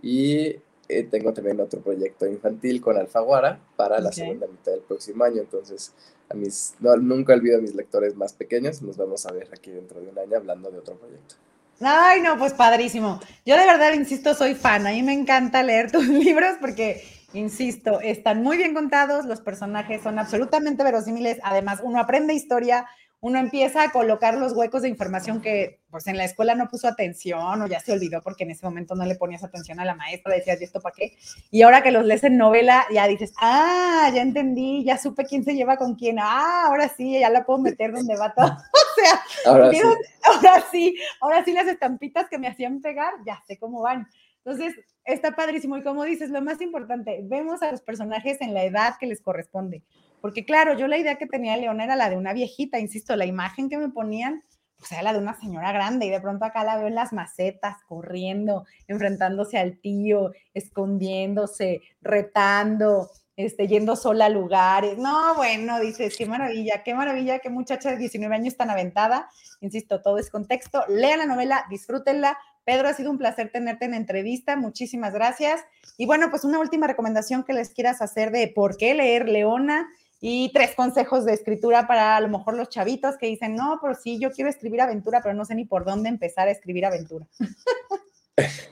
Y 0.02 0.56
eh, 0.88 1.04
tengo 1.12 1.34
también 1.34 1.60
otro 1.60 1.82
proyecto 1.82 2.26
infantil 2.26 2.80
con 2.80 2.96
Alfaguara 2.96 3.60
para 3.76 4.00
la 4.00 4.14
segunda 4.14 4.48
mitad 4.48 4.72
del 4.72 4.82
próximo 4.82 5.26
año. 5.26 5.42
Entonces, 5.42 5.92
a 6.30 6.34
mis, 6.34 6.76
no, 6.80 6.96
nunca 6.96 7.34
olvido 7.34 7.58
a 7.58 7.62
mis 7.62 7.76
lectores 7.76 8.16
más 8.16 8.32
pequeños. 8.32 8.82
Nos 8.82 8.96
vamos 8.96 9.26
a 9.26 9.34
ver 9.34 9.50
aquí 9.52 9.70
dentro 9.72 10.00
de 10.00 10.08
un 10.08 10.18
año 10.18 10.38
hablando 10.38 10.72
de 10.72 10.80
otro 10.80 10.96
proyecto. 10.96 11.36
Ay, 11.84 12.22
no, 12.22 12.38
pues 12.38 12.54
padrísimo. 12.54 13.20
Yo 13.46 13.58
de 13.58 13.66
verdad, 13.66 13.94
insisto, 13.94 14.34
soy 14.36 14.54
fan. 14.56 14.86
A 14.86 14.92
mí 14.92 15.02
me 15.04 15.14
encanta 15.14 15.64
leer 15.64 15.92
tus 15.92 16.08
libros 16.08 16.58
porque, 16.62 17.04
insisto, 17.34 18.00
están 18.02 18.44
muy 18.44 18.58
bien 18.58 18.74
contados, 18.74 19.26
los 19.26 19.42
personajes 19.42 20.02
son 20.04 20.20
absolutamente 20.20 20.84
verosímiles. 20.84 21.40
Además, 21.44 21.80
uno 21.84 22.00
aprende 22.00 22.34
historia, 22.34 22.86
uno 23.22 23.38
empieza 23.38 23.84
a 23.84 23.92
colocar 23.92 24.36
los 24.36 24.54
huecos 24.54 24.82
de 24.82 24.90
información 24.90 25.42
que 25.42 25.80
pues 25.92 26.08
en 26.08 26.18
la 26.18 26.26
escuela 26.26 26.56
no 26.56 26.70
puso 26.70 26.88
atención 26.88 27.62
o 27.62 27.68
ya 27.68 27.80
se 27.80 27.94
olvidó 27.94 28.22
porque 28.24 28.44
en 28.44 28.52
ese 28.52 28.66
momento 28.66 28.96
no 28.96 29.06
le 29.06 29.14
ponías 29.14 29.44
atención 29.44 29.80
a 29.80 29.86
la 29.86 29.94
maestra, 29.94 30.34
decías, 30.34 30.60
¿y 30.60 30.64
esto 30.64 30.82
para 30.82 30.96
qué? 30.96 31.16
Y 31.52 31.62
ahora 31.62 31.84
que 31.84 31.92
los 31.92 32.04
lees 32.04 32.24
en 32.24 32.38
novela, 32.38 32.84
ya 32.92 33.08
dices, 33.08 33.32
ah, 33.40 34.10
ya 34.14 34.24
entendí, 34.24 34.84
ya 34.84 34.98
supe 34.98 35.26
quién 35.26 35.44
se 35.44 35.54
lleva 35.54 35.78
con 35.78 35.94
quién, 35.94 36.18
ah, 36.20 36.66
ahora 36.66 36.90
sí, 36.90 37.20
ya 37.20 37.30
la 37.30 37.46
puedo 37.46 37.60
meter 37.60 37.92
donde 37.92 38.18
va 38.18 38.34
todo. 38.34 38.48
o 38.48 39.02
sea, 39.02 39.22
ahora 39.46 39.72
sí. 39.72 39.82
ahora 40.24 40.64
sí, 40.72 40.98
ahora 41.22 41.46
sí 41.46 41.54
las 41.54 41.68
estampitas 41.68 42.28
que 42.28 42.40
me 42.40 42.48
hacían 42.48 42.82
pegar, 42.82 43.14
ya 43.24 43.44
sé 43.48 43.60
cómo 43.60 43.82
van. 43.82 44.08
Entonces, 44.44 44.74
está 45.06 45.36
padrísimo. 45.36 45.78
Y 45.78 45.84
como 45.84 46.04
dices, 46.04 46.32
lo 46.32 46.42
más 46.42 46.62
importante, 46.62 47.20
vemos 47.24 47.62
a 47.62 47.72
los 47.72 47.82
personajes 47.82 48.42
en 48.42 48.56
la 48.56 48.64
edad 48.64 48.96
que 49.00 49.06
les 49.06 49.22
corresponde. 49.22 49.84
Porque 50.22 50.46
claro, 50.46 50.78
yo 50.78 50.88
la 50.88 50.98
idea 50.98 51.16
que 51.16 51.26
tenía 51.26 51.58
Leona 51.58 51.84
era 51.84 51.96
la 51.96 52.10
de 52.10 52.18
una 52.18 52.34
viejita, 52.34 52.80
insisto, 52.80 53.16
la 53.16 53.26
imagen 53.26 53.70
que 53.70 53.78
me 53.78 53.90
ponían, 53.90 54.44
pues 54.78 54.92
era 54.94 55.04
la 55.04 55.14
de 55.14 55.20
una 55.20 55.40
señora 55.40 55.72
grande 55.72 56.08
y 56.08 56.10
de 56.10 56.22
pronto 56.22 56.46
acá 56.46 56.64
la 56.64 56.78
veo 56.78 56.88
en 56.88 56.96
las 56.96 57.14
macetas, 57.14 57.78
corriendo, 57.88 58.66
enfrentándose 58.88 59.58
al 59.58 59.78
tío, 59.80 60.32
escondiéndose, 60.54 61.82
retando, 62.02 63.10
este, 63.36 63.68
yendo 63.68 63.96
sola 63.96 64.26
a 64.26 64.30
lugares. 64.30 64.98
No, 64.98 65.36
bueno, 65.36 65.80
dices, 65.80 66.16
qué 66.18 66.26
maravilla, 66.26 66.84
qué 66.84 66.94
maravilla, 66.94 67.40
qué 67.40 67.50
muchacha 67.50 67.92
de 67.92 67.98
19 67.98 68.34
años 68.34 68.58
tan 68.58 68.70
aventada. 68.70 69.30
Insisto, 69.62 70.02
todo 70.02 70.18
es 70.18 70.30
contexto. 70.30 70.84
Lean 70.88 71.20
la 71.20 71.26
novela, 71.26 71.66
disfrútenla. 71.70 72.38
Pedro, 72.64 72.90
ha 72.90 72.94
sido 72.94 73.12
un 73.12 73.18
placer 73.18 73.52
tenerte 73.52 73.86
en 73.86 73.94
entrevista. 73.94 74.56
Muchísimas 74.56 75.14
gracias. 75.14 75.62
Y 75.98 76.06
bueno, 76.06 76.30
pues 76.30 76.44
una 76.44 76.60
última 76.60 76.88
recomendación 76.88 77.44
que 77.44 77.54
les 77.54 77.70
quieras 77.70 78.02
hacer 78.02 78.32
de 78.32 78.48
por 78.48 78.78
qué 78.78 78.94
leer 78.94 79.30
Leona 79.30 79.88
y 80.22 80.52
tres 80.54 80.76
consejos 80.76 81.26
de 81.26 81.34
escritura 81.34 81.88
para 81.88 82.16
a 82.16 82.22
lo 82.22 82.30
mejor 82.30 82.56
los 82.56 82.70
chavitos 82.70 83.18
que 83.18 83.26
dicen, 83.26 83.56
no, 83.56 83.80
pero 83.82 83.96
sí, 83.96 84.20
yo 84.20 84.32
quiero 84.32 84.50
escribir 84.50 84.80
aventura, 84.80 85.20
pero 85.22 85.34
no 85.34 85.44
sé 85.46 85.56
ni 85.56 85.66
por 85.66 85.84
dónde 85.84 86.10
empezar 86.10 86.48
a 86.48 86.52
escribir 86.52 86.86
aventura. 86.86 87.28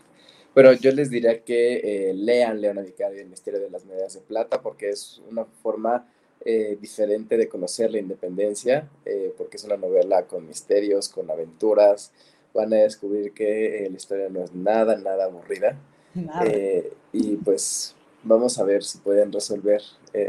Bueno, 0.56 0.74
yo 0.74 0.92
les 0.92 1.10
diría 1.10 1.44
que 1.44 2.10
eh, 2.10 2.14
lean 2.14 2.60
Leona 2.60 2.82
Vicario, 2.82 3.22
El 3.22 3.30
misterio 3.30 3.60
de 3.60 3.70
las 3.70 3.86
medallas 3.86 4.16
de 4.16 4.22
plata, 4.22 4.62
porque 4.62 4.90
es 4.90 5.22
una 5.30 5.46
forma 5.46 6.06
eh, 6.44 6.76
diferente 6.82 7.38
de 7.38 7.48
conocer 7.48 7.92
la 7.92 8.00
independencia, 8.00 8.90
eh, 9.06 9.34
porque 9.38 9.58
es 9.58 9.64
una 9.64 9.78
novela 9.78 10.26
con 10.26 10.48
misterios, 10.48 11.08
con 11.08 11.30
aventuras. 11.30 12.12
Van 12.54 12.74
a 12.74 12.78
descubrir 12.78 13.32
que 13.32 13.88
la 13.90 13.96
historia 13.96 14.28
no 14.28 14.44
es 14.44 14.54
nada, 14.54 14.98
nada 14.98 15.26
aburrida. 15.26 15.78
y 17.14 17.38
pues 17.38 17.96
vamos 18.24 18.58
a 18.58 18.64
ver 18.64 18.84
si 18.84 18.98
pueden 18.98 19.32
resolver, 19.32 19.82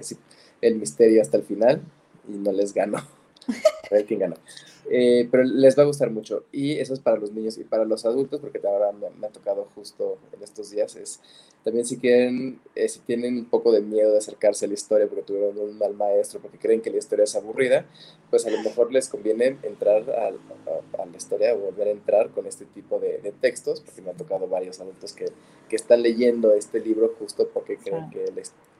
si 0.02 0.16
el 0.60 0.76
misterio 0.76 1.22
hasta 1.22 1.36
el 1.36 1.44
final 1.44 1.82
y 2.28 2.32
no 2.32 2.52
les 2.52 2.74
gano. 2.74 2.98
A 3.90 3.94
ver 3.94 4.06
quién 4.06 4.20
ganó. 4.20 4.36
Eh, 4.88 5.28
pero 5.30 5.44
les 5.44 5.78
va 5.78 5.82
a 5.82 5.86
gustar 5.86 6.10
mucho. 6.10 6.44
Y 6.52 6.72
eso 6.78 6.94
es 6.94 7.00
para 7.00 7.16
los 7.16 7.32
niños 7.32 7.58
y 7.58 7.64
para 7.64 7.84
los 7.84 8.04
adultos, 8.04 8.40
porque 8.40 8.60
ahora 8.66 8.92
me, 8.92 9.10
me 9.18 9.26
ha 9.26 9.30
tocado 9.30 9.68
justo 9.74 10.18
en 10.32 10.42
estos 10.42 10.70
días. 10.70 10.94
Es 10.96 11.20
también 11.64 11.84
si 11.84 11.98
quieren, 11.98 12.58
eh, 12.74 12.88
si 12.88 13.00
tienen 13.00 13.36
un 13.36 13.44
poco 13.44 13.70
de 13.70 13.82
miedo 13.82 14.12
de 14.12 14.18
acercarse 14.18 14.64
a 14.64 14.68
la 14.68 14.74
historia 14.74 15.06
porque 15.06 15.24
tuvieron 15.24 15.58
un 15.58 15.76
mal 15.76 15.92
maestro, 15.94 16.40
porque 16.40 16.58
creen 16.58 16.80
que 16.80 16.90
la 16.90 16.96
historia 16.96 17.24
es 17.24 17.36
aburrida, 17.36 17.84
pues 18.30 18.46
a 18.46 18.50
lo 18.50 18.62
mejor 18.62 18.90
les 18.92 19.08
conviene 19.08 19.58
entrar 19.62 20.08
a, 20.10 20.30
la 20.30 21.16
historia 21.16 21.54
o 21.54 21.58
volver 21.58 21.88
a 21.88 21.90
entrar 21.90 22.30
con 22.30 22.46
este 22.46 22.64
tipo 22.64 22.98
de, 22.98 23.34
textos, 23.40 23.80
porque 23.80 24.00
me 24.00 24.10
ha 24.10 24.14
tocado 24.14 24.48
varios 24.48 24.80
adultos 24.80 25.12
que, 25.12 25.26
que, 25.68 25.76
están 25.76 26.02
leyendo 26.02 26.52
este 26.52 26.80
libro 26.80 27.14
justo 27.18 27.48
porque 27.52 27.76
creen 27.76 28.08
que, 28.10 28.24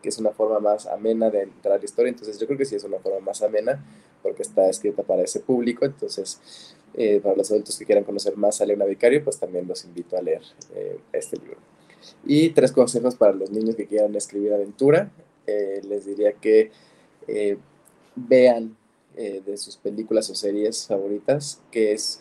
que 0.03 0.09
es 0.09 0.19
una 0.19 0.31
forma 0.31 0.59
más 0.61 0.87
amena 0.87 1.31
de 1.31 1.43
entrar 1.43 1.75
a 1.75 1.79
la 1.79 1.85
historia. 1.85 2.11
Entonces 2.11 2.39
yo 2.39 2.47
creo 2.47 2.59
que 2.59 2.65
sí 2.65 2.77
es 2.77 2.85
una 2.85 2.99
forma 2.99 3.21
más 3.21 3.43
amena 3.43 3.85
porque 4.23 4.43
está 4.43 4.69
escrita 4.69 5.03
para 5.03 5.23
ese 5.23 5.41
público. 5.41 5.85
Entonces, 5.85 6.75
eh, 6.95 7.21
para 7.23 7.37
los 7.37 7.51
adultos 7.51 7.79
que 7.79 7.85
quieran 7.85 8.05
conocer 8.05 8.37
más 8.37 8.61
a 8.61 8.67
Leona 8.67 8.85
Vicario, 8.85 9.23
pues 9.23 9.39
también 9.39 9.67
los 9.67 9.85
invito 9.85 10.17
a 10.17 10.23
leer 10.23 10.43
eh, 10.75 10.99
este 11.13 11.37
libro. 11.37 11.59
Y 12.25 12.51
tres 12.51 12.73
consejos 12.73 13.15
para 13.15 13.33
los 13.33 13.51
niños 13.51 13.77
que 13.77 13.87
quieran 13.87 14.15
escribir 14.15 14.53
aventura. 14.53 15.11
Eh, 15.47 15.81
les 15.85 16.07
diría 16.07 16.33
que 16.33 16.71
vean 18.17 18.77
de 19.15 19.57
sus 19.57 19.77
películas 19.77 20.31
o 20.31 20.35
series 20.35 20.87
favoritas 20.87 21.61
qué 21.71 21.93
es, 21.93 22.21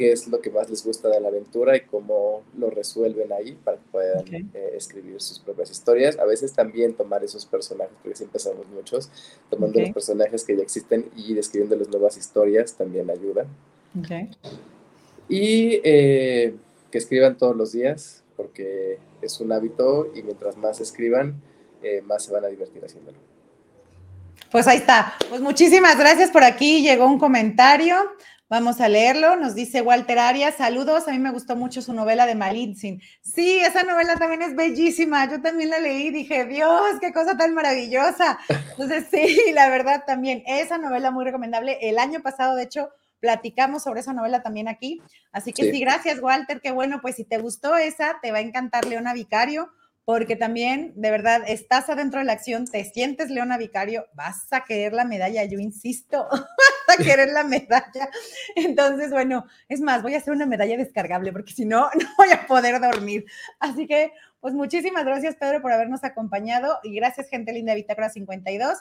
qué 0.00 0.12
es 0.12 0.28
lo 0.28 0.40
que 0.40 0.48
más 0.48 0.70
les 0.70 0.82
gusta 0.82 1.10
de 1.10 1.20
la 1.20 1.28
aventura 1.28 1.76
y 1.76 1.82
cómo 1.82 2.42
lo 2.56 2.70
resuelven 2.70 3.30
ahí 3.34 3.52
para 3.52 3.76
que 3.76 3.82
puedan 3.92 4.50
escribir 4.74 5.20
sus 5.20 5.38
propias 5.38 5.70
historias. 5.70 6.18
A 6.18 6.24
veces 6.24 6.54
también 6.54 6.94
tomar 6.94 7.22
esos 7.22 7.44
personajes, 7.44 7.92
porque 8.02 8.16
siempre 8.16 8.40
somos 8.40 8.66
muchos, 8.68 9.10
tomando 9.50 9.78
los 9.78 9.90
personajes 9.90 10.42
que 10.42 10.56
ya 10.56 10.62
existen 10.62 11.10
y 11.14 11.34
describiendo 11.34 11.76
las 11.76 11.88
nuevas 11.88 12.16
historias 12.16 12.72
también 12.72 13.10
ayuda. 13.10 13.44
Y 15.28 15.82
que 15.82 16.54
escriban 16.92 17.36
todos 17.36 17.54
los 17.54 17.72
días, 17.72 18.24
porque 18.38 18.98
es 19.20 19.38
un 19.38 19.52
hábito 19.52 20.10
y 20.14 20.22
mientras 20.22 20.56
más 20.56 20.80
escriban, 20.80 21.42
eh, 21.82 22.00
más 22.00 22.24
se 22.24 22.32
van 22.32 22.46
a 22.46 22.48
divertir 22.48 22.82
haciéndolo. 22.82 23.18
Pues 24.50 24.66
ahí 24.66 24.78
está. 24.78 25.12
Pues 25.28 25.42
muchísimas 25.42 25.98
gracias 25.98 26.30
por 26.30 26.42
aquí. 26.42 26.80
Llegó 26.80 27.04
un 27.04 27.18
comentario. 27.18 27.96
Vamos 28.50 28.80
a 28.80 28.88
leerlo. 28.88 29.36
Nos 29.36 29.54
dice 29.54 29.80
Walter 29.80 30.18
Arias, 30.18 30.56
saludos. 30.56 31.06
A 31.06 31.12
mí 31.12 31.20
me 31.20 31.30
gustó 31.30 31.54
mucho 31.54 31.82
su 31.82 31.92
novela 31.92 32.26
de 32.26 32.34
Malintzin. 32.34 33.00
Sí, 33.22 33.60
esa 33.60 33.84
novela 33.84 34.16
también 34.16 34.42
es 34.42 34.56
bellísima. 34.56 35.30
Yo 35.30 35.40
también 35.40 35.70
la 35.70 35.78
leí. 35.78 36.10
Dije, 36.10 36.46
Dios, 36.46 36.82
qué 37.00 37.12
cosa 37.12 37.36
tan 37.36 37.54
maravillosa. 37.54 38.40
Entonces, 38.48 39.06
sí, 39.08 39.38
la 39.54 39.68
verdad 39.68 40.02
también. 40.04 40.42
Esa 40.48 40.78
novela 40.78 41.12
muy 41.12 41.24
recomendable. 41.24 41.78
El 41.80 41.96
año 42.00 42.22
pasado, 42.22 42.56
de 42.56 42.64
hecho, 42.64 42.90
platicamos 43.20 43.84
sobre 43.84 44.00
esa 44.00 44.14
novela 44.14 44.42
también 44.42 44.66
aquí. 44.66 45.00
Así 45.30 45.52
que 45.52 45.70
sí. 45.70 45.78
gracias, 45.78 46.20
Walter. 46.20 46.60
Qué 46.60 46.72
bueno, 46.72 47.00
pues 47.00 47.14
si 47.14 47.24
te 47.24 47.38
gustó 47.38 47.76
esa, 47.76 48.18
te 48.20 48.32
va 48.32 48.38
a 48.38 48.42
encantar 48.42 48.84
Leona 48.84 49.14
Vicario, 49.14 49.70
porque 50.04 50.34
también, 50.34 50.92
de 50.96 51.10
verdad, 51.12 51.42
estás 51.46 51.88
adentro 51.88 52.18
de 52.18 52.26
la 52.26 52.32
acción, 52.32 52.66
te 52.66 52.82
sientes 52.84 53.30
Leona 53.30 53.58
Vicario, 53.58 54.06
vas 54.14 54.52
a 54.52 54.64
querer 54.64 54.92
la 54.92 55.04
medalla, 55.04 55.44
yo 55.44 55.60
insisto, 55.60 56.26
a 56.98 57.02
querer 57.02 57.30
la 57.30 57.44
medalla. 57.44 58.10
Entonces, 58.54 59.10
bueno, 59.10 59.46
es 59.68 59.80
más, 59.80 60.02
voy 60.02 60.14
a 60.14 60.18
hacer 60.18 60.32
una 60.32 60.46
medalla 60.46 60.76
descargable, 60.76 61.32
porque 61.32 61.52
si 61.52 61.64
no, 61.64 61.90
no 61.94 62.08
voy 62.16 62.30
a 62.30 62.46
poder 62.46 62.80
dormir. 62.80 63.24
Así 63.58 63.86
que, 63.86 64.12
pues 64.40 64.54
muchísimas 64.54 65.04
gracias, 65.04 65.36
Pedro, 65.36 65.60
por 65.60 65.72
habernos 65.72 66.04
acompañado 66.04 66.78
y 66.82 66.94
gracias, 66.94 67.28
gente 67.28 67.52
linda 67.52 67.72
de 67.72 67.80
Bitácora 67.80 68.10
52. 68.10 68.78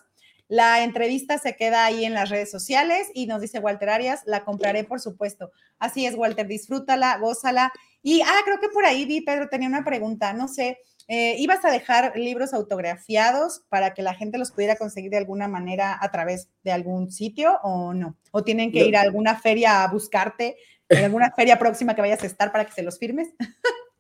La 0.47 0.83
entrevista 0.83 1.37
se 1.37 1.55
queda 1.55 1.85
ahí 1.85 2.05
en 2.05 2.15
las 2.15 2.29
redes 2.29 2.49
sociales 2.49 3.11
y 3.13 3.27
nos 3.27 3.39
dice 3.39 3.60
Walter 3.60 3.89
Arias, 3.89 4.23
la 4.25 4.43
compraré 4.43 4.83
por 4.83 4.99
supuesto. 4.99 5.51
Así 5.77 6.07
es, 6.07 6.15
Walter, 6.15 6.47
disfrútala, 6.47 7.17
gózala. 7.19 7.71
Y, 8.01 8.21
ah, 8.21 8.41
creo 8.45 8.60
que 8.60 8.69
por 8.69 8.83
ahí 8.83 9.05
vi, 9.05 9.21
Pedro, 9.21 9.47
tenía 9.47 9.67
una 9.67 9.83
pregunta, 9.83 10.33
no 10.33 10.47
sé, 10.47 10.79
eh, 11.12 11.35
¿ibas 11.39 11.65
a 11.65 11.71
dejar 11.71 12.15
libros 12.15 12.53
autografiados 12.53 13.63
para 13.67 13.95
que 13.95 14.03
la 14.03 14.13
gente 14.13 14.37
los 14.37 14.51
pudiera 14.51 14.75
conseguir 14.75 15.10
de 15.10 15.17
alguna 15.17 15.47
manera 15.47 15.97
a 15.99 16.12
través 16.12 16.49
de 16.63 16.71
algún 16.71 17.12
sitio 17.12 17.57
o 17.63 17.95
no? 17.95 18.15
¿O 18.29 18.43
tienen 18.43 18.71
que 18.71 18.85
ir 18.85 18.95
a 18.95 19.01
alguna 19.01 19.35
feria 19.39 19.83
a 19.83 19.91
buscarte, 19.91 20.55
en 20.87 21.03
alguna 21.03 21.31
feria 21.35 21.57
próxima 21.57 21.95
que 21.95 22.01
vayas 22.01 22.21
a 22.21 22.27
estar 22.27 22.51
para 22.51 22.65
que 22.65 22.73
se 22.73 22.83
los 22.83 22.99
firmes? 22.99 23.29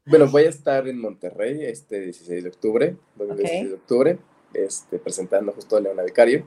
Bueno, 0.05 0.27
voy 0.27 0.43
a 0.43 0.49
estar 0.49 0.87
en 0.87 1.01
Monterrey 1.01 1.65
este 1.65 1.99
16 1.99 2.43
de 2.43 2.49
octubre, 2.49 2.95
16 3.15 3.69
de 3.69 3.75
octubre, 3.75 4.19
este, 4.53 4.99
presentando 4.99 5.51
justo 5.51 5.77
a 5.77 5.81
Leona 5.81 6.03
Vicario. 6.03 6.45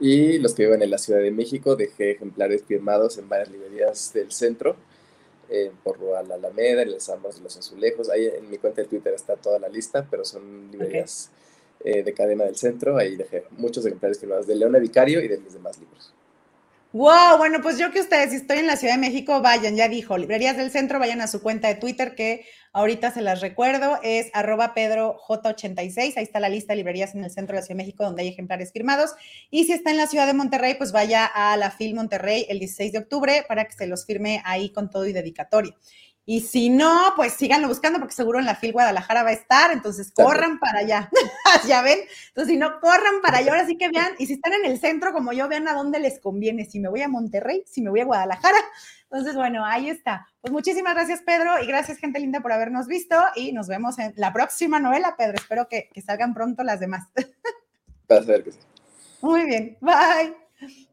Y 0.00 0.38
los 0.38 0.54
que 0.54 0.64
viven 0.64 0.82
en 0.82 0.90
la 0.90 0.98
Ciudad 0.98 1.20
de 1.20 1.30
México, 1.30 1.76
dejé 1.76 2.10
ejemplares 2.10 2.64
firmados 2.64 3.16
en 3.18 3.28
varias 3.28 3.48
librerías 3.50 4.12
del 4.12 4.32
centro, 4.32 4.76
eh, 5.54 5.70
por 5.82 6.00
la 6.00 6.20
Alameda, 6.20 6.82
en 6.82 6.88
el 6.88 7.00
Sambos 7.00 7.36
de 7.36 7.42
los 7.42 7.56
Azulejos. 7.56 8.10
Ahí 8.10 8.26
en 8.26 8.48
mi 8.50 8.58
cuenta 8.58 8.82
de 8.82 8.88
Twitter 8.88 9.12
está 9.14 9.36
toda 9.36 9.58
la 9.58 9.68
lista, 9.68 10.06
pero 10.10 10.24
son 10.24 10.70
librerías 10.70 11.30
eh, 11.84 12.02
de 12.02 12.12
cadena 12.14 12.44
del 12.44 12.56
centro. 12.56 12.96
Ahí 12.96 13.16
dejé 13.16 13.44
muchos 13.50 13.84
ejemplares 13.84 14.18
firmados 14.18 14.46
de 14.46 14.54
Leona 14.54 14.78
Vicario 14.78 15.20
y 15.20 15.28
de 15.28 15.38
mis 15.38 15.52
demás 15.52 15.78
libros. 15.78 16.13
Wow, 16.94 17.38
bueno, 17.38 17.60
pues 17.60 17.76
yo 17.76 17.90
que 17.90 18.00
ustedes, 18.00 18.30
si 18.30 18.36
estoy 18.36 18.58
en 18.58 18.68
la 18.68 18.76
Ciudad 18.76 18.94
de 18.94 19.00
México, 19.00 19.42
vayan, 19.42 19.74
ya 19.74 19.88
dijo, 19.88 20.16
Librerías 20.16 20.56
del 20.56 20.70
Centro, 20.70 21.00
vayan 21.00 21.20
a 21.20 21.26
su 21.26 21.42
cuenta 21.42 21.66
de 21.66 21.74
Twitter, 21.74 22.14
que 22.14 22.46
ahorita 22.72 23.10
se 23.10 23.20
las 23.20 23.40
recuerdo, 23.40 23.98
es 24.04 24.30
arroba 24.32 24.76
pedroj86, 24.76 25.98
ahí 26.16 26.22
está 26.22 26.38
la 26.38 26.48
lista 26.48 26.72
de 26.72 26.76
librerías 26.76 27.16
en 27.16 27.24
el 27.24 27.32
centro 27.32 27.56
de 27.56 27.62
la 27.62 27.66
Ciudad 27.66 27.78
de 27.78 27.84
México 27.84 28.04
donde 28.04 28.22
hay 28.22 28.28
ejemplares 28.28 28.70
firmados. 28.70 29.10
Y 29.50 29.64
si 29.64 29.72
está 29.72 29.90
en 29.90 29.96
la 29.96 30.06
Ciudad 30.06 30.28
de 30.28 30.34
Monterrey, 30.34 30.74
pues 30.74 30.92
vaya 30.92 31.26
a 31.26 31.56
la 31.56 31.72
FIL 31.72 31.96
Monterrey 31.96 32.46
el 32.48 32.60
16 32.60 32.92
de 32.92 32.98
octubre 32.98 33.44
para 33.48 33.64
que 33.64 33.72
se 33.72 33.88
los 33.88 34.06
firme 34.06 34.40
ahí 34.44 34.70
con 34.70 34.88
todo 34.88 35.04
y 35.04 35.12
dedicatoria. 35.12 35.74
Y 36.26 36.40
si 36.40 36.70
no, 36.70 37.12
pues 37.16 37.34
síganlo 37.34 37.68
buscando 37.68 37.98
porque 37.98 38.14
seguro 38.14 38.38
en 38.38 38.46
la 38.46 38.54
FIL 38.54 38.72
Guadalajara 38.72 39.24
va 39.24 39.28
a 39.28 39.34
estar, 39.34 39.72
entonces 39.72 40.10
corran 40.10 40.58
para 40.58 40.78
allá. 40.78 41.10
ya 41.68 41.82
ven, 41.82 41.98
entonces 42.28 42.52
si 42.52 42.56
no, 42.58 42.80
corran 42.80 43.20
para 43.22 43.38
allá, 43.38 43.52
ahora 43.52 43.66
sí 43.66 43.76
que 43.76 43.90
vean, 43.90 44.14
y 44.18 44.26
si 44.26 44.34
están 44.34 44.54
en 44.54 44.64
el 44.64 44.80
centro 44.80 45.12
como 45.12 45.32
yo, 45.32 45.48
vean 45.48 45.68
a 45.68 45.74
dónde 45.74 46.00
les 46.00 46.20
conviene, 46.20 46.64
si 46.64 46.80
me 46.80 46.88
voy 46.88 47.02
a 47.02 47.08
Monterrey, 47.08 47.62
si 47.66 47.82
me 47.82 47.90
voy 47.90 48.00
a 48.00 48.06
Guadalajara. 48.06 48.58
Entonces, 49.02 49.34
bueno, 49.36 49.64
ahí 49.66 49.90
está. 49.90 50.26
Pues 50.40 50.50
muchísimas 50.50 50.94
gracias, 50.94 51.20
Pedro, 51.22 51.62
y 51.62 51.66
gracias, 51.66 51.98
gente 51.98 52.18
linda, 52.18 52.40
por 52.40 52.52
habernos 52.52 52.86
visto, 52.86 53.16
y 53.36 53.52
nos 53.52 53.68
vemos 53.68 53.98
en 53.98 54.14
la 54.16 54.32
próxima 54.32 54.80
novela, 54.80 55.16
Pedro. 55.18 55.34
Espero 55.36 55.68
que, 55.68 55.90
que 55.92 56.00
salgan 56.00 56.32
pronto 56.32 56.64
las 56.64 56.80
demás. 56.80 57.06
Para 58.06 58.22
ver 58.22 58.44
que 58.44 58.52
sí. 58.52 58.58
Muy 59.20 59.44
bien, 59.44 59.76
bye. 59.80 60.84